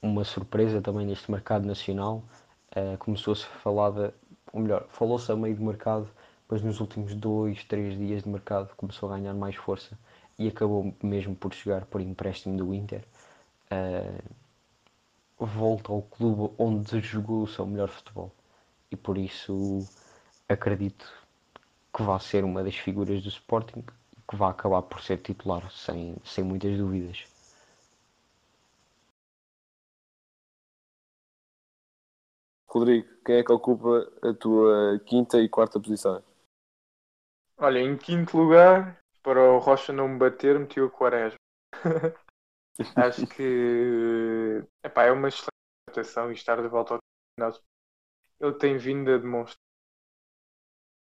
uma 0.00 0.24
surpresa 0.24 0.80
também 0.80 1.06
neste 1.06 1.30
mercado 1.30 1.66
nacional. 1.66 2.22
Uh, 2.70 2.96
Começou-se 2.98 3.44
a 3.44 3.58
falar, 3.60 3.90
de, 3.90 4.12
ou 4.52 4.60
melhor, 4.60 4.86
falou-se 4.90 5.30
a 5.30 5.36
meio 5.36 5.56
do 5.56 5.64
mercado, 5.64 6.08
mas 6.48 6.62
nos 6.62 6.80
últimos 6.80 7.14
dois, 7.14 7.64
três 7.64 7.96
dias 7.98 8.22
de 8.22 8.28
mercado 8.28 8.74
começou 8.76 9.12
a 9.12 9.16
ganhar 9.16 9.34
mais 9.34 9.56
força 9.56 9.98
e 10.38 10.48
acabou 10.48 10.94
mesmo 11.02 11.34
por 11.34 11.52
chegar 11.52 11.84
por 11.86 12.00
empréstimo 12.00 12.56
do 12.56 12.72
Inter. 12.74 13.04
Uh, 13.70 14.22
volta 15.38 15.92
ao 15.92 16.02
clube 16.02 16.54
onde 16.58 17.00
jogou 17.00 17.42
o 17.42 17.46
seu 17.46 17.66
melhor 17.66 17.88
futebol 17.88 18.32
e 18.90 18.96
por 18.96 19.18
isso 19.18 19.86
acredito 20.48 21.06
que 21.98 22.02
vai 22.04 22.20
ser 22.20 22.44
uma 22.44 22.62
das 22.62 22.76
figuras 22.76 23.20
do 23.24 23.28
Sporting 23.28 23.84
e 24.16 24.20
que 24.30 24.36
vai 24.36 24.50
acabar 24.50 24.82
por 24.82 25.02
ser 25.02 25.18
titular 25.18 25.68
sem, 25.72 26.16
sem 26.24 26.44
muitas 26.44 26.78
dúvidas. 26.78 27.26
Rodrigo, 32.68 33.08
quem 33.24 33.36
é 33.36 33.42
que 33.42 33.50
ocupa 33.50 34.08
a 34.22 34.32
tua 34.32 35.00
quinta 35.06 35.40
e 35.40 35.48
quarta 35.48 35.80
posição? 35.80 36.22
Olha, 37.56 37.80
em 37.80 37.96
quinto 37.96 38.36
lugar, 38.36 39.00
para 39.20 39.42
o 39.42 39.58
Rocha 39.58 39.92
não 39.92 40.06
me 40.06 40.18
bater, 40.18 40.56
meti 40.56 40.80
o 40.80 40.88
Quaresma. 40.88 41.36
Acho 42.94 43.26
que 43.26 44.62
epá, 44.84 45.06
é 45.06 45.10
uma 45.10 45.26
excelente 45.26 45.48
apresentação 45.88 46.30
e 46.30 46.34
estar 46.34 46.62
de 46.62 46.68
volta 46.68 46.94
ao 46.94 47.00
campeonato. 47.36 47.60
Ele 48.38 48.54
tem 48.54 48.76
vindo 48.76 49.10
a 49.10 49.18
demonstrar 49.18 49.67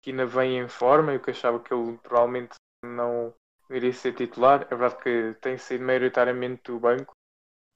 que 0.07 0.11
ainda 0.11 0.25
vem 0.25 0.59
em 0.59 0.69
forma, 0.69 1.13
eu 1.13 1.19
que 1.19 1.31
achava 1.31 1.59
que 1.59 1.73
ele 1.73 1.97
provavelmente 1.97 2.55
não 2.81 3.33
iria 3.69 3.91
ser 3.91 4.13
titular. 4.13 4.61
É 4.71 4.75
verdade 4.75 5.03
que 5.03 5.35
tem 5.41 5.57
sido 5.57 5.83
maioritariamente 5.83 6.63
do 6.63 6.79
banco, 6.79 7.11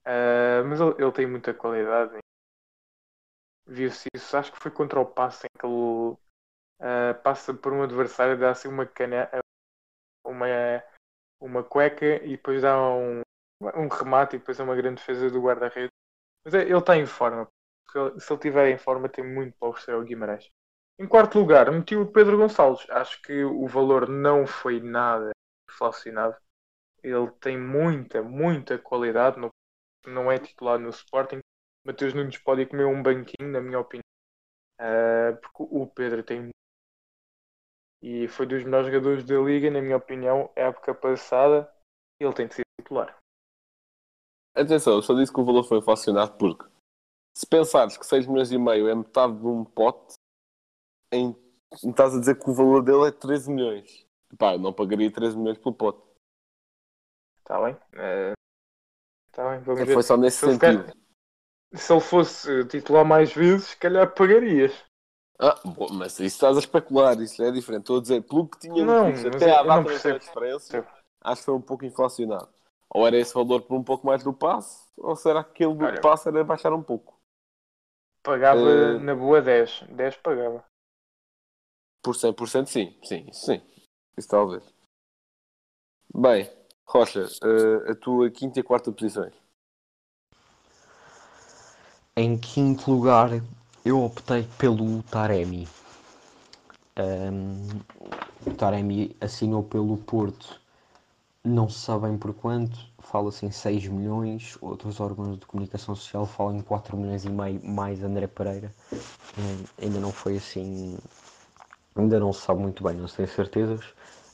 uh, 0.06 0.64
mas 0.66 0.80
ele, 0.80 0.94
ele, 0.98 1.12
tem 1.12 1.26
muita 1.26 1.52
qualidade 1.52 2.18
viu-se 3.66 4.08
isso, 4.14 4.36
acho 4.36 4.50
que 4.50 4.58
foi 4.58 4.70
contra 4.70 4.98
o 4.98 5.04
passe 5.04 5.46
em 5.46 5.58
que 5.58 5.66
ele 5.66 5.74
uh, 5.74 7.22
passa 7.22 7.52
por 7.52 7.72
um 7.72 7.82
adversário, 7.82 8.38
dá 8.38 8.50
assim 8.50 8.66
uma 8.66 8.86
caneta, 8.86 9.40
uma, 10.24 10.46
uma 11.38 11.62
cueca 11.62 12.16
e 12.24 12.30
depois 12.30 12.62
dá 12.62 12.80
um, 12.80 13.20
um 13.60 13.88
remate 13.88 14.36
e 14.36 14.38
depois 14.38 14.58
é 14.58 14.62
uma 14.62 14.74
grande 14.74 14.96
defesa 14.96 15.30
do 15.30 15.42
guarda-redes. 15.42 15.90
Mas 16.44 16.54
é, 16.54 16.62
ele 16.62 16.78
está 16.78 16.96
em 16.96 17.06
forma. 17.06 17.46
Se 17.90 17.98
ele 17.98 18.16
estiver 18.16 18.70
em 18.70 18.78
forma, 18.78 19.06
tem 19.08 19.22
muito 19.22 19.54
para 19.58 19.68
oferecer 19.68 19.92
ao 19.92 20.02
Guimarães. 20.02 20.50
Em 20.98 21.06
quarto 21.06 21.38
lugar, 21.38 21.70
meti 21.70 21.96
o 21.96 22.10
Pedro 22.10 22.36
Gonçalves. 22.36 22.88
Acho 22.90 23.20
que 23.22 23.44
o 23.44 23.66
valor 23.66 24.08
não 24.08 24.46
foi 24.46 24.80
nada 24.80 25.30
inflacionado. 25.68 26.36
Ele 27.02 27.30
tem 27.40 27.58
muita, 27.58 28.22
muita 28.22 28.78
qualidade. 28.78 29.38
No, 29.38 29.48
não 30.06 30.30
é 30.30 30.38
titular 30.38 30.78
no 30.78 30.90
Sporting, 30.90 31.40
Mateus 31.84 32.14
Nunes 32.14 32.38
pode 32.38 32.66
comer 32.66 32.84
um 32.84 33.02
banquinho, 33.02 33.50
na 33.50 33.60
minha 33.60 33.80
opinião. 33.80 34.02
Uh, 34.80 35.36
porque 35.40 35.62
o 35.62 35.86
Pedro 35.86 36.22
tem. 36.22 36.50
E 38.00 38.28
foi 38.28 38.46
dos 38.46 38.62
melhores 38.64 38.86
jogadores 38.86 39.24
da 39.24 39.38
liga, 39.38 39.70
na 39.70 39.80
minha 39.80 39.96
opinião, 39.96 40.50
época 40.54 40.94
passada. 40.94 41.72
Ele 42.20 42.32
tem 42.32 42.46
de 42.46 42.54
ser 42.54 42.62
titular. 42.80 43.16
Atenção, 44.54 44.94
eu 44.94 45.02
só 45.02 45.14
disse 45.14 45.32
que 45.32 45.40
o 45.40 45.44
valor 45.44 45.64
foi 45.64 45.78
inflacionado 45.78 46.36
porque 46.36 46.64
se 47.36 47.46
pensares 47.46 47.96
que 47.96 48.06
6 48.06 48.26
milhões 48.26 48.52
e 48.52 48.58
meio 48.58 48.88
é 48.88 48.94
metade 48.94 49.36
de 49.36 49.46
um 49.46 49.64
pote, 49.64 50.14
em... 51.12 51.36
estás 51.84 52.14
a 52.14 52.20
dizer 52.20 52.38
que 52.38 52.50
o 52.50 52.54
valor 52.54 52.82
dele 52.82 53.08
é 53.08 53.12
13 53.12 53.50
milhões. 53.50 54.06
Pá, 54.38 54.54
eu 54.54 54.58
não 54.58 54.72
pagaria 54.72 55.10
13 55.10 55.36
milhões 55.36 55.58
pelo 55.58 55.74
pote. 55.74 56.02
Está 57.38 57.62
bem. 57.62 57.74
Uh... 57.74 58.32
Tá 59.32 59.50
bem, 59.50 59.60
vamos 59.60 59.80
é, 59.80 59.84
ver. 59.84 59.94
Foi 59.94 60.02
só 60.02 60.16
nesse 60.16 60.38
sentido 60.38 60.92
se 61.74 61.92
ele 61.92 62.00
fosse 62.00 62.64
titular 62.66 63.04
mais 63.04 63.32
vezes, 63.32 63.68
se 63.68 63.76
calhar 63.76 64.12
pagarias. 64.14 64.72
Ah, 65.40 65.58
bom, 65.64 65.88
mas 65.92 66.12
isso 66.14 66.22
estás 66.22 66.56
a 66.56 66.60
especular, 66.60 67.18
isso 67.20 67.42
é 67.42 67.50
diferente. 67.50 67.82
Estou 67.82 67.98
a 67.98 68.02
dizer, 68.02 68.22
pelo 68.22 68.46
que 68.46 68.58
tinha 68.60 68.84
não, 68.84 69.10
visto 69.10 69.28
até 69.28 69.50
à 69.50 69.62
data 69.62 69.90
da 69.90 69.98
transferência, 69.98 70.86
acho 71.22 71.40
que 71.40 71.46
foi 71.46 71.54
um 71.54 71.60
pouco 71.60 71.84
inflacionado. 71.84 72.48
Ou 72.90 73.06
era 73.06 73.16
esse 73.16 73.34
valor 73.34 73.62
por 73.62 73.74
um 73.74 73.82
pouco 73.82 74.06
mais 74.06 74.22
do 74.22 74.32
passe, 74.32 74.86
ou 74.96 75.16
será 75.16 75.42
que 75.42 75.64
aquele 75.64 75.74
do 75.74 76.00
passe 76.00 76.28
era 76.28 76.44
baixar 76.44 76.72
um 76.72 76.82
pouco? 76.82 77.18
Pagava 78.22 78.60
uh, 78.60 79.00
na 79.00 79.14
boa 79.16 79.40
10. 79.40 79.86
10 79.88 80.16
pagava. 80.18 80.64
Por 82.02 82.14
100% 82.14 82.66
sim, 82.66 82.96
sim, 83.04 83.32
sim. 83.32 83.62
Isso 84.16 84.28
talvez. 84.28 84.62
Bem, 86.14 86.50
Rocha, 86.84 87.26
uh, 87.42 87.90
a 87.90 87.94
tua 87.94 88.30
quinta 88.30 88.60
e 88.60 88.62
quarta 88.62 88.92
posições. 88.92 89.32
Em 92.14 92.36
quinto 92.36 92.90
lugar, 92.90 93.30
eu 93.84 94.04
optei 94.04 94.46
pelo 94.58 95.02
Taremi. 95.04 95.66
Um, 96.98 97.68
o 98.46 98.54
Taremi 98.54 99.16
assinou 99.18 99.62
pelo 99.62 99.96
Porto, 99.96 100.60
não 101.42 101.70
se 101.70 101.78
sabe 101.78 102.06
bem 102.06 102.18
por 102.18 102.34
quanto, 102.34 102.78
fala-se 102.98 103.46
em 103.46 103.50
6 103.50 103.88
milhões, 103.88 104.58
outros 104.60 105.00
órgãos 105.00 105.38
de 105.38 105.46
comunicação 105.46 105.94
social 105.94 106.26
falam 106.26 106.58
em 106.58 106.60
4 106.62 106.96
milhões 106.96 107.24
e 107.24 107.30
meio, 107.30 107.64
mais 107.64 108.02
André 108.02 108.26
Pereira. 108.26 108.70
Um, 108.92 109.84
ainda 109.84 109.98
não 109.98 110.12
foi 110.12 110.36
assim, 110.36 110.98
ainda 111.96 112.18
não 112.18 112.32
se 112.32 112.42
sabe 112.42 112.60
muito 112.60 112.82
bem, 112.82 112.94
não 112.96 113.08
se 113.08 113.16
tem 113.16 113.26
certezas, 113.26 113.84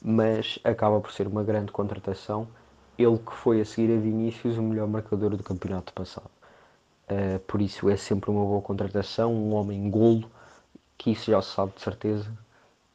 mas 0.02 0.58
acaba 0.64 1.00
por 1.00 1.12
ser 1.12 1.26
uma 1.26 1.42
grande 1.42 1.72
contratação. 1.72 2.48
Ele 2.98 3.18
que 3.18 3.32
foi 3.32 3.60
a 3.60 3.64
seguir 3.64 3.92
a 3.96 4.00
Vinícius 4.00 4.58
o 4.58 4.62
melhor 4.62 4.88
marcador 4.88 5.36
do 5.36 5.42
campeonato 5.42 5.92
passado. 5.92 6.30
Uh, 7.10 7.38
por 7.46 7.62
isso 7.62 7.88
é 7.88 7.96
sempre 7.96 8.30
uma 8.30 8.44
boa 8.44 8.60
contratação, 8.60 9.32
um 9.32 9.54
homem 9.54 9.88
golo, 9.90 10.28
que 10.96 11.12
isso 11.12 11.30
já 11.30 11.40
se 11.40 11.54
sabe 11.54 11.72
de 11.74 11.80
certeza. 11.80 12.30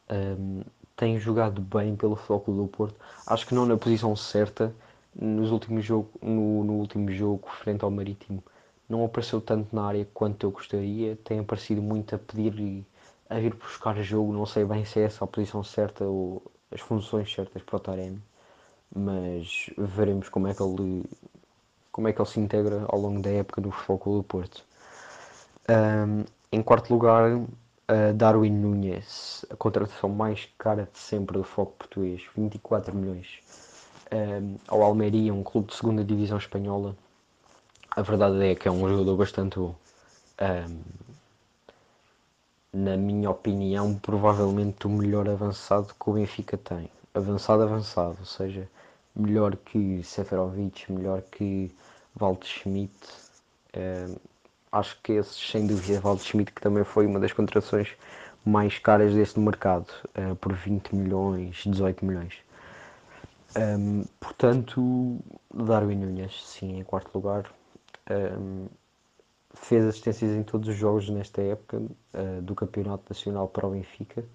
Um, 0.10 0.62
tem 0.96 1.20
jogado 1.20 1.62
bem 1.62 1.96
pelo 1.96 2.16
Futebol 2.16 2.66
do 2.66 2.68
Porto. 2.68 2.96
Acho 3.26 3.48
que 3.48 3.56
não 3.56 3.66
na 3.66 3.78
posição 3.78 4.16
certa. 4.16 4.74
Nos 5.16 5.52
últimos 5.52 5.86
jogo, 5.86 6.10
no, 6.22 6.64
no 6.64 6.74
último 6.74 7.12
jogo, 7.12 7.48
frente 7.50 7.84
ao 7.84 7.92
Marítimo, 7.92 8.44
não 8.90 9.06
apareceu 9.06 9.40
tanto 9.40 9.76
na 9.76 9.86
área 9.86 10.08
quanto 10.14 10.46
eu 10.46 10.52
gostaria. 10.52 11.16
Tem 11.24 11.40
aparecido 11.40 11.82
muito 11.82 12.16
a 12.16 12.20
pedir 12.20 12.86
a 13.30 13.40
vir 13.40 13.54
buscar 13.56 13.96
jogo. 14.02 14.34
Não 14.34 14.46
sei 14.46 14.66
bem 14.66 14.86
se 14.86 15.00
é 15.00 15.04
essa 15.04 15.24
a 15.24 15.28
posição 15.28 15.64
certa 15.64 16.06
ou 16.06 16.44
as 16.72 16.82
funções 16.82 17.32
certas 17.32 17.62
para 17.64 17.78
o 17.78 17.80
Taremi. 17.80 18.22
Mas 18.96 19.70
veremos 19.78 20.30
como 20.30 20.48
é 20.48 20.54
que 20.54 20.62
ele 20.62 21.04
como 21.92 22.08
é 22.08 22.14
que 22.14 22.20
ele 22.20 22.30
se 22.30 22.40
integra 22.40 22.86
ao 22.88 23.00
longo 23.00 23.22
da 23.22 23.30
época 23.30 23.62
no 23.62 23.72
Futebol 23.72 24.18
do 24.18 24.24
Porto. 24.24 24.66
Um, 25.70 26.26
em 26.52 26.62
quarto 26.62 26.92
lugar, 26.92 27.36
uh, 27.36 28.14
Darwin 28.16 28.50
Nunes, 28.50 29.46
a 29.50 29.56
contratação 29.56 30.10
mais 30.10 30.50
cara 30.58 30.90
de 30.92 30.98
sempre 30.98 31.38
do 31.38 31.44
Foco 31.44 31.74
Português, 31.78 32.24
24 32.36 32.96
milhões. 32.96 33.40
Um, 34.12 34.58
ao 34.68 34.82
Almeria, 34.82 35.34
um 35.34 35.44
clube 35.44 35.70
de 35.70 35.76
segunda 35.76 36.04
divisão 36.04 36.38
espanhola. 36.38 36.96
A 37.92 38.02
verdade 38.02 38.44
é 38.44 38.56
que 38.56 38.68
é 38.68 38.72
um 38.72 38.88
jogador 38.90 39.16
bastante 39.16 39.60
bom. 39.60 39.76
Um, 40.42 40.82
na 42.74 42.98
minha 42.98 43.30
opinião, 43.30 43.96
provavelmente 43.96 44.88
o 44.88 44.90
melhor 44.90 45.30
avançado 45.30 45.94
que 45.94 46.10
o 46.10 46.14
Benfica 46.14 46.58
tem. 46.58 46.90
Avançado, 47.14 47.64
avançado, 47.64 48.18
ou 48.20 48.26
seja, 48.26 48.68
melhor 49.16 49.56
que 49.56 50.02
Seferovic, 50.04 50.92
melhor 50.92 51.22
que 51.22 51.72
Valde 52.16 52.48
Schmidt. 52.48 52.94
Uh, 53.76 54.20
acho 54.72 55.00
que 55.04 55.14
esse, 55.14 55.36
sem 55.36 55.68
dúvida, 55.68 56.00
Valde 56.00 56.24
Schmidt, 56.24 56.52
que 56.52 56.62
também 56.62 56.84
foi 56.84 57.06
uma 57.06 57.20
das 57.20 57.32
contratações 57.32 57.90
mais 58.44 58.80
caras 58.80 59.14
deste 59.14 59.40
mercado, 59.40 59.88
uh, 60.18 60.36
por 60.38 60.54
20 60.54 60.96
milhões, 60.96 61.64
18 61.66 62.04
milhões. 62.04 62.34
Um, 63.56 64.04
portanto, 64.20 65.20
Darwin 65.54 65.98
Nunes, 65.98 66.44
sim, 66.44 66.80
em 66.80 66.84
quarto 66.84 67.14
lugar. 67.14 67.52
Um, 68.10 68.68
fez 69.54 69.86
assistências 69.86 70.32
em 70.32 70.44
todos 70.44 70.68
os 70.70 70.76
jogos 70.76 71.10
nesta 71.10 71.42
época 71.42 71.78
uh, 71.78 72.42
do 72.42 72.56
Campeonato 72.56 73.06
Nacional 73.10 73.48
para 73.48 73.68
o 73.68 73.72
Benfica. 73.72 74.26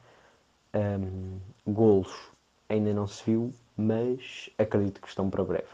Um, 0.74 1.40
golos 1.66 2.30
ainda 2.68 2.92
não 2.92 3.06
se 3.06 3.24
viu, 3.24 3.52
mas 3.76 4.50
acredito 4.58 5.00
que 5.00 5.08
estão 5.08 5.30
para 5.30 5.44
breve. 5.44 5.66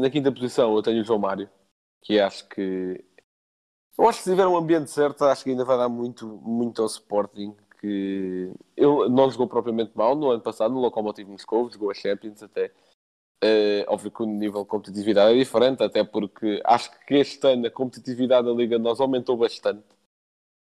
na 0.00 0.10
quinta 0.10 0.32
posição 0.32 0.74
eu 0.74 0.82
tenho 0.82 1.00
o 1.00 1.04
João 1.04 1.18
Mário, 1.18 1.48
que 2.02 2.18
acho 2.18 2.48
que. 2.48 3.04
Eu 3.98 4.08
acho 4.08 4.18
que 4.18 4.24
se 4.24 4.30
tiver 4.30 4.46
um 4.46 4.56
ambiente 4.56 4.90
certo, 4.90 5.24
acho 5.24 5.44
que 5.44 5.50
ainda 5.50 5.64
vai 5.64 5.76
dar 5.76 5.88
muito, 5.88 6.26
muito 6.26 6.80
ao 6.80 6.86
Sporting. 6.86 7.54
Que 7.80 8.52
ele 8.76 9.08
não 9.08 9.30
jogou 9.30 9.48
propriamente 9.48 9.92
mal 9.94 10.14
no 10.14 10.30
ano 10.30 10.42
passado, 10.42 10.72
no 10.74 10.80
Lokomotiv 10.80 11.28
Moscou, 11.28 11.70
jogou 11.70 11.90
a 11.90 11.94
Champions 11.94 12.42
até. 12.42 12.72
Uh, 13.42 13.84
óbvio 13.88 14.10
que 14.10 14.22
o 14.22 14.26
nível 14.26 14.62
de 14.62 14.68
competitividade 14.68 15.34
é 15.34 15.38
diferente, 15.38 15.82
até 15.82 16.04
porque 16.04 16.60
acho 16.64 16.90
que 17.06 17.14
este 17.14 17.46
ano 17.46 17.66
a 17.66 17.70
competitividade 17.70 18.46
da 18.46 18.52
Liga 18.52 18.78
nós 18.78 19.00
aumentou 19.00 19.36
bastante. 19.36 19.86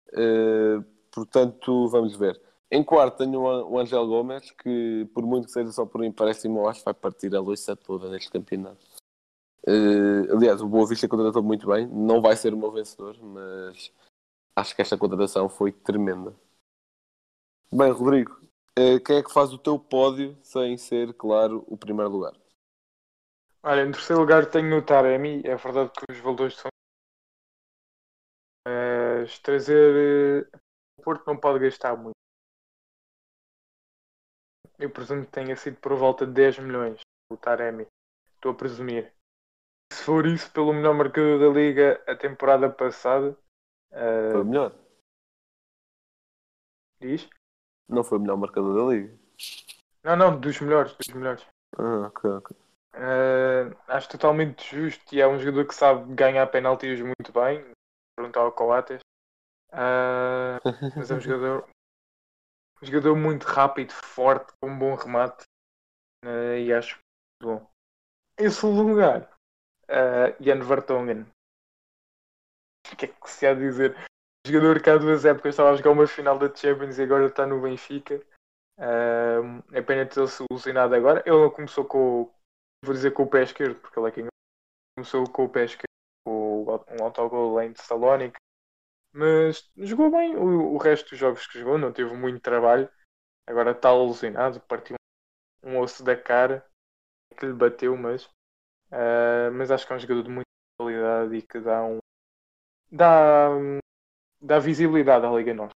Uh, 0.09 0.83
portanto, 1.11 1.87
vamos 1.87 2.15
ver. 2.15 2.41
Em 2.71 2.83
quarto 2.83 3.17
tenho 3.17 3.39
o 3.41 3.79
Angel 3.79 4.07
Gomes, 4.07 4.49
que 4.51 5.07
por 5.13 5.23
muito 5.23 5.45
que 5.45 5.51
seja 5.51 5.71
só 5.71 5.85
por 5.85 6.03
empréstimo, 6.03 6.67
acho 6.67 6.79
que 6.79 6.85
vai 6.85 6.93
partir 6.95 7.35
a 7.35 7.39
luta 7.39 7.75
toda 7.75 8.09
neste 8.09 8.31
campeonato. 8.31 8.83
Eh, 9.65 10.31
aliás, 10.31 10.61
o 10.61 10.67
Boa 10.67 10.87
Vista 10.87 11.07
contratou 11.07 11.41
muito 11.41 11.67
bem. 11.67 11.87
Não 11.87 12.21
vai 12.21 12.35
ser 12.35 12.53
o 12.53 12.57
meu 12.57 12.71
vencedor, 12.71 13.17
mas 13.21 13.91
acho 14.55 14.75
que 14.75 14.81
esta 14.81 14.97
contratação 14.97 15.47
foi 15.47 15.71
tremenda. 15.71 16.35
Bem, 17.71 17.91
Rodrigo, 17.91 18.39
eh, 18.77 18.99
quem 18.99 19.17
é 19.17 19.23
que 19.23 19.31
faz 19.31 19.53
o 19.53 19.57
teu 19.57 19.79
pódio 19.79 20.37
sem 20.41 20.77
ser, 20.77 21.13
claro, 21.13 21.63
o 21.67 21.77
primeiro 21.77 22.11
lugar? 22.11 22.33
Olha, 23.63 23.81
em 23.83 23.91
terceiro 23.91 24.21
lugar 24.21 24.45
tenho 24.49 24.77
o 24.77 24.85
Taremi. 24.85 25.41
É 25.45 25.55
verdade 25.55 25.91
que 25.91 26.11
os 26.11 26.19
valores 26.19 26.55
são. 26.55 26.69
Mas 28.67 29.39
trazer. 29.39 30.45
eh, 30.53 30.57
O 30.99 31.03
Porto 31.03 31.25
não 31.27 31.37
pode 31.37 31.59
gastar 31.59 31.95
muito. 31.95 32.13
Eu 34.79 34.89
presumo 34.89 35.25
que 35.25 35.31
tenha 35.31 35.55
sido 35.55 35.77
por 35.79 35.95
volta 35.95 36.25
de 36.25 36.33
10 36.33 36.57
milhões 36.59 36.99
o 37.31 37.37
Taremi. 37.37 37.87
Estou 38.35 38.51
a 38.51 38.55
presumir. 38.55 39.13
Se 39.93 40.03
for 40.03 40.25
isso 40.25 40.51
pelo 40.51 40.73
melhor 40.73 40.93
marcador 40.93 41.39
da 41.39 41.47
Liga 41.47 42.03
a 42.07 42.15
temporada 42.15 42.69
passada, 42.69 43.37
eh, 43.91 44.31
Foi 44.31 44.41
o 44.41 44.45
melhor. 44.45 44.75
diz? 46.99 47.29
Não 47.87 48.03
foi 48.03 48.17
o 48.17 48.21
melhor 48.21 48.37
marcador 48.37 48.75
da 48.75 48.93
liga. 48.93 49.17
Não, 50.03 50.15
não, 50.15 50.39
dos 50.39 50.59
melhores, 50.59 50.93
dos 50.97 51.13
melhores. 51.13 51.45
Ah, 51.77 52.07
ok, 52.07 52.29
ok. 52.31 52.62
Eh, 52.95 53.71
acho 53.87 54.09
totalmente 54.09 54.75
justo 54.75 55.15
e 55.15 55.19
é 55.21 55.27
um 55.27 55.39
jogador 55.39 55.67
que 55.67 55.75
sabe 55.75 56.13
ganhar 56.13 56.45
penaltis 56.47 56.99
muito 57.01 57.31
bem. 57.31 57.63
Perguntar 58.15 58.41
ao 58.41 58.51
Coates. 58.51 58.99
Eh, 59.71 60.59
mas 60.95 61.09
é 61.11 61.15
um 61.15 61.19
jogador, 61.21 61.67
um 62.81 62.85
jogador 62.85 63.15
muito 63.15 63.43
rápido, 63.45 63.91
forte, 63.91 64.53
com 64.61 64.69
um 64.69 64.77
bom 64.77 64.95
remate. 64.95 65.43
eh, 66.25 66.61
e 66.61 66.73
acho 66.73 66.99
muito 67.41 67.59
bom. 67.59 67.71
Em 68.39 68.49
segundo 68.49 68.83
lugar, 68.89 69.29
uh, 69.89 70.43
Jan 70.43 70.63
Vertonghen. 70.63 71.27
O 72.91 72.95
que 72.95 73.05
é 73.05 73.07
que 73.07 73.29
se 73.29 73.45
há 73.45 73.51
a 73.51 73.55
dizer? 73.55 73.95
Jogador 74.45 74.81
que 74.81 74.89
há 74.89 74.97
duas 74.97 75.23
épocas 75.23 75.51
estava 75.51 75.71
a 75.71 75.75
jogar 75.75 75.91
uma 75.91 76.07
final 76.07 76.37
da 76.37 76.53
Champions 76.53 76.97
e 76.97 77.03
agora 77.03 77.27
está 77.27 77.45
no 77.45 77.61
Benfica. 77.61 78.21
Uh, 78.79 79.63
é 79.71 79.81
pena 79.81 80.05
ter-se 80.05 80.43
ilusionado 80.49 80.95
agora. 80.95 81.23
Ele 81.25 81.37
não 81.37 81.49
começou 81.49 81.85
com 81.85 82.23
o. 82.23 82.33
Vou 82.83 82.93
dizer 82.93 83.11
com 83.11 83.23
o 83.23 83.29
pé 83.29 83.43
esquerdo, 83.43 83.79
porque 83.79 83.97
ele 83.97 84.07
é 84.09 84.11
quem 84.11 84.27
começou 84.97 85.23
com 85.29 85.45
o 85.45 85.49
pé 85.49 85.63
esquerdo, 85.63 85.87
com 86.25 86.65
um 86.99 87.03
autogol 87.03 87.61
em 87.61 87.73
Salónica. 87.75 88.37
Mas 89.13 89.71
jogou 89.77 90.11
bem 90.11 90.35
o, 90.35 90.73
o 90.73 90.77
resto 90.77 91.11
dos 91.11 91.19
jogos 91.19 91.47
que 91.47 91.59
jogou, 91.59 91.77
não 91.77 91.93
teve 91.93 92.13
muito 92.13 92.41
trabalho. 92.41 92.89
Agora 93.47 93.71
está 93.71 93.89
alucinado, 93.89 94.59
partiu 94.61 94.95
um 95.63 95.79
osso 95.79 96.03
da 96.03 96.17
cara 96.17 96.65
que 97.37 97.45
lhe 97.45 97.53
bateu, 97.53 97.95
mas, 97.95 98.25
uh, 98.91 99.51
mas 99.53 99.71
acho 99.71 99.87
que 99.87 99.93
é 99.93 99.95
um 99.95 99.99
jogador 99.99 100.23
de 100.23 100.29
muita 100.29 100.49
qualidade 100.77 101.35
e 101.35 101.41
que 101.41 101.59
dá 101.59 101.83
um 101.83 101.99
dá, 102.91 103.49
dá 104.41 104.59
visibilidade 104.59 105.25
à 105.25 105.31
Liga 105.31 105.53
Norte. 105.53 105.73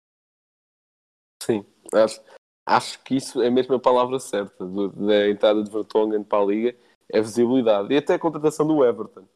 Sim, 1.41 1.65
acho, 1.93 2.21
acho 2.65 3.03
que 3.03 3.15
isso 3.15 3.41
é 3.41 3.49
mesmo 3.49 3.75
a 3.75 3.79
palavra 3.79 4.19
certa 4.19 4.65
do, 4.65 4.89
da 4.89 5.29
entrada 5.29 5.63
de 5.63 5.71
Vertonghen 5.71 6.23
para 6.23 6.43
a 6.43 6.45
Liga, 6.45 6.77
é 7.11 7.21
visibilidade. 7.21 7.93
E 7.93 7.97
até 7.97 8.15
a 8.15 8.19
contratação 8.19 8.67
do 8.67 8.83
Everton. 8.83 9.27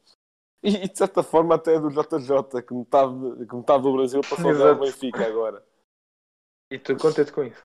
E, 0.62 0.84
e 0.84 0.88
de 0.88 0.96
certa 0.96 1.22
forma 1.22 1.54
até 1.54 1.78
do 1.80 1.88
JJ, 1.90 2.62
que 2.62 2.72
metade, 2.74 3.46
que 3.48 3.56
metade 3.56 3.82
do 3.82 3.92
Brasil 3.92 4.20
passou 4.20 4.50
a 4.50 4.54
Exato. 4.54 4.80
Benfica 4.80 5.26
agora. 5.26 5.64
E 6.70 6.78
tu 6.78 6.96
contente 6.96 7.32
com 7.32 7.42
isso? 7.44 7.60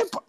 Epá, 0.00 0.22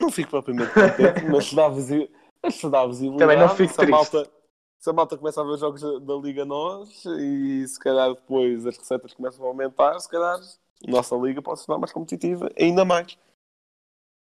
não 0.00 0.10
fico 0.10 0.30
propriamente 0.30 0.72
contente, 0.72 1.24
mas 1.30 1.46
se 1.46 1.54
dá, 1.56 1.68
visi- 1.68 2.10
mas 2.42 2.60
dá 2.62 2.86
visibilidade. 2.86 3.18
Também 3.18 3.38
não 3.38 3.54
fico 3.54 3.72
se 3.72 3.80
a 3.80 3.84
triste. 3.84 3.92
malta, 3.92 4.30
se 4.78 4.90
a 4.90 4.92
malta 4.92 5.18
começa 5.18 5.40
a 5.40 5.44
ver 5.44 5.50
os 5.50 5.60
jogos 5.60 5.80
da, 5.80 5.98
da 5.98 6.14
Liga 6.16 6.44
Nós 6.44 7.04
e 7.04 7.66
se 7.68 7.78
calhar 7.78 8.14
depois 8.14 8.66
as 8.66 8.78
receitas 8.78 9.12
começam 9.14 9.44
a 9.44 9.48
aumentar, 9.48 9.98
se 10.00 10.08
calhar 10.08 10.36
a 10.38 10.90
nossa 10.90 11.14
Liga 11.16 11.42
pode 11.42 11.60
se 11.60 11.66
tornar 11.66 11.80
mais 11.80 11.92
competitiva 11.92 12.48
ainda 12.58 12.84
mais. 12.84 13.16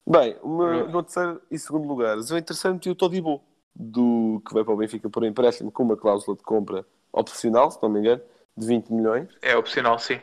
Bem, 0.10 0.38
o 0.42 0.48
meu, 0.48 0.86
Hum. 0.86 0.92
no 0.92 1.04
terceiro 1.04 1.42
e 1.52 1.60
segundo 1.60 1.88
lugar, 1.88 2.18
eu 2.18 2.38
em 2.38 2.42
terceiro 2.44 2.76
meti 2.76 2.90
o 2.90 2.96
Todibo, 2.96 3.44
do, 3.76 4.42
que 4.48 4.54
vai 4.54 4.64
para 4.64 4.74
o 4.74 4.78
Benfica 4.78 5.10
por 5.10 5.24
empréstimo 5.26 5.72
com 5.72 5.84
uma 5.84 5.98
cláusula 5.98 6.36
de 6.38 6.44
compra 6.44 6.86
opcional, 7.12 7.70
se 7.70 7.82
não 7.84 7.90
me 7.90 8.00
engano, 8.00 8.22
de 8.56 8.66
20 8.66 8.92
milhões 8.92 9.30
É 9.42 9.56
opcional, 9.56 10.00
sim. 10.00 10.20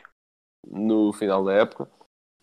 no 0.66 1.12
final 1.12 1.44
da 1.44 1.52
época. 1.52 1.88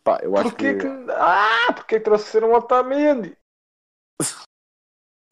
Pá, 0.04 0.20
eu 0.24 0.36
acho 0.36 0.50
Porquê 0.52 0.76
que... 0.76 0.88
Ah, 1.12 1.74
porque 1.74 1.98
que 1.98 2.04
trouxeram 2.04 2.52
o 2.52 2.56
Otamendi? 2.56 3.36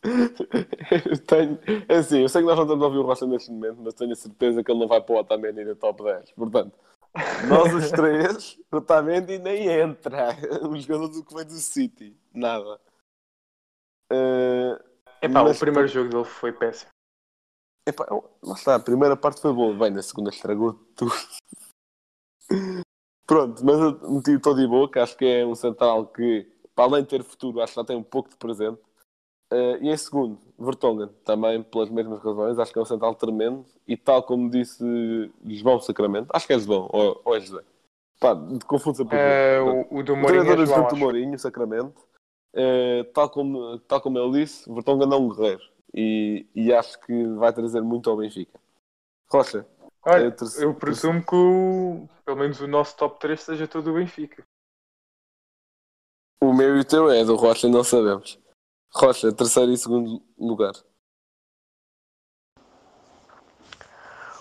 Eu 0.04 1.18
tenho, 1.26 1.60
é 1.90 1.98
assim, 1.98 2.22
eu 2.22 2.30
sei 2.30 2.42
que 2.42 2.48
nós 2.48 2.56
não 2.56 2.64
estamos 2.64 2.84
a 2.84 2.88
ouvir 2.88 3.00
o 3.00 3.04
Rocha 3.04 3.28
neste 3.28 3.52
momento, 3.52 3.82
mas 3.82 3.94
tenho 3.94 4.14
a 4.14 4.16
certeza 4.16 4.64
que 4.64 4.72
ele 4.72 4.80
não 4.80 4.88
vai 4.88 5.02
para 5.02 5.14
o 5.14 5.20
Otamendi 5.20 5.66
na 5.66 5.76
top 5.76 6.04
10. 6.04 6.32
Portanto, 6.32 6.72
nós 7.48 7.74
os 7.74 7.90
três, 7.92 8.60
Otamendi 8.72 9.38
nem 9.40 9.68
entra. 9.68 10.30
O 10.70 10.78
jogador 10.80 11.08
do 11.10 11.24
que 11.24 11.34
vem 11.34 11.46
do 11.46 11.54
City, 11.54 12.18
nada. 12.34 12.80
Eh, 14.12 14.80
Epá, 15.22 15.44
Mas 15.44 15.58
o 15.58 15.60
primeiro 15.60 15.88
jogo 15.88 16.10
dele 16.10 16.24
foi 16.26 16.52
péssimo. 16.54 16.90
epá, 17.88 18.06
lá 18.42 18.54
está, 18.54 18.76
a 18.76 18.80
primeira 18.80 19.18
parte 19.18 19.42
foi 19.42 19.54
boa, 19.54 19.76
bem, 19.78 19.92
na 19.92 20.02
segunda 20.02 20.30
estragou 20.30 20.74
tudo. 20.96 21.12
Pronto, 23.28 23.64
mas 23.64 23.76
eu 23.80 24.12
meti 24.12 24.32
o 24.32 24.40
Todibo, 24.42 24.90
que 24.90 24.98
acho 24.98 25.16
que 25.16 25.26
é 25.26 25.46
um 25.46 25.54
central 25.54 26.08
que, 26.08 26.52
para 26.74 26.86
além 26.86 27.04
de 27.04 27.10
ter 27.10 27.24
futuro, 27.24 27.62
acho 27.62 27.74
que 27.74 27.80
já 27.80 27.86
tem 27.86 27.96
um 27.96 28.04
pouco 28.04 28.30
de 28.30 28.38
presente. 28.38 28.82
Eh, 29.52 29.80
e 29.82 29.90
em 29.90 29.98
segundo, 29.98 30.40
Vertonghen, 30.60 31.10
também 31.24 31.64
pelas 31.64 31.90
mesmas 31.90 32.20
razões, 32.22 32.60
acho 32.60 32.72
que 32.74 32.80
é 32.80 32.82
um 32.82 32.86
central 32.86 33.16
tremendo 33.16 33.66
e 33.88 33.96
tal 33.98 34.22
como 34.24 34.50
disse 34.50 34.84
João 35.46 35.80
Sacramento, 35.80 36.30
acho 36.34 36.46
que 36.48 36.54
é 36.54 36.60
João 36.60 36.90
ou, 36.92 37.22
ou 37.24 37.36
é 37.36 37.40
José. 37.40 37.64
Pá, 38.20 38.34
de 38.34 38.66
confundo 38.66 38.98
sempre 38.98 39.16
os 39.18 39.24
Eh, 39.24 39.60
nomes. 39.60 39.88
o, 39.92 40.00
o 40.00 40.04
do 40.04 40.14
O 40.14 40.18
Mourinho 40.18 40.44
treinador 40.44 40.60
é 40.60 40.64
é 40.64 40.66
João, 40.66 40.88
acho. 40.88 40.96
Mourinho, 40.98 41.40
Sacramento, 41.40 42.02
eh, 42.54 43.04
tal, 43.14 43.30
como, 43.30 43.80
tal 43.80 44.02
como 44.02 44.20
ele 44.20 44.42
disse, 44.42 44.72
Vertonghen 44.72 45.12
é 45.12 45.16
um 45.16 45.30
guerreiro 45.30 45.62
e, 45.94 46.46
e 46.54 46.74
acho 46.74 47.00
que 47.02 47.26
vai 47.36 47.54
trazer 47.54 47.82
muito 47.82 48.10
ao 48.10 48.18
Benfica. 48.18 48.60
Rocha, 49.32 49.66
Olha, 50.06 50.28
É, 50.28 50.32
terceiro- 50.32 50.72
eu 50.72 50.76
presumo 50.76 51.22
que 51.24 51.36
o, 51.36 52.08
pelo 52.26 52.38
menos 52.38 52.60
o 52.62 52.68
nosso 52.68 52.96
top 52.98 53.20
3 53.20 53.42
seja 53.42 53.68
todo 53.68 53.92
o 53.92 53.94
Benfica. 53.94 54.44
o 56.42 56.54
meu 56.54 56.78
e 56.78 56.80
o 56.82 56.86
teu 56.86 57.10
é 57.12 57.24
do 57.24 57.36
Rocha, 57.36 57.68
não 57.68 57.84
sabemos. 57.84 58.40
Rocha, 58.92 59.32
terceiro 59.32 59.72
e 59.72 59.78
segundo 59.78 60.22
lugar. 60.38 60.74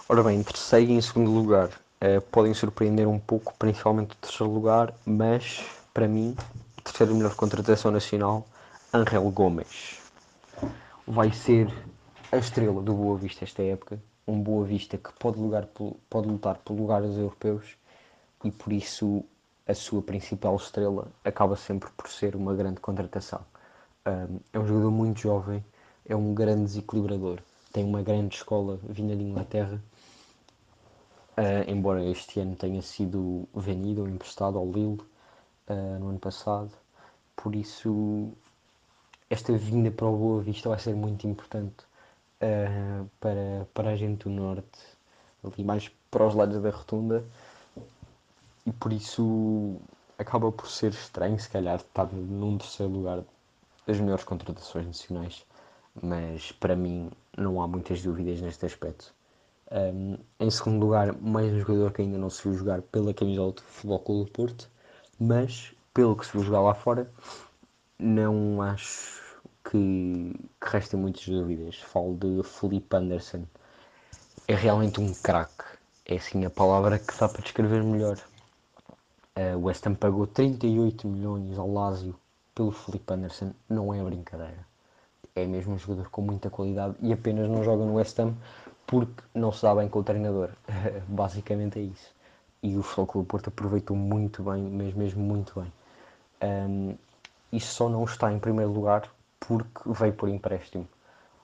Ora 0.09 0.23
bem, 0.23 0.41
em 0.41 0.43
terceiro 0.43 0.91
e 0.91 0.95
em 0.95 1.01
segundo 1.03 1.31
lugar 1.31 1.69
eh, 2.01 2.19
podem 2.19 2.55
surpreender 2.55 3.07
um 3.07 3.19
pouco, 3.19 3.53
principalmente 3.59 4.13
o 4.13 4.17
terceiro 4.17 4.51
lugar, 4.51 4.95
mas 5.05 5.63
para 5.93 6.09
mim, 6.09 6.35
terceira 6.83 7.13
melhor 7.13 7.35
contratação 7.35 7.91
nacional, 7.91 8.47
Angel 8.93 9.31
Gomes. 9.31 10.01
Vai 11.07 11.31
ser 11.31 11.69
a 12.33 12.39
estrela 12.39 12.81
do 12.81 12.95
Boa 12.95 13.19
Vista 13.19 13.45
esta 13.45 13.63
época. 13.63 14.03
Um 14.27 14.41
Boa 14.41 14.65
Vista 14.65 14.97
que 14.97 15.13
pode, 15.19 15.39
lugar, 15.39 15.69
pode 16.09 16.27
lutar 16.27 16.57
por 16.65 16.73
lugares 16.73 17.19
europeus 17.19 17.77
e 18.43 18.51
por 18.51 18.73
isso 18.73 19.23
a 19.67 19.75
sua 19.75 20.01
principal 20.01 20.57
estrela 20.57 21.07
acaba 21.23 21.55
sempre 21.55 21.91
por 21.91 22.09
ser 22.09 22.35
uma 22.35 22.55
grande 22.55 22.81
contratação. 22.81 23.45
É 24.53 24.59
um 24.59 24.67
jogador 24.67 24.91
muito 24.91 25.21
jovem, 25.21 25.63
é 26.07 26.17
um 26.17 26.33
grande 26.33 26.65
desequilibrador, 26.65 27.41
tem 27.73 27.85
uma 27.85 28.01
grande 28.01 28.37
escola 28.37 28.79
vinda 28.83 29.15
de 29.15 29.23
Inglaterra, 29.23 29.83
uh, 31.37 31.71
embora 31.71 32.03
este 32.03 32.41
ano 32.41 32.57
tenha 32.57 32.81
sido 32.81 33.47
vendido 33.55 34.01
ou 34.01 34.09
emprestado 34.09 34.57
ao 34.57 34.65
Lille 34.65 34.99
uh, 35.69 35.99
no 36.01 36.09
ano 36.09 36.19
passado. 36.19 36.71
Por 37.37 37.55
isso, 37.55 38.33
esta 39.29 39.53
vinda 39.59 39.91
para 39.91 40.07
o 40.07 40.17
Boa 40.17 40.43
Vista 40.43 40.71
vai 40.71 40.79
ser 40.79 40.95
muito 40.95 41.27
importante 41.27 41.85
uh, 42.41 43.09
para, 43.21 43.69
para 43.75 43.91
a 43.91 43.97
gente 43.97 44.25
do 44.25 44.31
Norte, 44.31 44.79
ali 45.45 45.63
mais 45.63 45.91
para 46.11 46.27
os 46.27 46.35
lados 46.35 46.63
da 46.63 46.71
rotunda, 46.71 47.23
e 48.65 48.73
por 48.73 48.91
isso 48.91 49.77
acaba 50.17 50.51
por 50.51 50.69
ser 50.71 50.93
estranho, 50.93 51.39
se 51.39 51.51
calhar, 51.51 51.77
estar 51.77 52.09
num 52.11 52.57
terceiro 52.57 52.91
lugar 52.91 53.23
das 53.89 53.99
melhores 53.99 54.23
contratações 54.23 54.87
nacionais, 54.87 55.47
mas 56.03 56.53
para 56.53 56.77
mim 56.77 57.11
não 57.35 57.63
há 57.63 57.67
muitas 57.67 58.03
dúvidas 58.03 58.39
neste 58.39 58.67
aspecto. 58.67 59.15
Um, 59.73 60.19
em 60.39 60.51
segundo 60.51 60.85
lugar, 60.85 61.17
mais 61.19 61.51
um 61.51 61.61
jogador 61.61 61.93
que 61.93 62.03
ainda 62.03 62.19
não 62.19 62.29
se 62.29 62.43
viu 62.43 62.53
jogar 62.53 62.83
pela 62.83 63.15
camisola 63.15 63.53
do 63.53 63.63
Futebol 63.63 63.99
Clube 64.01 64.25
do 64.27 64.31
Porto, 64.31 64.71
mas 65.19 65.73
pelo 65.95 66.15
que 66.15 66.27
se 66.27 66.33
viu 66.33 66.43
jogar 66.43 66.61
lá 66.61 66.75
fora, 66.75 67.11
não 67.99 68.61
acho 68.61 69.23
que, 69.65 70.35
que 70.61 70.69
restem 70.71 71.01
muitas 71.01 71.27
dúvidas. 71.27 71.77
Falo 71.79 72.15
de 72.15 72.43
Felipe 72.43 72.95
Anderson. 72.95 73.45
É 74.47 74.55
realmente 74.55 75.01
um 75.01 75.15
craque. 75.15 75.65
É 76.05 76.17
assim 76.17 76.45
a 76.45 76.51
palavra 76.51 76.99
que 76.99 77.19
dá 77.19 77.27
para 77.27 77.41
descrever 77.41 77.83
melhor. 77.83 78.19
Uh, 79.35 79.57
o 79.57 79.65
West 79.65 79.87
Ham 79.87 79.95
pagou 79.95 80.27
38 80.27 81.09
milhões 81.09 81.59
ao 81.59 81.73
Lazio 81.73 82.15
pelo 82.59 82.73
Felipe 82.73 83.15
Anderson. 83.15 83.53
Não 83.69 83.95
é 83.95 84.03
brincadeira. 84.03 84.67
é 85.37 85.47
mesmo 85.47 85.75
um 85.75 85.79
jogador 85.79 86.11
com 86.11 86.21
muita 86.21 86.51
qualidade 86.51 86.97
e 87.01 87.13
apenas 87.13 87.49
não 87.49 87.63
joga 87.63 87.85
no 87.85 87.95
West 87.95 88.19
Ham 88.19 88.35
porque 88.85 89.23
não 89.33 89.53
se 89.53 89.63
dá 89.63 89.73
bem 89.77 89.89
com 89.89 90.01
o 90.01 90.03
treinador. 90.03 90.51
Basicamente 91.07 91.79
é 91.79 91.83
isso. 91.83 92.13
E 92.61 92.77
o 92.77 92.83
Futebol 92.83 93.25
Porto 93.25 93.47
aproveitou 93.47 93.97
muito 93.97 94.43
bem, 94.43 94.61
mas 94.61 94.93
mesmo 94.93 95.23
muito 95.23 95.61
bem. 95.61 95.73
Um, 96.43 96.97
e 97.53 97.61
só 97.61 97.89
não 97.89 98.03
está 98.05 98.33
em 98.33 98.41
primeiro 98.41 98.73
lugar 98.73 99.09
porque 99.39 99.81
veio 99.87 100.13
por 100.15 100.29
empréstimo. 100.29 100.89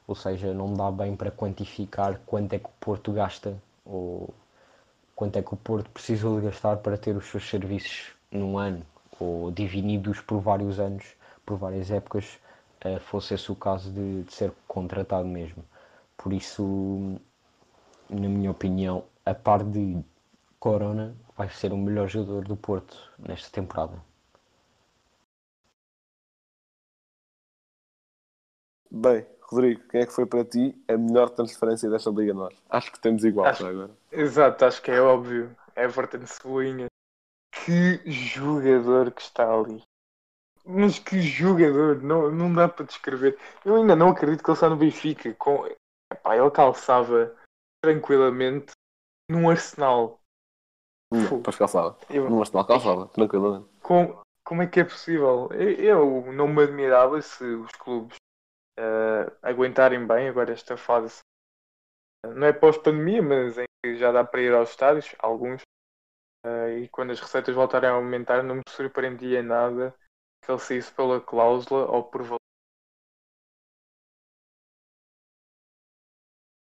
Ou 0.08 0.16
seja, 0.16 0.52
não 0.52 0.74
dá 0.74 0.90
bem 0.90 1.14
para 1.14 1.30
quantificar 1.30 2.18
quanto 2.26 2.54
é 2.54 2.58
que 2.58 2.66
o 2.66 2.72
Porto 2.80 3.12
gasta 3.12 3.56
ou 3.86 4.34
quanto 5.14 5.38
é 5.38 5.42
que 5.42 5.54
o 5.54 5.56
Porto 5.56 5.88
precisou 5.90 6.40
de 6.40 6.46
gastar 6.46 6.78
para 6.78 6.98
ter 6.98 7.16
os 7.16 7.26
seus 7.26 7.48
serviços 7.48 8.12
num 8.32 8.58
ano 8.58 8.84
ou 9.20 9.50
divididos 9.50 10.20
por 10.20 10.40
vários 10.40 10.78
anos, 10.80 11.04
por 11.44 11.56
várias 11.56 11.90
épocas, 11.90 12.38
uh, 12.84 13.00
fosse 13.00 13.34
esse 13.34 13.50
o 13.50 13.56
caso 13.56 13.90
de, 13.90 14.22
de, 14.22 14.32
ser 14.32 14.52
contratado 14.66 15.26
mesmo. 15.26 15.64
Por 16.16 16.32
isso, 16.32 17.20
na 18.08 18.28
minha 18.28 18.50
opinião, 18.50 19.04
a 19.24 19.34
par 19.34 19.64
de 19.64 20.02
Corona, 20.58 21.14
vai 21.36 21.48
ser 21.50 21.72
o 21.72 21.76
melhor 21.76 22.08
jogador 22.08 22.44
do 22.44 22.56
Porto 22.56 22.96
nesta 23.18 23.50
temporada. 23.50 24.02
Bem, 28.90 29.26
Rodrigo, 29.42 29.82
quem 29.88 30.00
é 30.02 30.06
que 30.06 30.12
foi 30.12 30.24
para 30.24 30.44
ti 30.44 30.74
a 30.88 30.96
melhor 30.96 31.28
transferência 31.30 31.90
desta 31.90 32.10
Liga 32.10 32.32
Norte? 32.32 32.56
Acho 32.70 32.92
que 32.92 33.00
temos 33.00 33.24
igual 33.24 33.48
acho, 33.48 33.66
agora. 33.66 33.90
Exato, 34.12 34.64
acho 34.64 34.80
que 34.80 34.90
é 34.90 35.00
óbvio. 35.00 35.54
Everton 35.76 36.24
Cebolinha. 36.26 36.86
Que 37.64 38.10
jogador 38.10 39.10
que 39.10 39.22
está 39.22 39.50
ali. 39.50 39.82
Mas 40.66 40.98
que 40.98 41.22
jogador, 41.22 42.02
não, 42.02 42.30
não 42.30 42.52
dá 42.52 42.68
para 42.68 42.84
descrever. 42.84 43.38
Eu 43.64 43.76
ainda 43.76 43.96
não 43.96 44.10
acredito 44.10 44.42
que 44.42 44.50
ele 44.50 44.56
está 44.56 44.68
no 44.68 44.76
Benfica. 44.76 45.32
Com... 45.34 45.66
Epá, 46.12 46.36
ele 46.36 46.50
calçava 46.50 47.34
tranquilamente 47.82 48.72
num 49.30 49.48
Arsenal. 49.48 50.20
Não, 51.12 51.42
pois 51.42 51.56
calçava. 51.56 51.98
Eu... 52.10 52.28
Num 52.28 52.40
Arsenal 52.40 52.66
calçava, 52.66 53.08
tranquilamente. 53.08 53.68
Com... 53.80 54.22
Como 54.46 54.62
é 54.62 54.66
que 54.66 54.80
é 54.80 54.84
possível? 54.84 55.48
Eu, 55.52 55.70
eu 55.70 56.32
não 56.32 56.46
me 56.46 56.62
admirava 56.62 57.20
se 57.22 57.44
os 57.44 57.72
clubes 57.72 58.16
uh, 58.78 59.32
aguentarem 59.42 60.06
bem 60.06 60.28
agora 60.28 60.52
esta 60.52 60.76
fase. 60.76 61.20
Não 62.26 62.46
é 62.46 62.52
pós-pandemia, 62.52 63.22
mas 63.22 63.58
em 63.58 63.64
que 63.82 63.96
já 63.96 64.12
dá 64.12 64.22
para 64.22 64.42
ir 64.42 64.52
aos 64.52 64.70
estádios, 64.70 65.14
alguns. 65.18 65.62
Uh, 66.44 66.78
e 66.82 66.88
quando 66.88 67.10
as 67.10 67.20
receitas 67.20 67.54
voltarem 67.54 67.88
a 67.88 67.94
aumentar, 67.94 68.42
não 68.42 68.56
me 68.56 68.62
surpreendia 68.68 69.42
nada 69.42 69.94
que 70.44 70.50
ele 70.50 70.58
saísse 70.58 70.92
pela 70.92 71.18
cláusula 71.18 71.90
ou 71.90 72.04
por 72.04 72.22
valor. 72.22 72.38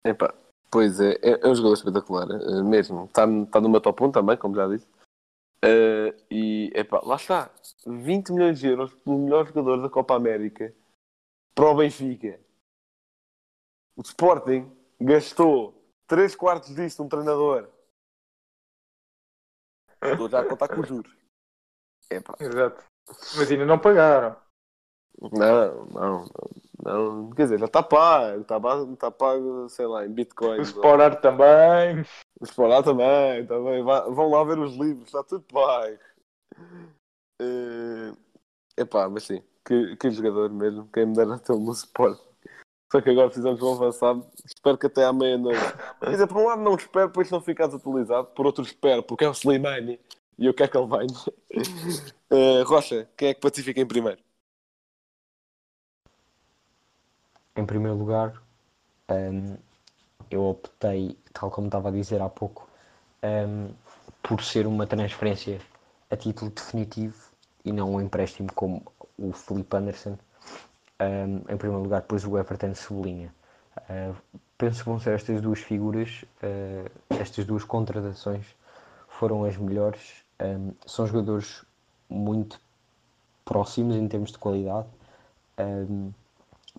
Epá, 0.05 0.33
pois 0.71 1.01
é, 1.01 1.13
é, 1.21 1.39
é 1.41 1.47
um 1.47 1.55
jogador 1.55 1.73
espetacular, 1.73 2.27
uh, 2.29 2.63
mesmo. 2.63 3.05
Está 3.05 3.23
tá 3.51 3.59
no 3.59 3.69
meu 3.69 3.81
top 3.81 4.03
1 4.05 4.11
também, 4.13 4.37
como 4.37 4.55
já 4.55 4.67
disse. 4.67 4.89
Uh, 5.63 6.15
e 6.31 6.71
epá, 6.75 7.01
lá 7.03 7.15
está, 7.15 7.53
20 7.85 8.31
milhões 8.31 8.59
de 8.59 8.67
euros 8.67 8.93
pelo 8.95 9.19
melhor 9.19 9.47
jogador 9.47 9.81
da 9.81 9.89
Copa 9.89 10.15
América 10.15 10.73
para 11.53 11.65
o 11.65 11.75
Benfica. 11.75 12.39
O 13.97 14.01
Sporting 14.01 14.71
gastou 14.99 15.73
3 16.07 16.35
quartos 16.35 16.73
disto 16.73 17.03
um 17.03 17.09
treinador. 17.09 17.69
Estou 20.11 20.29
já 20.29 20.41
a 20.41 20.45
contar 20.45 20.67
com 20.67 20.81
os 20.81 20.87
juros. 20.87 21.11
Epá. 22.09 22.35
Exato. 22.39 22.83
Mas 23.35 23.51
ainda 23.51 23.65
não 23.65 23.79
pagaram. 23.79 24.35
Não, 25.31 25.85
não, 25.85 26.25
não. 26.83 27.29
Quer 27.31 27.43
dizer, 27.43 27.59
já 27.59 27.65
está 27.65 27.83
pago. 27.83 28.41
Está 28.41 28.59
pago, 28.59 28.93
está 28.93 29.11
pago, 29.11 29.69
sei 29.69 29.85
lá, 29.85 30.05
em 30.05 30.09
Bitcoin. 30.09 30.59
O 30.59 30.63
Sporar 30.63 31.21
também. 31.21 32.01
O 32.39 32.45
Sporar 32.45 32.83
também. 32.83 33.45
também. 33.45 33.83
Vão 33.83 34.29
lá 34.29 34.43
ver 34.43 34.59
os 34.59 34.75
livros, 34.75 35.05
está 35.05 35.23
tudo 35.23 35.45
pago. 35.51 35.97
Uh, 37.41 38.17
epá, 38.77 39.09
mas 39.09 39.23
sim 39.23 39.43
que, 39.65 39.95
que 39.95 40.11
jogador 40.11 40.49
mesmo, 40.49 40.87
quem 40.93 41.05
me 41.05 41.15
dera 41.15 41.39
tê-lo 41.39 41.59
no 41.59 41.71
Sport. 41.71 42.19
Só 42.93 43.01
que 43.01 43.09
agora 43.09 43.25
precisamos 43.25 43.57
de 43.57 43.65
um 43.65 43.73
avançado. 43.73 44.23
Espero 44.45 44.77
que 44.77 44.85
até 44.85 45.03
à 45.03 45.11
meia-noite. 45.11 45.59
Quer 45.99 46.11
dizer, 46.11 46.27
por 46.27 46.37
um 46.37 46.45
lado 46.45 46.61
não 46.61 46.75
espero, 46.75 47.09
pois 47.09 47.31
não 47.31 47.41
ficar 47.41 47.65
desatualizado. 47.65 48.27
Por 48.27 48.45
outro 48.45 48.63
espero, 48.63 49.01
porque 49.01 49.25
é 49.25 49.29
o 49.29 49.31
Slimani. 49.31 49.99
E 50.37 50.45
eu 50.45 50.53
quero 50.53 50.69
que 50.69 50.77
ele 50.77 50.87
venha. 50.87 52.13
Uh, 52.33 52.63
Rocha, 52.65 53.07
quem 53.15 53.27
é 53.29 53.33
que 53.35 53.39
para 53.39 53.51
ti 53.51 53.61
fica 53.61 53.79
em 53.79 53.85
primeiro? 53.85 54.19
Em 57.55 57.63
primeiro 57.63 57.95
lugar, 57.95 58.41
um, 59.07 59.55
eu 60.31 60.43
optei, 60.45 61.15
tal 61.31 61.51
como 61.51 61.67
estava 61.67 61.89
a 61.89 61.91
dizer 61.91 62.19
há 62.23 62.29
pouco, 62.29 62.67
um, 63.23 63.71
por 64.23 64.41
ser 64.43 64.65
uma 64.65 64.87
transferência 64.87 65.61
a 66.09 66.17
título 66.17 66.49
definitivo 66.49 67.15
e 67.63 67.71
não 67.71 67.93
um 67.93 68.01
empréstimo 68.01 68.51
como 68.51 68.83
o 69.15 69.31
Felipe 69.31 69.77
Anderson. 69.77 70.17
Um, 70.99 71.37
em 71.51 71.57
primeiro 71.57 71.83
lugar, 71.83 72.01
depois 72.01 72.23
o 72.25 72.37
Everton 72.37 72.73
Cebolinha. 72.75 73.33
Uh, 73.89 74.15
penso 74.57 74.83
que 74.83 74.89
vão 74.89 74.99
ser 74.99 75.15
estas 75.15 75.41
duas 75.41 75.59
figuras, 75.59 76.23
uh, 76.43 76.89
estas 77.09 77.45
duas 77.45 77.63
contratações 77.63 78.45
foram 79.07 79.43
as 79.43 79.57
melhores. 79.57 80.23
Um, 80.41 80.73
são 80.85 81.07
jogadores 81.07 81.63
muito 82.09 82.59
próximos 83.43 83.95
em 83.95 84.07
termos 84.07 84.31
de 84.31 84.37
qualidade, 84.37 84.87
um, 85.59 86.11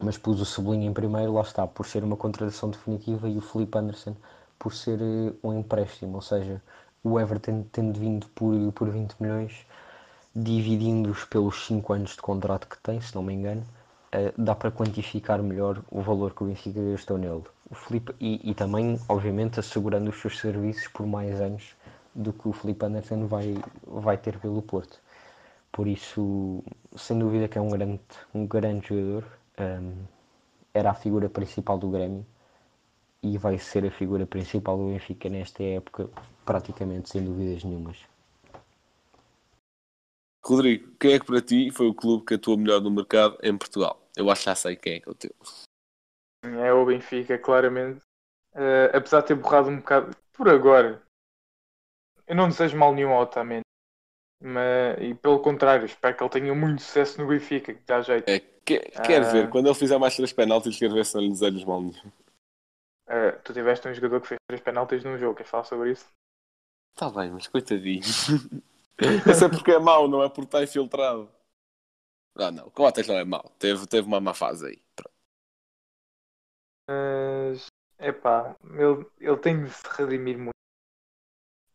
mas 0.02 0.16
pus 0.16 0.40
o 0.40 0.44
Cebolinha 0.44 0.88
em 0.88 0.92
primeiro, 0.92 1.34
lá 1.34 1.42
está, 1.42 1.66
por 1.66 1.86
ser 1.86 2.02
uma 2.02 2.16
contratação 2.16 2.70
definitiva, 2.70 3.28
e 3.28 3.36
o 3.36 3.40
Felipe 3.40 3.78
Anderson 3.78 4.16
por 4.58 4.72
ser 4.72 5.00
uh, 5.00 5.36
um 5.42 5.58
empréstimo, 5.58 6.14
ou 6.16 6.22
seja, 6.22 6.62
o 7.02 7.20
Everton 7.20 7.64
tendo 7.70 7.98
vindo 7.98 8.26
por, 8.28 8.72
por 8.72 8.88
20 8.90 9.16
milhões 9.20 9.66
dividindo-os 10.34 11.24
pelos 11.24 11.66
5 11.66 11.92
anos 11.92 12.10
de 12.10 12.22
contrato 12.22 12.66
que 12.66 12.78
tem, 12.78 13.00
se 13.00 13.14
não 13.14 13.22
me 13.22 13.32
engano, 13.32 13.64
dá 14.36 14.54
para 14.54 14.70
quantificar 14.70 15.42
melhor 15.42 15.82
o 15.90 16.00
valor 16.00 16.34
que 16.34 16.42
o 16.42 16.46
Benfica 16.46 16.80
gastou 16.90 17.18
nele. 17.18 17.42
O 17.70 17.74
Felipe, 17.74 18.14
e, 18.20 18.50
e, 18.50 18.54
também, 18.54 18.98
obviamente, 19.08 19.58
assegurando 19.58 20.10
os 20.10 20.20
seus 20.20 20.38
serviços 20.38 20.88
por 20.88 21.06
mais 21.06 21.40
anos 21.40 21.74
do 22.14 22.32
que 22.32 22.48
o 22.48 22.52
Felipe 22.52 22.84
Anderson 22.84 23.26
vai, 23.26 23.56
vai 23.86 24.16
ter 24.16 24.38
pelo 24.38 24.62
Porto. 24.62 25.00
Por 25.72 25.88
isso, 25.88 26.62
sem 26.96 27.18
dúvida 27.18 27.48
que 27.48 27.58
é 27.58 27.60
um 27.60 27.70
grande, 27.70 28.00
um 28.32 28.46
grande 28.46 28.88
jogador. 28.88 29.24
Um, 29.58 29.62
ehm, 29.62 29.92
era 30.74 30.90
a 30.90 30.94
figura 30.94 31.28
principal 31.28 31.78
do 31.78 31.88
Grêmio 31.88 32.26
e 33.22 33.38
vai 33.38 33.58
ser 33.58 33.86
a 33.86 33.90
figura 33.90 34.26
principal 34.26 34.76
do 34.76 34.88
Benfica 34.88 35.28
nesta 35.30 35.62
época, 35.62 36.10
praticamente 36.44 37.08
sem 37.08 37.24
dúvidas 37.24 37.64
nenhumas. 37.64 37.96
Rodrigo, 40.44 40.92
quem 41.00 41.14
é 41.14 41.18
que 41.18 41.24
para 41.24 41.40
ti 41.40 41.70
foi 41.70 41.86
o 41.86 41.94
clube 41.94 42.26
que 42.26 42.34
atuou 42.34 42.58
melhor 42.58 42.82
no 42.82 42.90
mercado 42.90 43.38
em 43.42 43.56
Portugal? 43.56 44.03
Eu 44.16 44.30
acho 44.30 44.42
que 44.42 44.46
já 44.46 44.54
sei 44.54 44.76
quem 44.76 44.94
é 44.94 45.00
que 45.00 45.08
é 45.08 45.12
o 45.12 45.14
teu. 45.14 45.34
É 46.44 46.72
o 46.72 46.84
Benfica, 46.84 47.38
claramente. 47.38 48.00
Uh, 48.52 48.94
apesar 48.94 49.22
de 49.22 49.28
ter 49.28 49.34
borrado 49.34 49.68
um 49.68 49.78
bocado 49.78 50.16
por 50.32 50.48
agora. 50.48 51.02
Eu 52.26 52.36
não 52.36 52.48
desejo 52.48 52.76
mal 52.76 52.94
nenhum 52.94 53.12
ao 53.12 53.22
Otamendi. 53.22 53.64
Mas, 54.40 54.98
e 55.00 55.14
pelo 55.14 55.40
contrário, 55.40 55.86
espero 55.86 56.16
que 56.16 56.22
ele 56.22 56.30
tenha 56.30 56.54
muito 56.54 56.82
sucesso 56.82 57.20
no 57.20 57.28
Benfica, 57.28 57.72
que 57.72 57.82
dá 57.86 58.00
jeito. 58.02 58.28
É, 58.28 58.40
que, 58.40 58.78
quer 58.78 59.22
uh, 59.22 59.30
ver, 59.30 59.50
quando 59.50 59.66
ele 59.66 59.74
fizer 59.74 59.98
mais 59.98 60.14
três 60.14 60.32
penaltis, 60.32 60.78
quero 60.78 60.94
ver 60.94 61.04
se 61.06 61.14
não 61.14 61.22
lhe 61.22 61.30
desejo 61.30 61.66
mal 61.66 61.80
nenhum. 61.80 62.12
Uh, 63.08 63.38
tu 63.42 63.52
tiveste 63.52 63.88
um 63.88 63.94
jogador 63.94 64.20
que 64.20 64.28
fez 64.28 64.38
três 64.48 64.62
penaltis 64.62 65.04
num 65.04 65.18
jogo, 65.18 65.34
queres 65.34 65.50
falar 65.50 65.64
sobre 65.64 65.92
isso? 65.92 66.06
Está 66.94 67.10
bem, 67.10 67.30
mas 67.30 67.46
coitadinho. 67.48 68.00
Esse 68.00 68.34
é 69.44 69.48
porque 69.48 69.72
é 69.72 69.78
mau, 69.78 70.06
não 70.08 70.22
é 70.22 70.28
porque 70.28 70.44
está 70.44 70.62
infiltrado. 70.62 71.30
Ah, 72.36 72.50
não, 72.50 72.68
Coates 72.70 73.06
não 73.06 73.16
é 73.16 73.24
mau. 73.24 73.50
Teve, 73.58 73.86
teve 73.86 74.06
uma 74.06 74.20
má 74.20 74.34
fase 74.34 74.66
aí. 74.66 74.82
Mas, 76.88 77.66
epá, 77.98 78.56
ele, 78.62 79.06
ele 79.20 79.38
tem 79.38 79.64
de 79.64 79.70
se 79.70 79.82
redimir 79.96 80.38
muito. 80.38 80.54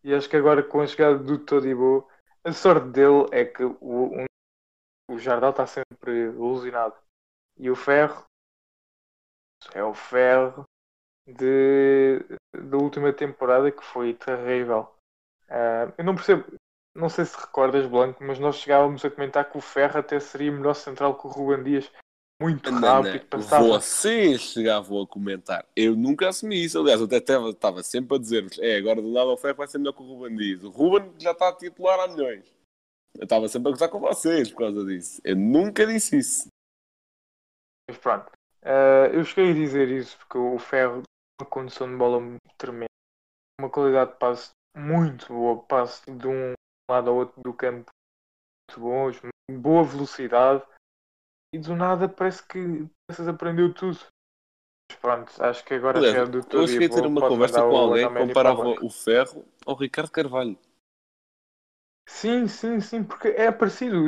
E 0.04 0.14
acho 0.14 0.30
que 0.30 0.36
agora 0.36 0.64
com 0.64 0.82
a 0.82 0.88
chegada 0.88 1.18
do 1.18 1.44
Todibo, 1.44 2.08
a 2.44 2.52
sorte 2.52 2.88
dele 2.90 3.28
é 3.32 3.46
que 3.46 3.64
o, 3.64 3.76
um, 3.82 4.26
o 5.10 5.18
Jardel 5.18 5.50
está 5.50 5.66
sempre 5.66 6.26
ilusionado. 6.26 6.96
E 7.58 7.70
o 7.70 7.76
Ferro 7.76 8.26
é 9.74 9.84
o 9.84 9.94
Ferro 9.94 10.64
de, 11.28 12.20
da 12.54 12.78
última 12.78 13.14
temporada 13.14 13.72
que 13.72 13.84
foi 13.84 14.14
terrível. 14.14 14.94
Uh, 15.50 15.94
eu 15.98 16.06
não 16.06 16.16
percebo, 16.16 16.46
não 16.96 17.10
sei 17.10 17.26
se 17.26 17.38
recordas, 17.38 17.88
Blanco, 17.88 18.24
mas 18.24 18.40
nós 18.40 18.58
chegávamos 18.58 19.04
a 19.04 19.10
comentar 19.10 19.50
que 19.50 19.58
o 19.58 19.62
Ferro 19.62 20.00
até 20.00 20.20
seria 20.20 20.52
melhor 20.52 20.74
central 20.74 21.18
que 21.18 21.28
o 21.28 21.30
Ruben 21.30 21.64
Dias. 21.64 21.92
Muito 22.42 22.72
não, 22.72 22.80
rápido, 22.80 23.22
não. 23.22 23.30
passava. 23.30 23.68
Vocês 23.68 24.42
chegavam 24.42 25.02
a 25.02 25.08
comentar. 25.08 25.66
Eu 25.76 25.96
nunca 25.96 26.30
assumi 26.30 26.64
isso. 26.64 26.80
Aliás, 26.80 27.02
eu 27.02 27.06
até 27.06 27.18
estava 27.18 27.84
sempre 27.84 28.16
a 28.16 28.20
dizer-vos: 28.20 28.58
é, 28.60 28.78
agora 28.78 29.02
do 29.02 29.12
lado 29.12 29.32
o 29.32 29.38
Ferro 29.38 29.58
vai 29.58 29.68
ser 29.68 29.78
melhor 29.78 29.94
que 29.94 30.02
o 30.02 30.06
Ruben 30.06 30.38
Dias. 30.38 30.64
O 30.64 30.70
Ruben 30.70 31.14
já 31.18 31.32
está 31.32 31.50
a 31.50 31.56
titular 31.56 32.00
há 32.00 32.08
milhões. 32.08 32.46
Eu 33.18 33.24
estava 33.24 33.48
sempre 33.50 33.68
a 33.68 33.72
gostar 33.72 33.90
com 33.90 34.00
vocês 34.00 34.50
por 34.52 34.60
causa 34.60 34.86
disso. 34.86 35.20
Eu 35.26 35.36
nunca 35.36 35.86
disse 35.86 36.18
isso. 36.18 36.48
Mas 37.90 37.98
pronto, 37.98 38.32
Uh, 38.62 39.08
eu 39.14 39.24
cheguei 39.24 39.52
a 39.52 39.56
dizer 39.56 39.88
isso 39.90 40.18
porque 40.18 40.38
o 40.38 40.60
Ferro 40.60 41.02
tem 41.02 41.42
uma 41.42 41.50
condição 41.50 41.90
de 41.90 41.96
bola 41.96 42.20
tremenda, 42.58 42.92
uma 43.60 43.70
qualidade 43.70 44.12
de 44.12 44.18
passe 44.18 44.52
muito 44.76 45.28
boa, 45.28 45.64
passe 45.64 46.12
de 46.12 46.28
um 46.28 46.54
lado 46.92 47.10
ao 47.10 47.16
outro 47.16 47.42
do 47.42 47.54
campo 47.54 47.90
muito 48.70 48.80
bons, 48.80 49.22
boa 49.52 49.84
velocidade 49.84 50.64
e 51.54 51.58
do 51.58 51.76
nada 51.76 52.08
parece 52.08 52.46
que 52.46 52.88
Peças 53.08 53.28
aprendeu 53.28 53.74
tudo. 53.74 54.00
Mas 54.92 55.00
pronto, 55.00 55.44
acho 55.44 55.64
que 55.66 55.74
agora 55.74 55.98
Aliás, 55.98 56.16
é 56.16 56.26
do 56.26 56.40
eu 56.52 56.68
cheguei 56.68 56.88
a 56.88 56.92
ter 56.92 57.06
uma 57.06 57.28
conversa 57.28 57.62
com 57.62 57.78
alguém 57.78 58.08
que 58.08 58.28
comparava 58.28 58.70
o 58.70 58.90
Ferro 58.90 59.46
ao 59.66 59.76
Ricardo 59.76 60.12
Carvalho. 60.12 60.58
Sim, 62.08 62.48
sim, 62.48 62.80
sim, 62.80 63.04
porque 63.04 63.28
é 63.30 63.52
parecido. 63.52 64.04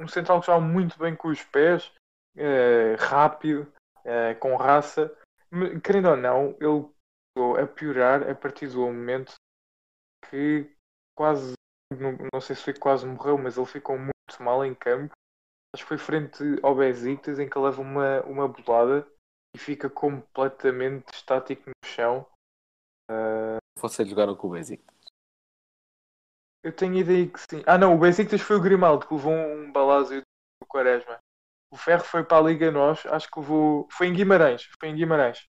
Um 0.00 0.06
central 0.06 0.40
que 0.40 0.46
joga 0.46 0.64
muito 0.64 0.96
bem 0.96 1.14
com 1.14 1.28
os 1.28 1.42
pés, 1.42 1.92
eh, 2.36 2.94
rápido, 2.98 3.70
eh, 4.04 4.34
com 4.34 4.54
raça. 4.56 5.12
Querendo 5.82 6.10
ou 6.10 6.16
não, 6.16 6.56
ele 6.60 6.88
começou 7.34 7.58
a 7.60 7.66
piorar 7.66 8.30
a 8.30 8.34
partir 8.34 8.68
do 8.68 8.80
momento 8.80 9.34
que 10.30 10.70
quase, 11.16 11.54
não, 12.00 12.16
não 12.32 12.40
sei 12.40 12.56
se 12.56 12.62
foi 12.62 12.74
quase 12.74 13.06
morreu, 13.06 13.36
mas 13.38 13.56
ele 13.56 13.66
ficou 13.66 13.96
muito 13.98 14.12
mal 14.40 14.64
em 14.64 14.74
campo. 14.74 15.12
Acho 15.74 15.84
que 15.84 15.88
foi 15.88 15.98
frente 15.98 16.42
ao 16.62 16.74
Besiktas 16.74 17.38
em 17.38 17.48
que 17.48 17.56
ele 17.56 17.64
leva 17.66 17.80
uma, 17.80 18.20
uma 18.22 18.48
bolada 18.48 19.06
e 19.54 19.58
fica 19.58 19.88
completamente 19.88 21.12
estático 21.14 21.68
no 21.68 21.88
chão. 21.88 22.26
Vocês 23.78 24.08
jogaram 24.08 24.36
com 24.36 24.48
o 24.48 24.50
Basic. 24.50 24.84
Eu 26.62 26.72
tenho 26.72 26.94
ideia 26.96 27.26
que 27.26 27.40
sim. 27.40 27.62
Ah 27.66 27.76
não, 27.76 27.94
o 27.94 27.98
Besiktas 27.98 28.40
foi 28.40 28.56
o 28.56 28.60
Grimaldo 28.62 29.06
que 29.06 29.14
levou 29.14 29.32
um 29.32 29.72
balazo 29.72 30.20
do 30.20 30.66
Quaresma. 30.68 31.18
O 31.72 31.76
Ferro 31.76 32.04
foi 32.04 32.22
para 32.22 32.38
a 32.38 32.42
Liga 32.42 32.70
Nós, 32.70 33.04
acho 33.06 33.30
que 33.30 33.40
levou. 33.40 33.88
Foi 33.90 34.06
em 34.06 34.14
Guimarães, 34.14 34.68
foi 34.78 34.90
em 34.90 34.94
Guimarães. 34.94 35.46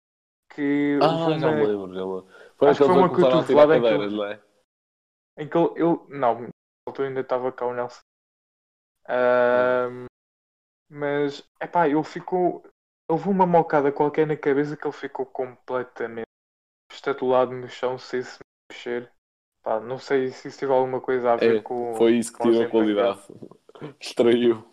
Que 0.54 0.98
Ah, 1.02 1.06
levou 1.08 1.38
já 1.38 1.50
me 1.52 1.54
uma- 1.60 1.66
lembro, 1.66 1.94
já 1.94 2.00
lembro. 2.04 2.26
Foi 2.56 2.68
Acho 2.70 2.80
que 2.80 2.86
foi 2.86 2.94
uma 2.96 3.08
cotovelada 3.08 3.74
que 3.74 3.80
cadeiras, 3.82 4.12
não 4.12 4.24
é? 4.24 4.40
Em 5.36 5.48
que 5.48 5.56
ele, 5.56 5.68
ele- 5.76 6.18
não, 6.18 6.40
na 6.42 6.48
altura 6.86 7.08
ainda 7.08 7.20
estava 7.20 7.52
cá 7.52 7.66
o 7.66 7.74
Nelson. 7.74 8.00
Mas 10.88 11.42
epá, 11.60 11.88
ele 11.88 12.02
ficou. 12.04 12.62
Houve 13.08 13.28
uma 13.28 13.46
mocada 13.46 13.92
qualquer 13.92 14.26
na 14.26 14.36
cabeça 14.36 14.76
que 14.76 14.86
ele 14.86 14.92
ficou 14.92 15.26
completamente 15.26 16.26
estatulado 16.92 17.52
no 17.52 17.68
chão 17.68 17.98
sem 17.98 18.22
se 18.22 18.38
mexer. 18.70 19.10
Pá, 19.62 19.80
não 19.80 19.98
sei 19.98 20.28
se 20.30 20.48
isso 20.48 20.58
teve 20.58 20.72
alguma 20.72 21.00
coisa 21.00 21.32
a 21.32 21.36
ver 21.36 21.58
É, 21.58 21.62
com. 21.62 21.94
Foi 21.96 22.16
isso 22.16 22.32
que 22.32 22.40
tirou 22.40 22.62
a 22.62 22.68
qualidade. 22.70 23.20
Extraiu. 24.00 24.64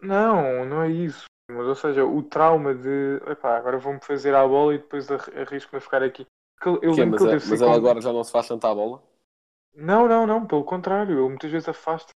Não, 0.00 0.64
não 0.64 0.82
é 0.82 0.90
isso. 0.90 1.24
Mas, 1.50 1.66
ou 1.66 1.74
seja, 1.74 2.04
o 2.04 2.22
trauma 2.22 2.74
de 2.74 3.16
epá, 3.26 3.56
agora 3.56 3.78
vou-me 3.78 4.00
fazer 4.00 4.34
à 4.34 4.46
bola 4.46 4.74
e 4.74 4.78
depois 4.78 5.10
arri- 5.10 5.38
arrisco-me 5.38 5.78
a 5.78 5.80
ficar 5.80 6.02
aqui. 6.02 6.26
Ele- 6.64 6.76
Eu 6.82 6.94
Que 6.94 7.00
é, 7.00 7.04
lembro 7.04 7.10
mas 7.20 7.22
teve 7.22 7.50
mas 7.50 7.62
ele 7.62 7.70
agora 7.70 8.00
já 8.00 8.12
não 8.12 8.24
se 8.24 8.32
faz 8.32 8.48
tanta 8.48 8.68
a 8.70 8.74
bola? 8.74 9.02
Não, 9.76 10.08
não, 10.08 10.26
não, 10.26 10.46
pelo 10.46 10.64
contrário, 10.64 11.18
ele 11.18 11.28
muitas 11.28 11.50
vezes 11.50 11.68
afasta. 11.68 12.10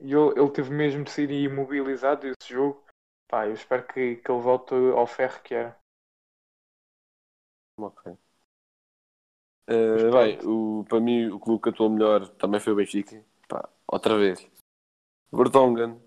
E 0.00 0.12
ele, 0.12 0.38
ele 0.38 0.50
teve 0.50 0.70
mesmo 0.70 1.04
de 1.04 1.10
ser 1.12 1.30
imobilizado 1.30 2.22
desse 2.22 2.52
jogo. 2.52 2.84
Pá, 3.30 3.46
eu 3.46 3.54
espero 3.54 3.86
que, 3.86 4.16
que 4.16 4.30
ele 4.30 4.40
volte 4.40 4.74
ao 4.74 5.06
ferro 5.06 5.40
que 5.42 5.54
era. 5.54 5.78
Ok. 7.78 8.12
Eh, 9.68 10.10
bem, 10.10 10.38
o, 10.44 10.84
para 10.88 11.00
mim 11.00 11.28
o 11.28 11.38
clube 11.38 11.62
que 11.62 11.68
atuou 11.68 11.88
melhor 11.88 12.26
também 12.30 12.58
foi 12.58 12.72
o 12.72 12.76
Benfica. 12.76 13.24
Pá, 13.48 13.68
outra 13.86 14.18
vez. 14.18 14.44
Vertonghen, 15.32 16.02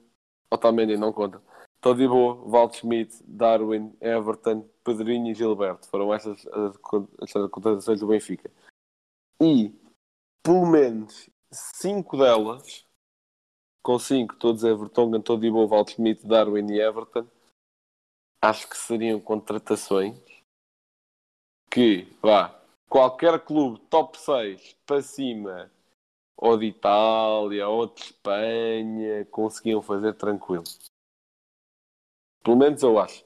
Otamendi 0.51 0.97
não 0.97 1.13
conta. 1.13 1.41
Todibo, 1.79 2.49
Waldschmidt, 2.49 3.23
Darwin, 3.25 3.95
Everton, 4.01 4.69
Pedrinho 4.83 5.31
e 5.31 5.33
Gilberto. 5.33 5.87
Foram 5.87 6.13
estas 6.13 6.45
as, 6.47 6.77
con- 6.77 7.07
as 7.21 7.31
contratações 7.31 8.01
do 8.01 8.07
Benfica. 8.07 8.51
E 9.41 9.73
pelo 10.45 10.63
menos 10.67 11.27
cinco 11.51 12.15
delas, 12.17 12.85
com 13.81 13.97
cinco, 13.97 14.35
todos 14.35 14.63
é 14.63 14.71
Vertonghen, 14.75 15.19
Todibo, 15.19 15.67
Waldschmidt, 15.67 16.27
Darwin 16.27 16.71
e 16.71 16.79
Everton, 16.79 17.27
acho 18.43 18.69
que 18.69 18.77
seriam 18.77 19.19
contratações 19.19 20.15
que, 21.71 22.07
vá, 22.21 22.61
qualquer 22.87 23.43
clube 23.43 23.79
top 23.89 24.19
6 24.19 24.77
para 24.85 25.01
cima, 25.01 25.71
ou 26.37 26.55
de 26.59 26.67
Itália, 26.67 27.67
ou 27.67 27.87
de 27.87 28.01
Espanha, 28.01 29.25
conseguiam 29.31 29.81
fazer 29.81 30.13
tranquilo. 30.13 30.63
Pelo 32.43 32.55
menos 32.55 32.83
eu 32.83 32.99
acho. 32.99 33.25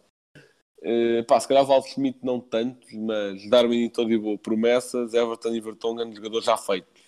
Uh, 0.81 1.25
pá, 1.27 1.37
se 1.37 1.49
calhar 1.49 1.65
Val 1.65 1.83
Schmidt 1.83 2.19
não 2.23 2.39
tanto, 2.39 2.87
mas 2.95 3.49
Darwin 3.49 3.83
e 3.83 3.89
Todibo 3.89 4.37
promessas, 4.37 5.13
Everton 5.13 5.49
e 5.49 5.59
Vertonghen 5.59 6.15
jogadores 6.15 6.45
já 6.45 6.55
feitos. 6.55 6.98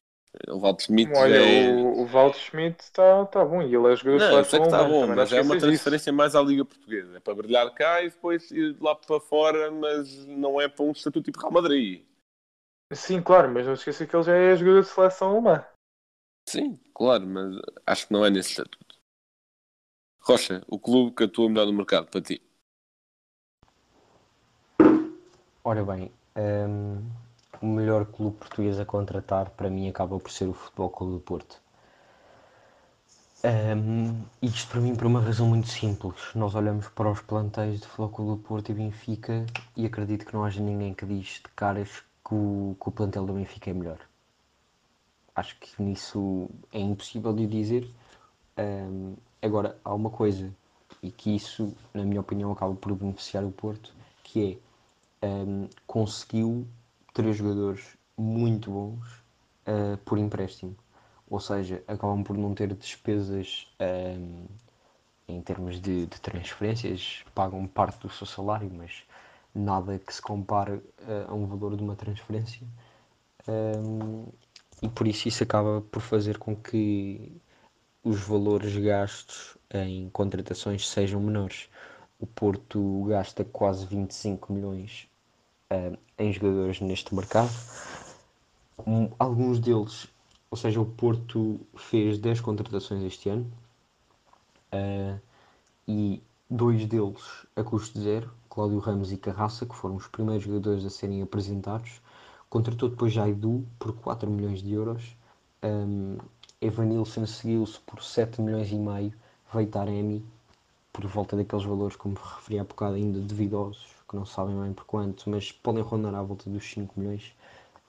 O 0.48 0.60
Val 0.60 0.80
Schmidt 0.80 1.12
Olha, 1.14 1.36
é... 1.36 1.74
o, 1.74 2.02
o 2.02 2.06
Valdo 2.06 2.38
Schmidt 2.38 2.82
está 2.82 3.26
tá 3.26 3.44
bom 3.44 3.62
e 3.62 3.76
ele 3.76 3.92
é 3.92 3.96
jogador 3.96 4.18
de 4.18 4.24
Não, 4.26 4.38
eu 4.38 4.46
sei 4.46 4.60
seleção 4.60 4.62
que 4.62 4.68
está 4.68 4.84
bom, 4.84 5.08
mas 5.08 5.32
não 5.32 5.38
é 5.38 5.42
uma 5.42 5.60
transferência 5.60 6.14
mais 6.14 6.36
à 6.36 6.42
Liga 6.42 6.64
Portuguesa. 6.64 7.18
É 7.18 7.20
para 7.20 7.36
brilhar 7.36 7.70
cá 7.74 8.02
e 8.02 8.10
depois 8.10 8.50
ir 8.50 8.78
lá 8.80 8.96
para 8.96 9.20
fora, 9.20 9.70
mas 9.72 10.26
não 10.28 10.60
é 10.60 10.70
para 10.70 10.86
um 10.86 10.92
estatuto 10.92 11.26
tipo 11.26 11.40
Real 11.40 11.52
Madrid. 11.52 12.06
Sim, 12.94 13.22
claro, 13.22 13.52
mas 13.52 13.66
não 13.66 13.74
esqueça 13.74 14.06
que 14.06 14.16
ele 14.16 14.24
já 14.24 14.36
é 14.36 14.56
jogador 14.56 14.82
de 14.82 14.88
seleção 14.88 15.32
alemã. 15.32 15.66
Sim, 16.48 16.80
claro, 16.94 17.28
mas 17.28 17.56
acho 17.86 18.08
que 18.08 18.14
não 18.14 18.26
é 18.26 18.30
nesse 18.30 18.52
estatuto. 18.52 18.96
Rocha, 20.22 20.64
o 20.68 20.80
clube 20.80 21.16
que 21.16 21.24
atua 21.24 21.50
melhor 21.50 21.66
no 21.66 21.74
mercado 21.74 22.08
para 22.08 22.22
ti. 22.22 22.42
Ora 25.64 25.84
bem, 25.84 26.12
hum, 26.38 27.02
o 27.62 27.66
melhor 27.68 28.06
clube 28.06 28.38
português 28.38 28.80
a 28.80 28.86
contratar 28.86 29.52
para 29.52 29.70
mim 29.70 29.88
acaba 29.88 30.20
por 30.20 30.32
ser 30.32 30.48
o 30.48 30.54
Futebol 30.54 30.90
Clube 30.90 31.14
do 31.14 31.20
Porto. 31.20 31.62
Hum, 33.44 34.24
isto 34.42 34.70
para 34.70 34.82
mim 34.82 34.96
por 34.96 35.06
uma 35.08 35.22
razão 35.22 35.48
muito 35.48 35.68
simples. 35.68 36.16
Nós 36.36 36.56
olhamos 36.56 36.88
para 36.90 37.10
os 37.10 37.22
plantéis 37.22 37.80
de 37.80 37.88
Futebol 37.88 38.10
Clube 38.10 38.32
do 38.32 38.48
Porto 38.48 38.70
e 38.72 38.74
Benfica 38.74 39.46
e 39.76 39.86
acredito 39.86 40.26
que 40.26 40.34
não 40.34 40.44
haja 40.44 40.62
ninguém 40.62 40.94
que 40.94 41.06
diz 41.06 41.42
de 41.44 41.50
caras 41.56 42.04
que 42.28 42.34
o, 42.34 42.76
que 42.80 42.90
o 42.90 42.92
plantel 42.92 43.26
do 43.26 43.34
Benfica 43.34 43.70
é 43.70 43.74
melhor. 43.74 44.00
Acho 45.36 45.58
que 45.60 45.82
nisso 45.82 46.50
é 46.72 46.80
impossível 46.80 47.34
de 47.34 47.48
dizer. 47.48 47.90
Hum, 48.58 49.16
agora, 49.42 49.78
há 49.84 49.94
uma 49.94 50.10
coisa, 50.10 50.54
e 51.02 51.12
que 51.12 51.36
isso, 51.36 51.74
na 51.94 52.04
minha 52.04 52.22
opinião, 52.22 52.52
acaba 52.52 52.74
por 52.76 52.94
beneficiar 52.94 53.44
o 53.44 53.52
Porto, 53.52 53.94
que 54.24 54.60
é 55.22 55.28
um, 55.28 55.68
conseguiu 55.88 56.68
três 57.14 57.38
jogadores 57.38 57.98
muito 58.18 58.72
bons 58.72 59.08
uh, 59.68 59.98
por 60.06 60.18
empréstimo. 60.18 60.76
Ou 61.30 61.40
seja, 61.40 61.84
acabam 61.88 62.24
por 62.24 62.38
não 62.38 62.54
ter 62.54 62.74
despesas 62.74 63.68
um, 63.80 64.46
em 65.28 65.42
termos 65.42 65.80
de, 65.80 66.06
de, 66.06 66.22
transferências, 66.22 67.24
pagam 67.34 67.66
parte 67.66 68.00
do 68.02 68.10
seu 68.10 68.28
salário, 68.28 68.70
mas 68.74 69.04
nada 69.56 69.98
que 69.98 70.14
se 70.14 70.22
compare 70.22 70.74
uh, 70.74 70.84
a 71.30 71.34
um 71.34 71.46
valor 71.48 71.76
de 71.78 71.84
uma 71.84 71.96
transferência. 71.96 72.68
Um, 73.48 74.26
e 74.82 74.90
por 74.90 75.08
isso 75.08 75.28
isso 75.28 75.44
acaba 75.44 75.82
por 75.82 76.02
fazer 76.02 76.38
com 76.38 76.56
que 76.56 77.32
os 78.04 78.20
valores 78.20 78.76
gastos 78.78 79.58
em 79.74 80.10
contratações 80.10 80.88
sejam 80.88 81.22
menores. 81.22 81.70
O 82.20 82.28
Porto 82.28 83.06
gasta 83.06 83.44
quase 83.46 83.86
25 83.86 84.52
milhões 84.54 85.08
uh, 85.72 85.98
em 86.18 86.32
jogadores 86.32 86.82
neste 86.82 87.16
mercado. 87.16 87.52
Um, 88.86 89.10
alguns 89.18 89.60
deles, 89.60 90.08
ou 90.50 90.58
seja, 90.58 90.82
o 90.82 90.86
Porto 90.86 91.60
fez 91.76 92.20
10 92.20 92.42
contratações 92.42 93.04
este 93.04 93.30
ano 93.30 93.52
uh, 94.74 95.20
e 95.88 96.22
dois 96.50 96.86
deles 96.86 97.22
a 97.56 97.64
custo 97.64 98.00
zero, 98.00 98.30
Cláudio 98.50 98.80
Ramos 98.80 99.12
e 99.12 99.18
Carraça, 99.18 99.66
que 99.66 99.76
foram 99.76 99.96
os 99.96 100.08
primeiros 100.08 100.44
jogadores 100.44 100.86
a 100.86 100.90
serem 100.90 101.22
apresentados. 101.22 102.02
Contratou 102.50 102.90
depois 102.90 103.14
Jaidu 103.14 103.66
por 103.80 103.94
4 103.94 104.30
milhões 104.30 104.62
de 104.62 104.74
euros. 104.74 105.16
Um, 105.64 106.18
Evanilson 106.60 107.26
seguiu-se 107.26 107.80
por 107.80 108.04
7 108.04 108.42
milhões 108.42 108.70
e 108.72 108.76
meio. 108.76 109.14
Veio 109.54 109.68
Taremi 109.70 110.26
por 110.92 111.06
volta 111.08 111.38
daqueles 111.38 111.64
valores, 111.64 111.96
como 111.96 112.16
referi 112.16 112.60
há 112.60 112.64
bocado, 112.64 112.96
ainda 112.96 113.20
duvidosos, 113.20 113.88
que 114.12 114.16
não 114.18 114.26
sabem 114.26 114.62
bem 114.62 114.74
por 114.74 114.84
quanto, 114.84 115.30
mas 115.30 115.54
podem 115.54 115.82
rondar 115.82 116.14
à 116.14 116.22
volta 116.22 116.50
dos 116.50 116.70
5 116.70 117.00
milhões. 117.00 117.34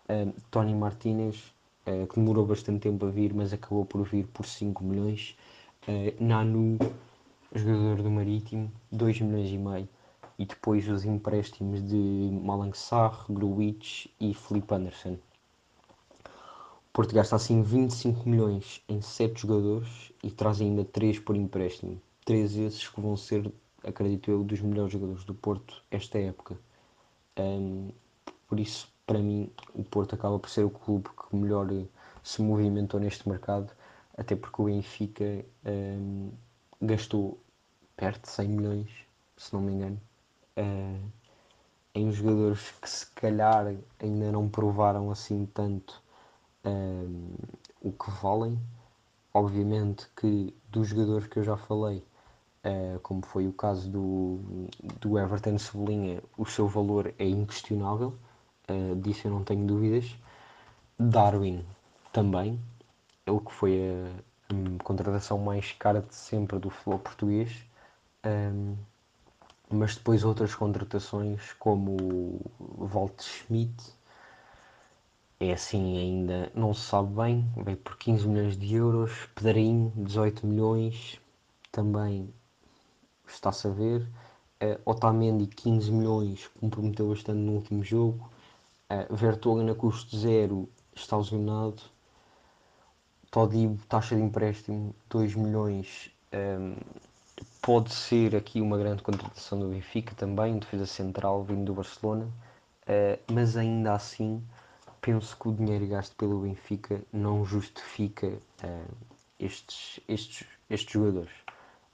Uh, 0.09 0.33
Tony 0.53 0.73
Martinez, 0.73 1.53
uh, 1.85 2.07
que 2.07 2.15
demorou 2.15 2.47
bastante 2.47 2.83
tempo 2.83 3.05
a 3.07 3.11
vir, 3.11 3.35
mas 3.35 3.53
acabou 3.53 3.85
por 3.85 4.05
vir 4.05 4.29
por 4.29 4.47
5 4.47 4.85
milhões. 4.85 5.37
Uh, 5.89 6.25
Nanu, 6.25 6.79
jogador 7.53 8.03
do 8.03 8.11
Marítimo, 8.11 8.71
2 8.93 9.21
milhões 9.21 9.51
e 9.51 9.59
meio. 9.59 9.89
E 10.39 10.47
depois 10.47 10.89
os 10.89 11.05
empréstimos 11.05 11.83
de 11.83 12.31
Malang 12.41 12.77
Sarr, 12.77 13.27
Gruitch 13.29 14.07
e 14.21 14.33
Felipe 14.33 14.75
Anderson. 14.75 15.19
O 16.25 16.93
Porto 16.93 17.15
gasta 17.15 17.35
assim 17.35 17.63
25 17.63 18.29
milhões 18.29 18.81
em 18.89 19.01
7 19.01 19.41
jogadores 19.41 20.13
e 20.23 20.31
traz 20.31 20.61
ainda 20.61 20.85
3 20.85 21.19
por 21.19 21.35
empréstimo. 21.35 22.01
3 22.25 22.57
esses 22.59 22.89
que 22.89 23.01
vão 23.01 23.17
ser 23.17 23.53
acredito 23.85 24.31
eu, 24.31 24.45
dos 24.45 24.61
melhores 24.61 24.93
jogadores 24.93 25.25
do 25.25 25.35
Porto 25.35 25.83
esta 25.91 26.19
época. 26.19 26.59
Um, 27.39 27.91
por 28.49 28.61
isso, 28.61 28.93
para 29.07 29.19
mim, 29.19 29.51
o 29.75 29.83
Porto 29.83 30.15
acaba 30.15 30.39
por 30.39 30.51
ser 30.51 30.65
o 30.65 30.71
clube 30.71 31.09
que 31.09 31.37
melhor 31.37 31.67
se 32.23 32.43
movimentou 32.43 33.01
neste 33.01 33.29
mercado, 33.29 33.73
até 34.17 34.37
porque 34.37 34.61
o 34.61 34.67
Benfica 34.67 35.45
um, 35.65 36.31
gastou 36.81 37.39
perto 37.97 38.23
de 38.23 38.31
100 38.31 38.49
milhões, 38.49 38.91
se 39.37 39.53
não 39.53 39.61
me 39.61 39.73
engano, 39.73 40.01
uh, 40.57 41.13
em 41.95 42.11
jogadores 42.11 42.71
que 42.81 42.89
se 42.89 43.07
calhar 43.13 43.75
ainda 44.01 44.33
não 44.33 44.49
provaram 44.49 45.11
assim 45.11 45.47
tanto 45.47 46.03
um, 46.65 47.35
o 47.81 47.93
que 47.93 48.11
valem. 48.23 48.59
Obviamente 49.35 50.07
que 50.17 50.55
dos 50.71 50.89
jogadores 50.89 51.27
que 51.27 51.39
eu 51.39 51.45
já 51.45 51.57
falei, 51.57 52.05
uh, 52.65 52.99
como 53.01 53.25
foi 53.25 53.47
o 53.47 53.53
caso 53.53 53.89
do, 53.91 54.69
do 55.01 55.19
Everton 55.19 55.59
Cebolinha, 55.59 56.23
o 56.37 56.45
seu 56.47 56.69
valor 56.69 57.15
é 57.19 57.27
inquestionável, 57.27 58.17
uh, 58.69 58.97
disso 58.97 59.27
eu 59.27 59.33
não 59.33 59.45
tenho 59.45 59.67
dúvidas. 59.67 60.17
Darwin 60.99 61.65
também, 62.13 62.61
ele 63.27 63.41
que 63.41 63.53
foi 63.53 63.81
a, 63.81 64.75
a 64.79 64.83
contratação 64.85 65.39
mais 65.39 65.73
cara 65.73 66.01
de 66.03 66.15
sempre 66.15 66.59
do 66.59 66.71
futebol 66.71 66.99
português. 66.99 67.65
Um, 68.25 68.77
mas 69.73 69.97
depois 69.97 70.23
outras 70.23 70.55
contratações 70.55 71.55
como 71.55 71.97
o 72.61 72.87
Walt 72.87 73.23
Schmidt 73.23 73.75
é 75.41 75.53
assim 75.53 75.97
ainda 75.97 76.53
não 76.55 76.75
se 76.75 76.83
sabe 76.83 77.15
bem, 77.15 77.53
veio 77.57 77.79
por 77.79 77.97
15 77.97 78.29
milhões 78.29 78.57
de 78.57 78.75
euros, 78.75 79.11
Pedrinho 79.35 79.93
18 79.97 80.47
milhões, 80.47 81.19
também 81.73 82.33
está-se 83.35 83.67
a 83.67 83.71
ver, 83.71 84.03
uh, 84.63 84.81
Otamendi 84.85 85.47
15 85.47 85.91
milhões, 85.91 86.51
comprometeu 86.61 87.09
bastante 87.09 87.39
no 87.39 87.53
último 87.53 87.83
jogo, 87.83 88.31
uh, 88.91 89.15
Vertonghen 89.15 89.71
a 89.71 89.75
custo 89.75 90.17
zero 90.17 90.69
está 90.95 91.17
lesionado, 91.17 91.83
Todibo 93.31 93.79
taxa 93.89 94.15
de 94.15 94.23
empréstimo 94.23 94.95
2 95.09 95.35
milhões, 95.35 96.11
um, 96.33 96.37
ehm, 96.37 96.77
pode 97.63 97.95
ser 97.95 98.37
aqui 98.37 98.61
uma 98.61 98.77
grande 98.77 99.03
contratação 99.03 99.59
do 99.59 99.69
Benfica 99.69 100.15
também, 100.15 100.59
defesa 100.59 100.85
central 100.85 101.43
vindo 101.43 101.65
do 101.65 101.75
Barcelona, 101.75 102.27
uh, 102.27 103.33
mas 103.33 103.57
ainda 103.57 103.95
assim 103.95 104.43
penso 105.01 105.37
que 105.37 105.49
o 105.49 105.53
dinheiro 105.53 105.87
gasto 105.89 106.15
pelo 106.17 106.41
Benfica 106.41 107.03
não 107.13 107.45
justifica 107.45 108.27
uh, 108.29 108.95
estes, 109.39 109.99
estes, 110.09 110.47
estes 110.71 110.93
jogadores. 110.93 111.33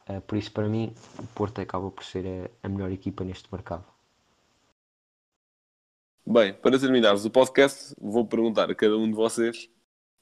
Uh, 0.09 0.21
por 0.23 0.39
isso, 0.39 0.51
para 0.53 0.69
mim, 0.69 0.95
o 1.19 1.27
Porto 1.35 1.61
acaba 1.61 1.91
por 1.91 2.05
ser 2.05 2.25
a, 2.27 2.67
a 2.67 2.69
melhor 2.69 2.91
equipa 2.91 3.25
neste 3.25 3.53
mercado. 3.53 3.85
Bem, 6.27 6.55
para 6.55 6.79
terminarmos 6.79 7.25
o 7.25 7.31
podcast, 7.31 7.95
vou 8.01 8.27
perguntar 8.27 8.71
a 8.71 8.75
cada 8.75 8.97
um 8.97 9.09
de 9.09 9.15
vocês 9.15 9.71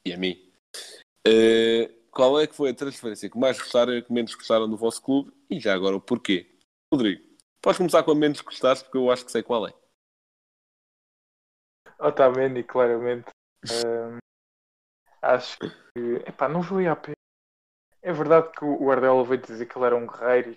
e 0.05 0.13
a 0.13 0.17
mim 0.17 0.47
uh, 1.27 2.11
qual 2.11 2.41
é 2.41 2.47
que 2.47 2.55
foi 2.55 2.71
a 2.71 2.75
transferência 2.75 3.29
que 3.29 3.39
mais 3.39 3.59
gostaram 3.59 3.93
e 3.97 4.03
que 4.03 4.13
menos 4.13 4.35
gostaram 4.35 4.69
do 4.69 4.77
vosso 4.77 5.03
clube 5.03 5.33
e 5.51 5.59
já 5.61 5.75
agora 5.75 5.97
o 5.97 6.01
porquê. 6.01 6.59
Rodrigo, 6.93 7.23
podes 7.61 7.79
começar 7.79 8.03
com 8.03 8.13
a 8.13 8.15
menos 8.15 8.41
gostaste 8.41 8.85
porque 8.85 8.99
eu 8.99 9.11
acho 9.11 9.25
que 9.25 9.33
sei 9.33 9.43
qual 9.43 9.67
é. 9.67 9.75
Otamendi, 11.99 12.63
claramente. 12.63 13.31
Um, 13.65 14.19
acho 15.23 15.59
que 15.59 15.69
epá, 16.27 16.49
não 16.49 16.63
valia 16.63 16.93
a 16.93 16.97
pena. 16.97 17.17
É 18.07 18.13
verdade 18.13 18.53
que 18.53 18.65
o 18.65 18.87
Guardiola 18.87 19.25
veio 19.25 19.43
dizer 19.43 19.67
que 19.67 19.77
ele 19.77 19.85
era 19.85 19.97
um 19.97 20.07
guerreiro 20.07 20.57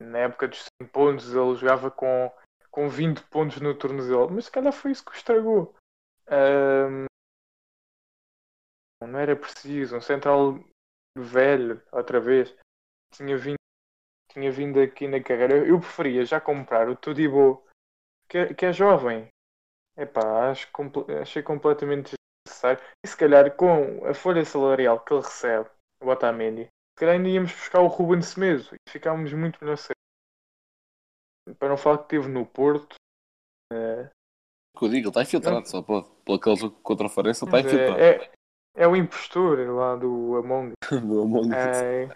e 0.00 0.04
na 0.04 0.18
época 0.18 0.46
dos 0.46 0.66
100 0.80 0.88
pontos 0.88 1.34
ele 1.34 1.56
jogava 1.56 1.90
com, 1.90 2.32
com 2.70 2.88
20 2.88 3.24
pontos 3.24 3.60
no 3.60 3.76
tornozelo, 3.76 4.30
mas 4.30 4.44
se 4.44 4.52
calhar 4.52 4.72
foi 4.72 4.92
isso 4.92 5.04
que 5.04 5.10
o 5.10 5.14
estragou. 5.16 5.74
Um, 6.30 7.06
não 9.04 9.18
era 9.18 9.34
preciso. 9.34 9.96
Um 9.96 10.00
central 10.00 10.60
velho, 11.18 11.82
outra 11.90 12.20
vez, 12.20 12.54
tinha 13.12 13.36
vindo, 13.36 13.58
tinha 14.30 14.52
vindo 14.52 14.80
aqui 14.80 15.08
na 15.08 15.20
carreira. 15.20 15.66
Eu 15.66 15.80
preferia 15.80 16.24
já 16.24 16.40
comprar 16.40 16.88
o 16.88 16.94
Tudibo, 16.94 17.66
que, 18.28 18.38
é, 18.38 18.54
que 18.54 18.64
é 18.64 18.72
jovem. 18.72 19.26
Epá, 19.96 20.52
acho, 20.52 20.70
achei 21.20 21.42
completamente 21.42 22.14
desnecessário. 22.46 22.80
E 23.04 23.08
se 23.08 23.16
calhar 23.16 23.56
com 23.56 24.06
a 24.06 24.14
folha 24.14 24.44
salarial 24.44 25.00
que 25.00 25.12
ele 25.12 25.22
recebe, 25.22 25.68
o 26.00 26.08
Otamendi, 26.08 26.68
calhar 26.96 27.14
ainda 27.14 27.28
íamos 27.28 27.52
buscar 27.52 27.80
o 27.80 27.86
Ruben 27.86 28.22
Semedo 28.22 28.74
e 28.74 28.90
ficávamos 28.90 29.32
muito 29.32 29.62
melhor. 29.62 29.76
Para 31.58 31.68
não 31.68 31.76
falar 31.76 31.98
que 31.98 32.08
teve 32.08 32.28
no 32.28 32.44
Porto. 32.46 32.96
É... 33.72 34.08
Que 34.76 34.84
eu 34.84 34.88
digo, 34.88 35.02
ele 35.02 35.08
está 35.08 35.22
infiltrado, 35.22 35.68
só 35.68 35.82
pode. 35.82 36.08
Pelo 36.24 36.56
jogo 36.56 36.80
contra 36.82 37.06
a 37.06 37.10
Farense, 37.10 37.44
está 37.44 37.60
infiltrado. 37.60 38.00
É, 38.00 38.24
é, 38.24 38.32
é, 38.76 38.88
o 38.88 38.96
impostor 38.96 39.58
lá 39.70 39.94
do 39.96 40.36
Among 40.36 40.72
do 40.90 41.22
Among 41.22 41.54
é, 41.54 42.08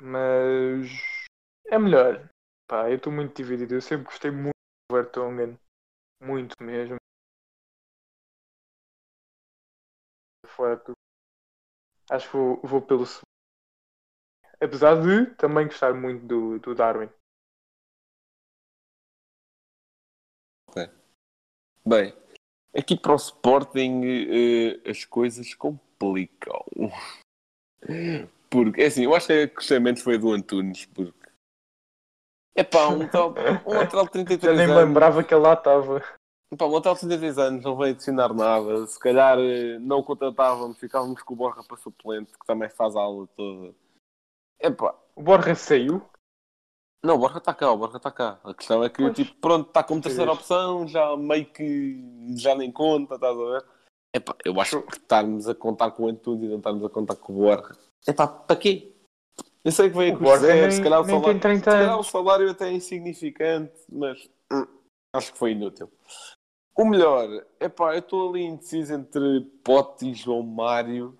Mas 0.00 0.90
é 1.66 1.78
melhor. 1.78 2.28
Pá, 2.68 2.90
eu 2.90 2.96
estou 2.96 3.12
muito 3.12 3.36
dividido. 3.36 3.74
Eu 3.74 3.80
sempre 3.80 4.06
gostei 4.06 4.30
muito 4.30 4.54
do 4.90 4.96
Vertonghen. 4.96 5.58
Muito 6.22 6.54
mesmo. 6.62 6.96
Fora 10.46 10.76
tudo. 10.76 11.03
Acho 12.10 12.30
que 12.30 12.36
vou, 12.36 12.60
vou 12.62 12.82
pelo 12.82 13.06
segundo. 13.06 13.22
Apesar 14.60 15.00
de 15.02 15.34
também 15.36 15.66
gostar 15.66 15.94
muito 15.94 16.26
do, 16.26 16.58
do 16.58 16.74
Darwin. 16.74 17.08
Ok. 20.68 20.88
Bem, 21.84 22.14
aqui 22.76 22.98
para 22.98 23.12
o 23.12 23.16
Sporting 23.16 24.02
uh, 24.04 24.90
as 24.90 25.04
coisas 25.04 25.54
complicam. 25.54 26.64
Porque, 28.50 28.82
é 28.82 28.86
assim, 28.86 29.04
eu 29.04 29.14
acho 29.14 29.26
que 29.26 29.32
a 29.32 29.48
crescimento 29.48 30.02
foi 30.02 30.16
do 30.16 30.32
Antunes, 30.32 30.86
porque 30.86 31.24
é 32.56 32.62
pá, 32.62 32.86
um 32.88 32.98
lateral, 32.98 33.34
um 33.66 33.74
lateral 33.74 34.04
de 34.04 34.12
33 34.12 34.56
Já 34.56 34.66
nem 34.66 34.72
anos. 34.72 34.88
lembrava 34.88 35.24
que 35.24 35.34
ele 35.34 35.42
lá 35.42 35.54
estava. 35.54 36.00
Pá, 36.56 36.66
um 36.66 36.72
lateral 36.72 36.94
de 36.94 37.00
33 37.00 37.38
anos 37.38 37.64
não 37.64 37.76
veio 37.76 37.94
adicionar 37.94 38.32
nada. 38.34 38.86
Se 38.86 38.98
calhar 38.98 39.38
eh, 39.38 39.78
não 39.78 39.98
o 39.98 40.04
contratávamos, 40.04 40.78
ficávamos 40.78 41.22
com 41.22 41.34
o 41.34 41.36
Borra 41.36 41.62
para 41.64 41.76
suplente, 41.76 42.32
que 42.32 42.46
também 42.46 42.68
faz 42.68 42.94
a 42.94 43.00
aula 43.00 43.26
toda. 43.36 43.74
É 44.60 44.70
pá. 44.70 44.94
O 45.16 45.22
Borra 45.22 45.54
saiu? 45.54 46.02
Não, 47.04 47.16
o 47.16 47.18
Borja 47.18 47.36
está 47.36 47.52
cá, 47.52 47.70
o 47.70 47.76
Borja 47.76 47.98
está 47.98 48.10
cá. 48.10 48.40
A 48.42 48.54
questão 48.54 48.82
é 48.82 48.88
que, 48.88 49.02
pois. 49.02 49.14
tipo, 49.14 49.34
pronto, 49.38 49.68
está 49.68 49.84
como 49.84 50.00
terceira 50.00 50.32
opção, 50.32 50.88
já 50.88 51.14
meio 51.14 51.44
que 51.44 52.02
já 52.34 52.54
nem 52.54 52.72
conta, 52.72 53.16
estás 53.16 53.38
a 53.38 53.44
ver? 53.44 53.64
Epá, 54.16 54.34
eu 54.42 54.58
acho 54.58 54.80
que 54.80 54.96
estarmos 54.96 55.46
a 55.46 55.54
contar 55.54 55.90
com 55.90 56.04
o 56.04 56.08
Antunes 56.08 56.44
e 56.44 56.48
não 56.48 56.56
estarmos 56.56 56.82
a 56.82 56.88
contar 56.88 57.16
com 57.16 57.34
o 57.34 57.36
Borja. 57.36 57.76
Epá, 58.08 58.26
para 58.26 58.56
quê? 58.56 58.94
Eu 59.62 59.70
sei 59.70 59.90
que 59.90 59.98
veio 59.98 60.18
com 60.18 60.36
zero, 60.38 60.72
se 60.72 60.82
calhar, 60.82 61.00
o 61.00 61.04
salário, 61.04 61.42
se 61.42 61.60
calhar 61.60 61.98
o 61.98 62.04
salário 62.04 62.50
até 62.50 62.68
é 62.68 62.72
insignificante, 62.72 63.74
mas 63.90 64.26
hum, 64.50 64.66
acho 65.12 65.32
que 65.32 65.38
foi 65.38 65.52
inútil. 65.52 65.90
O 66.76 66.84
melhor, 66.84 67.44
é 67.60 67.68
pá, 67.68 67.94
eu 67.94 68.00
estou 68.00 68.28
ali 68.28 68.42
indeciso 68.42 68.94
entre 68.94 69.42
Pote 69.62 70.10
e 70.10 70.14
João 70.14 70.42
Mário. 70.42 71.16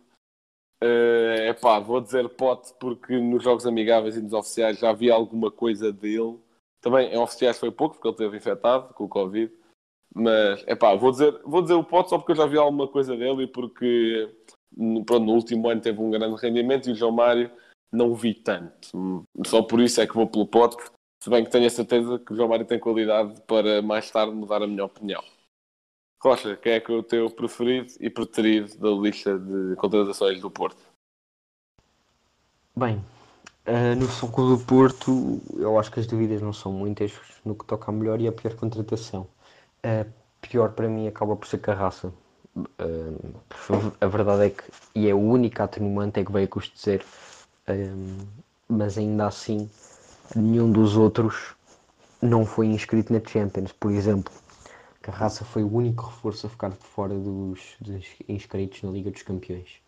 É 0.81 1.53
uh, 1.53 1.61
pá, 1.61 1.79
vou 1.79 2.01
dizer 2.01 2.29
Pote 2.31 2.75
porque 2.81 3.17
nos 3.19 3.43
jogos 3.43 3.65
amigáveis 3.65 4.17
e 4.17 4.23
nos 4.23 4.33
oficiais 4.33 4.79
já 4.79 4.93
vi 4.93 5.11
alguma 5.11 5.51
coisa 5.51 5.93
dele. 5.93 6.39
Também 6.81 7.15
em 7.15 7.19
oficiais 7.19 7.59
foi 7.59 7.71
pouco 7.71 7.95
porque 7.95 8.09
ele 8.09 8.15
esteve 8.15 8.37
infectado 8.37 8.93
com 8.95 9.05
o 9.05 9.09
Covid. 9.09 9.53
Mas 10.13 10.65
é 10.67 10.75
pá, 10.75 10.95
vou 10.95 11.13
dizer, 11.13 11.41
vou 11.45 11.63
dizer 11.63 11.75
o 11.75 11.85
Pote 11.85 12.11
só 12.11 12.19
porque 12.19 12.33
eu 12.33 12.37
já 12.37 12.47
vi 12.47 12.59
alguma 12.59 12.89
coisa 12.89 13.17
dele 13.17 13.45
e 13.45 13.47
porque 13.47 14.29
pronto, 15.07 15.25
no 15.25 15.33
último 15.33 15.69
ano 15.69 15.81
teve 15.81 16.01
um 16.01 16.11
grande 16.11 16.41
rendimento 16.41 16.89
e 16.89 16.93
o 16.93 16.97
João 16.97 17.13
Mário 17.13 17.51
não 17.93 18.13
vi 18.15 18.35
tanto. 18.35 19.25
Só 19.47 19.63
por 19.63 19.81
isso 19.81 20.01
é 20.01 20.07
que 20.07 20.15
vou 20.15 20.27
pelo 20.27 20.47
pote, 20.47 20.77
se 21.23 21.31
bem 21.31 21.45
que 21.45 21.51
tenho 21.51 21.67
a 21.67 21.71
certeza 21.71 22.19
que 22.19 22.33
o 22.33 22.37
João 22.37 22.49
Mário 22.49 22.67
tem 22.67 22.79
qualidade 22.79 23.41
para 23.43 23.81
mais 23.83 24.11
tarde 24.11 24.35
mudar 24.35 24.63
a 24.63 24.67
minha 24.67 24.85
opinião. 24.85 25.23
Rocha, 26.25 26.57
quem 26.57 26.73
é 26.73 26.81
que 26.81 26.91
é 26.91 26.95
o 26.95 27.03
teu 27.03 27.29
preferido 27.29 27.93
e 28.01 28.09
preterido 28.09 28.79
da 28.79 28.89
lista 28.91 29.39
de 29.39 29.77
contratações 29.77 30.41
do 30.41 30.51
Porto? 30.51 30.83
Bem, 32.75 32.97
uh, 33.67 33.95
no 33.99 34.09
Foco 34.09 34.49
do 34.49 34.59
Porto, 34.59 35.43
eu 35.59 35.79
acho 35.79 35.93
que 35.93 36.01
as 36.01 36.07
dúvidas 36.07 36.41
não 36.41 36.55
são 36.55 36.73
muitas 36.73 37.13
no 37.45 37.55
que 37.55 37.67
toca 37.67 37.91
a 37.91 37.95
melhor 37.95 38.19
e 38.23 38.27
a 38.27 38.33
pior 38.33 38.55
contratação. 38.55 39.27
A 39.83 40.07
pior 40.41 40.73
para 40.73 40.89
mim 40.89 41.07
acaba 41.07 41.37
por 41.37 41.47
ser 41.47 41.59
Carraça. 41.59 42.11
Uh, 42.57 43.93
a 44.01 44.07
verdade 44.07 44.47
é 44.47 44.51
que, 44.51 44.63
e 44.95 45.09
é 45.09 45.11
a 45.11 45.17
única 45.17 45.65
atenuante, 45.65 46.21
é 46.21 46.25
que 46.25 46.33
veio 46.33 46.47
a 46.47 46.49
custo 46.49 46.79
zero 46.79 47.05
mas 48.69 48.99
ainda 48.99 49.27
assim 49.27 49.69
nenhum 50.35 50.71
dos 50.71 50.97
outros 50.97 51.55
não 52.21 52.47
foi 52.47 52.67
inscrito 52.67 53.13
na 53.13 53.21
Champions, 53.21 53.73
por 53.73 53.91
exemplo. 53.91 54.33
Carraça 55.05 55.45
foi 55.45 55.63
o 55.63 55.71
único 55.71 56.07
reforço 56.07 56.47
a 56.47 56.51
ficar 56.51 56.73
fora 56.73 57.15
dos, 57.15 57.77
dos 57.79 58.07
inscritos 58.27 58.83
na 58.83 58.91
Liga 58.91 59.11
dos 59.11 59.21
Campeões. 59.21 59.83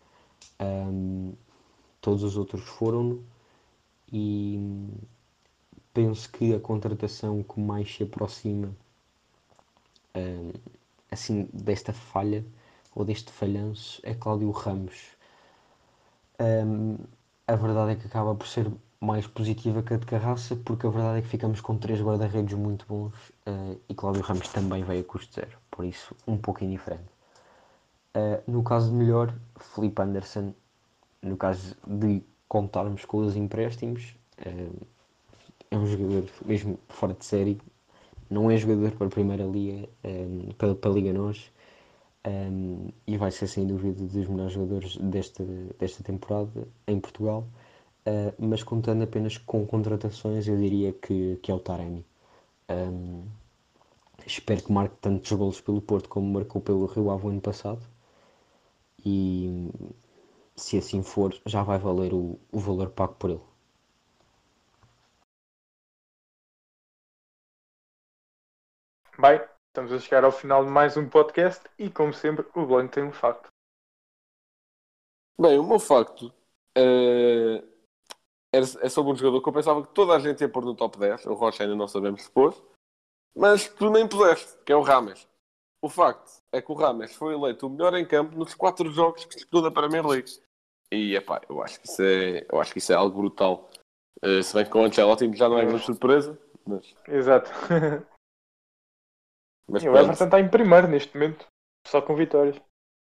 Um, 0.59 1.33
todos 1.99 2.23
os 2.23 2.37
outros 2.37 2.63
foram 2.63 3.23
e 4.13 4.59
penso 5.91 6.31
que 6.31 6.53
a 6.53 6.59
contratação 6.59 7.41
que 7.41 7.59
mais 7.59 7.95
se 7.95 8.03
aproxima 8.03 8.77
hum, 10.15 10.51
assim 11.09 11.49
desta 11.51 11.91
falha 11.91 12.45
ou 12.93 13.03
deste 13.03 13.31
falhanço 13.31 13.99
é 14.03 14.13
Cláudio 14.13 14.51
Ramos. 14.51 15.17
Hum, 16.39 16.95
a 17.47 17.55
verdade 17.55 17.93
é 17.93 17.95
que 17.95 18.05
acaba 18.05 18.35
por 18.35 18.45
ser 18.45 18.71
mais 18.99 19.27
positiva 19.27 19.83
que 19.83 19.93
a 19.93 19.97
de 19.97 20.05
Carraça, 20.05 20.55
porque 20.55 20.87
a 20.87 20.89
verdade 20.89 21.19
é 21.19 21.21
que 21.21 21.27
ficamos 21.27 21.61
com 21.61 21.77
três 21.77 22.01
guarda-redes 22.01 22.57
muito 22.57 22.85
bons 22.87 23.13
uh, 23.47 23.79
e 23.87 23.93
Cláudio 23.93 24.21
Ramos 24.21 24.47
também 24.49 24.83
veio 24.83 25.01
a 25.01 25.03
custo 25.03 25.35
zero, 25.35 25.57
por 25.69 25.85
isso 25.85 26.15
um 26.27 26.37
pouco 26.37 26.63
indiferente. 26.63 27.09
Uh, 28.15 28.51
no 28.51 28.63
caso 28.63 28.89
de 28.89 28.95
melhor, 28.95 29.33
Felipe 29.75 30.01
Anderson, 30.01 30.53
no 31.21 31.37
caso 31.37 31.75
de 31.85 32.23
contarmos 32.47 33.05
com 33.05 33.19
os 33.19 33.35
empréstimos, 33.35 34.15
uh, 34.45 34.87
é 35.69 35.77
um 35.77 35.85
jogador 35.85 36.27
mesmo 36.45 36.79
fora 36.89 37.13
de 37.13 37.25
série, 37.25 37.61
não 38.29 38.49
é 38.49 38.57
jogador 38.57 38.91
para 38.91 39.07
a 39.07 39.09
Primeira 39.09 39.43
Liga, 39.43 39.87
um, 40.03 40.49
para, 40.57 40.75
para 40.75 40.89
a 40.89 40.93
Liga 40.93 41.13
Nós, 41.13 41.51
um, 42.25 42.89
e 43.05 43.17
vai 43.17 43.31
ser 43.31 43.47
sem 43.47 43.65
dúvida 43.65 44.03
dos 44.03 44.27
melhores 44.27 44.53
jogadores 44.53 44.97
desta, 44.97 45.43
desta 45.79 46.03
temporada 46.03 46.67
em 46.87 46.99
Portugal. 46.99 47.47
Uh, 48.07 48.33
mas 48.39 48.63
contando 48.63 49.03
apenas 49.03 49.37
com 49.37 49.67
contratações, 49.67 50.47
eu 50.47 50.55
diria 50.55 50.93
que, 50.93 51.35
que 51.43 51.51
é 51.51 51.53
o 51.53 51.59
Taremi. 51.59 52.05
Um, 52.69 53.25
espero 54.25 54.63
que 54.63 54.71
marque 54.71 54.95
tantos 55.01 55.29
golos 55.33 55.59
pelo 55.59 55.81
Porto 55.81 56.07
como 56.07 56.31
marcou 56.31 56.61
pelo 56.61 56.85
Rio 56.85 57.11
Ave 57.11 57.27
ano 57.27 57.41
passado. 57.41 57.85
E 59.05 59.69
se 60.55 60.77
assim 60.77 61.03
for, 61.03 61.33
já 61.45 61.63
vai 61.63 61.77
valer 61.79 62.13
o, 62.13 62.39
o 62.49 62.59
valor 62.59 62.91
pago 62.91 63.15
por 63.15 63.29
ele. 63.31 63.41
Bem, 69.19 69.41
estamos 69.67 69.91
a 69.91 69.99
chegar 69.99 70.23
ao 70.23 70.31
final 70.31 70.63
de 70.63 70.71
mais 70.71 70.95
um 70.95 71.09
podcast 71.09 71.63
e, 71.77 71.89
como 71.89 72.13
sempre, 72.13 72.45
o 72.55 72.65
Blanco 72.65 72.93
tem 72.93 73.03
um 73.03 73.11
facto. 73.11 73.49
Bem, 75.39 75.59
o 75.59 75.63
meu 75.67 75.79
facto 75.79 76.33
uh, 76.77 77.76
é 78.53 78.89
sobre 78.89 79.11
um 79.11 79.15
jogador 79.15 79.41
que 79.41 79.49
eu 79.49 79.53
pensava 79.53 79.85
que 79.85 79.93
toda 79.93 80.13
a 80.13 80.19
gente 80.19 80.41
ia 80.41 80.49
pôr 80.49 80.63
no 80.63 80.75
top 80.75 80.97
10. 80.97 81.25
O 81.25 81.33
Rocha 81.33 81.63
ainda 81.63 81.75
não 81.75 81.87
sabemos 81.87 82.23
se 82.23 82.31
pôs. 82.31 82.55
Mas 83.35 83.67
tu 83.67 83.89
nem 83.89 84.07
puseste, 84.07 84.57
que 84.65 84.71
é 84.71 84.75
o 84.75 84.81
Rames. 84.81 85.27
O 85.81 85.89
facto 85.89 86.41
é 86.51 86.61
que 86.61 86.71
o 86.71 86.75
Rames 86.75 87.13
foi 87.15 87.35
eleito 87.35 87.67
o 87.67 87.69
melhor 87.69 87.93
em 87.93 88.05
campo 88.05 88.35
nos 88.35 88.55
quatro 88.55 88.89
jogos 88.91 89.25
que 89.25 89.35
disputou 89.35 89.61
da 89.61 89.69
Premier 89.69 90.05
League. 90.05 90.31
E, 90.91 91.15
epá, 91.15 91.41
eu 91.47 91.61
acho 91.61 91.79
que 91.79 91.87
isso 91.87 92.01
é, 92.01 92.45
eu 92.51 92.59
acho 92.59 92.71
que 92.71 92.79
isso 92.79 92.91
é 92.91 92.95
algo 92.95 93.15
brutal. 93.15 93.69
Uh, 94.23 94.41
se 94.41 94.53
bem 94.55 94.65
que 94.65 94.71
com 94.71 94.81
o 94.81 94.85
Ancelotti 94.85 95.31
já 95.35 95.47
não 95.47 95.59
é 95.59 95.65
grande 95.65 95.85
surpresa. 95.85 96.39
Mas... 96.65 96.95
Exato. 97.07 97.51
Mas 99.69 99.83
e 99.83 99.89
o 99.89 99.97
Everton 99.97 100.23
está 100.23 100.39
em 100.39 100.49
primeiro 100.49 100.87
neste 100.87 101.13
momento, 101.13 101.45
só 101.85 102.01
com 102.01 102.15
vitórias. 102.15 102.59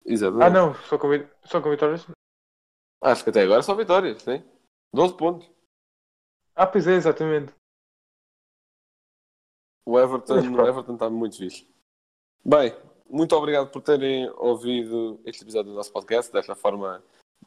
Exatamente. 0.06 0.46
Ah, 0.46 0.50
não, 0.50 0.76
só 0.76 0.98
com, 0.98 1.08
só 1.46 1.62
com 1.62 1.70
vitórias? 1.70 2.06
Acho 3.02 3.24
que 3.24 3.30
até 3.30 3.42
agora 3.42 3.64
só 3.64 3.74
vitórias, 3.74 4.22
sim. 4.22 4.44
12 4.94 5.18
pontos. 5.18 5.50
Ah, 6.56 6.68
pois 6.68 6.88
é, 6.88 6.96
exatamente. 6.96 7.54
O 9.86 10.00
Everton, 10.00 10.36
o 10.36 10.68
Everton 10.68 10.94
está 10.94 11.10
muito 11.10 11.38
fixe. 11.38 11.68
Bem, 12.46 12.76
muito 13.10 13.36
obrigado 13.36 13.70
por 13.70 13.82
terem 13.82 14.30
ouvido 14.38 15.20
este 15.26 15.44
episódio 15.44 15.72
do 15.72 15.76
nosso 15.76 15.92
podcast, 15.92 16.32
desta 16.32 16.56
forma, 16.56 17.04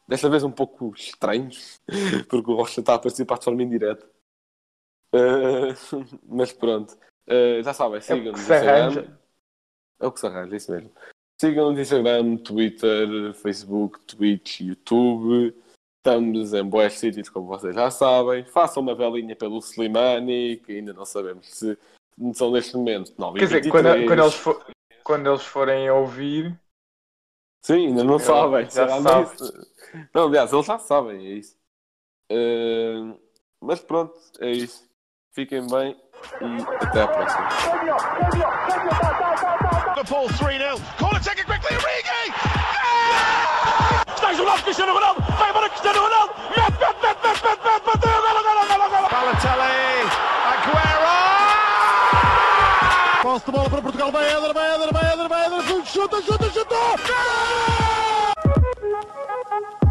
desta 0.07 0.29
vez 0.29 0.43
um 0.43 0.51
pouco 0.51 0.93
estranho, 0.95 1.49
porque 2.29 2.51
o 2.51 2.55
Rocha 2.55 2.79
está 2.79 2.95
a 2.95 2.99
participar 2.99 3.37
de 3.37 3.45
forma 3.45 3.63
indireta. 3.63 4.05
Uh, 5.13 5.73
mas 6.27 6.51
pronto. 6.51 6.93
Uh, 7.27 7.63
já 7.63 7.73
sabem, 7.73 8.01
sigam-nos 8.01 8.33
no 8.33 8.39
Instagram. 8.39 9.17
É 9.99 10.07
o 10.07 10.11
que 10.11 10.19
se 10.19 10.27
arranja, 10.27 10.53
é 10.53 10.57
isso 10.57 10.71
mesmo. 10.71 10.91
Sigam-nos 11.39 11.75
no 11.75 11.81
Instagram, 11.81 12.37
Twitter, 12.37 13.33
Facebook, 13.33 13.99
Twitch, 14.05 14.61
YouTube. 14.61 15.55
Estamos 16.05 16.53
em 16.53 16.63
boas 16.63 16.93
sítios, 16.99 17.29
como 17.29 17.47
vocês 17.47 17.73
já 17.73 17.89
sabem. 17.89 18.45
Façam 18.45 18.83
uma 18.83 18.93
velinha 18.93 19.35
pelo 19.35 19.57
Slimani, 19.57 20.57
que 20.57 20.73
ainda 20.73 20.93
não 20.93 21.03
sabemos 21.03 21.49
se 21.49 21.75
são 22.35 22.51
neste 22.51 22.77
momento 22.77 23.11
9 23.17 23.39
Quer 23.39 23.45
dizer, 23.45 23.71
quando, 23.71 23.87
quando, 24.05 24.21
eles 24.21 24.35
for, 24.35 24.65
quando 25.03 25.27
eles 25.27 25.41
forem 25.41 25.89
ouvir. 25.89 26.55
Sim, 27.63 27.87
ainda 27.87 28.03
não 28.03 28.19
sabem. 28.19 28.69
Já 28.69 28.87
sabem. 28.87 29.31
Não, 30.13 30.27
aliás, 30.27 30.53
eles 30.53 30.65
já 30.67 30.77
sabem, 30.77 31.25
é 31.25 31.29
isso. 31.31 31.57
Uh, 32.31 33.19
mas 33.59 33.79
pronto, 33.79 34.13
é 34.41 34.51
isso. 34.51 34.87
Fiquem 35.31 35.65
bem 35.65 35.99
e 36.39 36.85
até 36.85 37.01
a 37.01 37.07
próxima. 37.07 37.49
Liverpool 39.95 40.27
3-0. 40.27 40.99
Corner 40.99 41.23
taken 41.23 41.45
quickly, 41.45 41.77
Origi! 41.77 42.75
Isolado 44.35 44.63
Cristiano 44.63 44.93
Ronaldo, 44.93 45.21
Agora 45.65 45.69
Cristiano 45.69 45.99
Ronaldo! 45.99 46.33
Mete, 46.49 46.61
mete, 46.61 46.93
mete, 47.01 47.25
mete, 47.25 47.47
mete, 47.47 47.81
mete, 47.85 48.05
mete! 48.05 49.09
Balotelli, 49.09 50.05
Aguero! 50.53 51.13
Posso 53.23 53.45
de 53.45 53.51
bola 53.51 53.69
para 53.69 53.81
Portugal, 53.81 54.11
vai 54.11 54.29
Eder, 54.29 54.53
vai 54.53 54.75
Eder, 54.75 54.93
vai 54.93 55.13
Eder, 55.13 55.27
vai 55.27 55.45
Eder, 55.47 55.85
chuta, 55.85 56.21
chuta, 56.21 56.49
chuta! 56.51 56.75
Gol! 59.57 59.84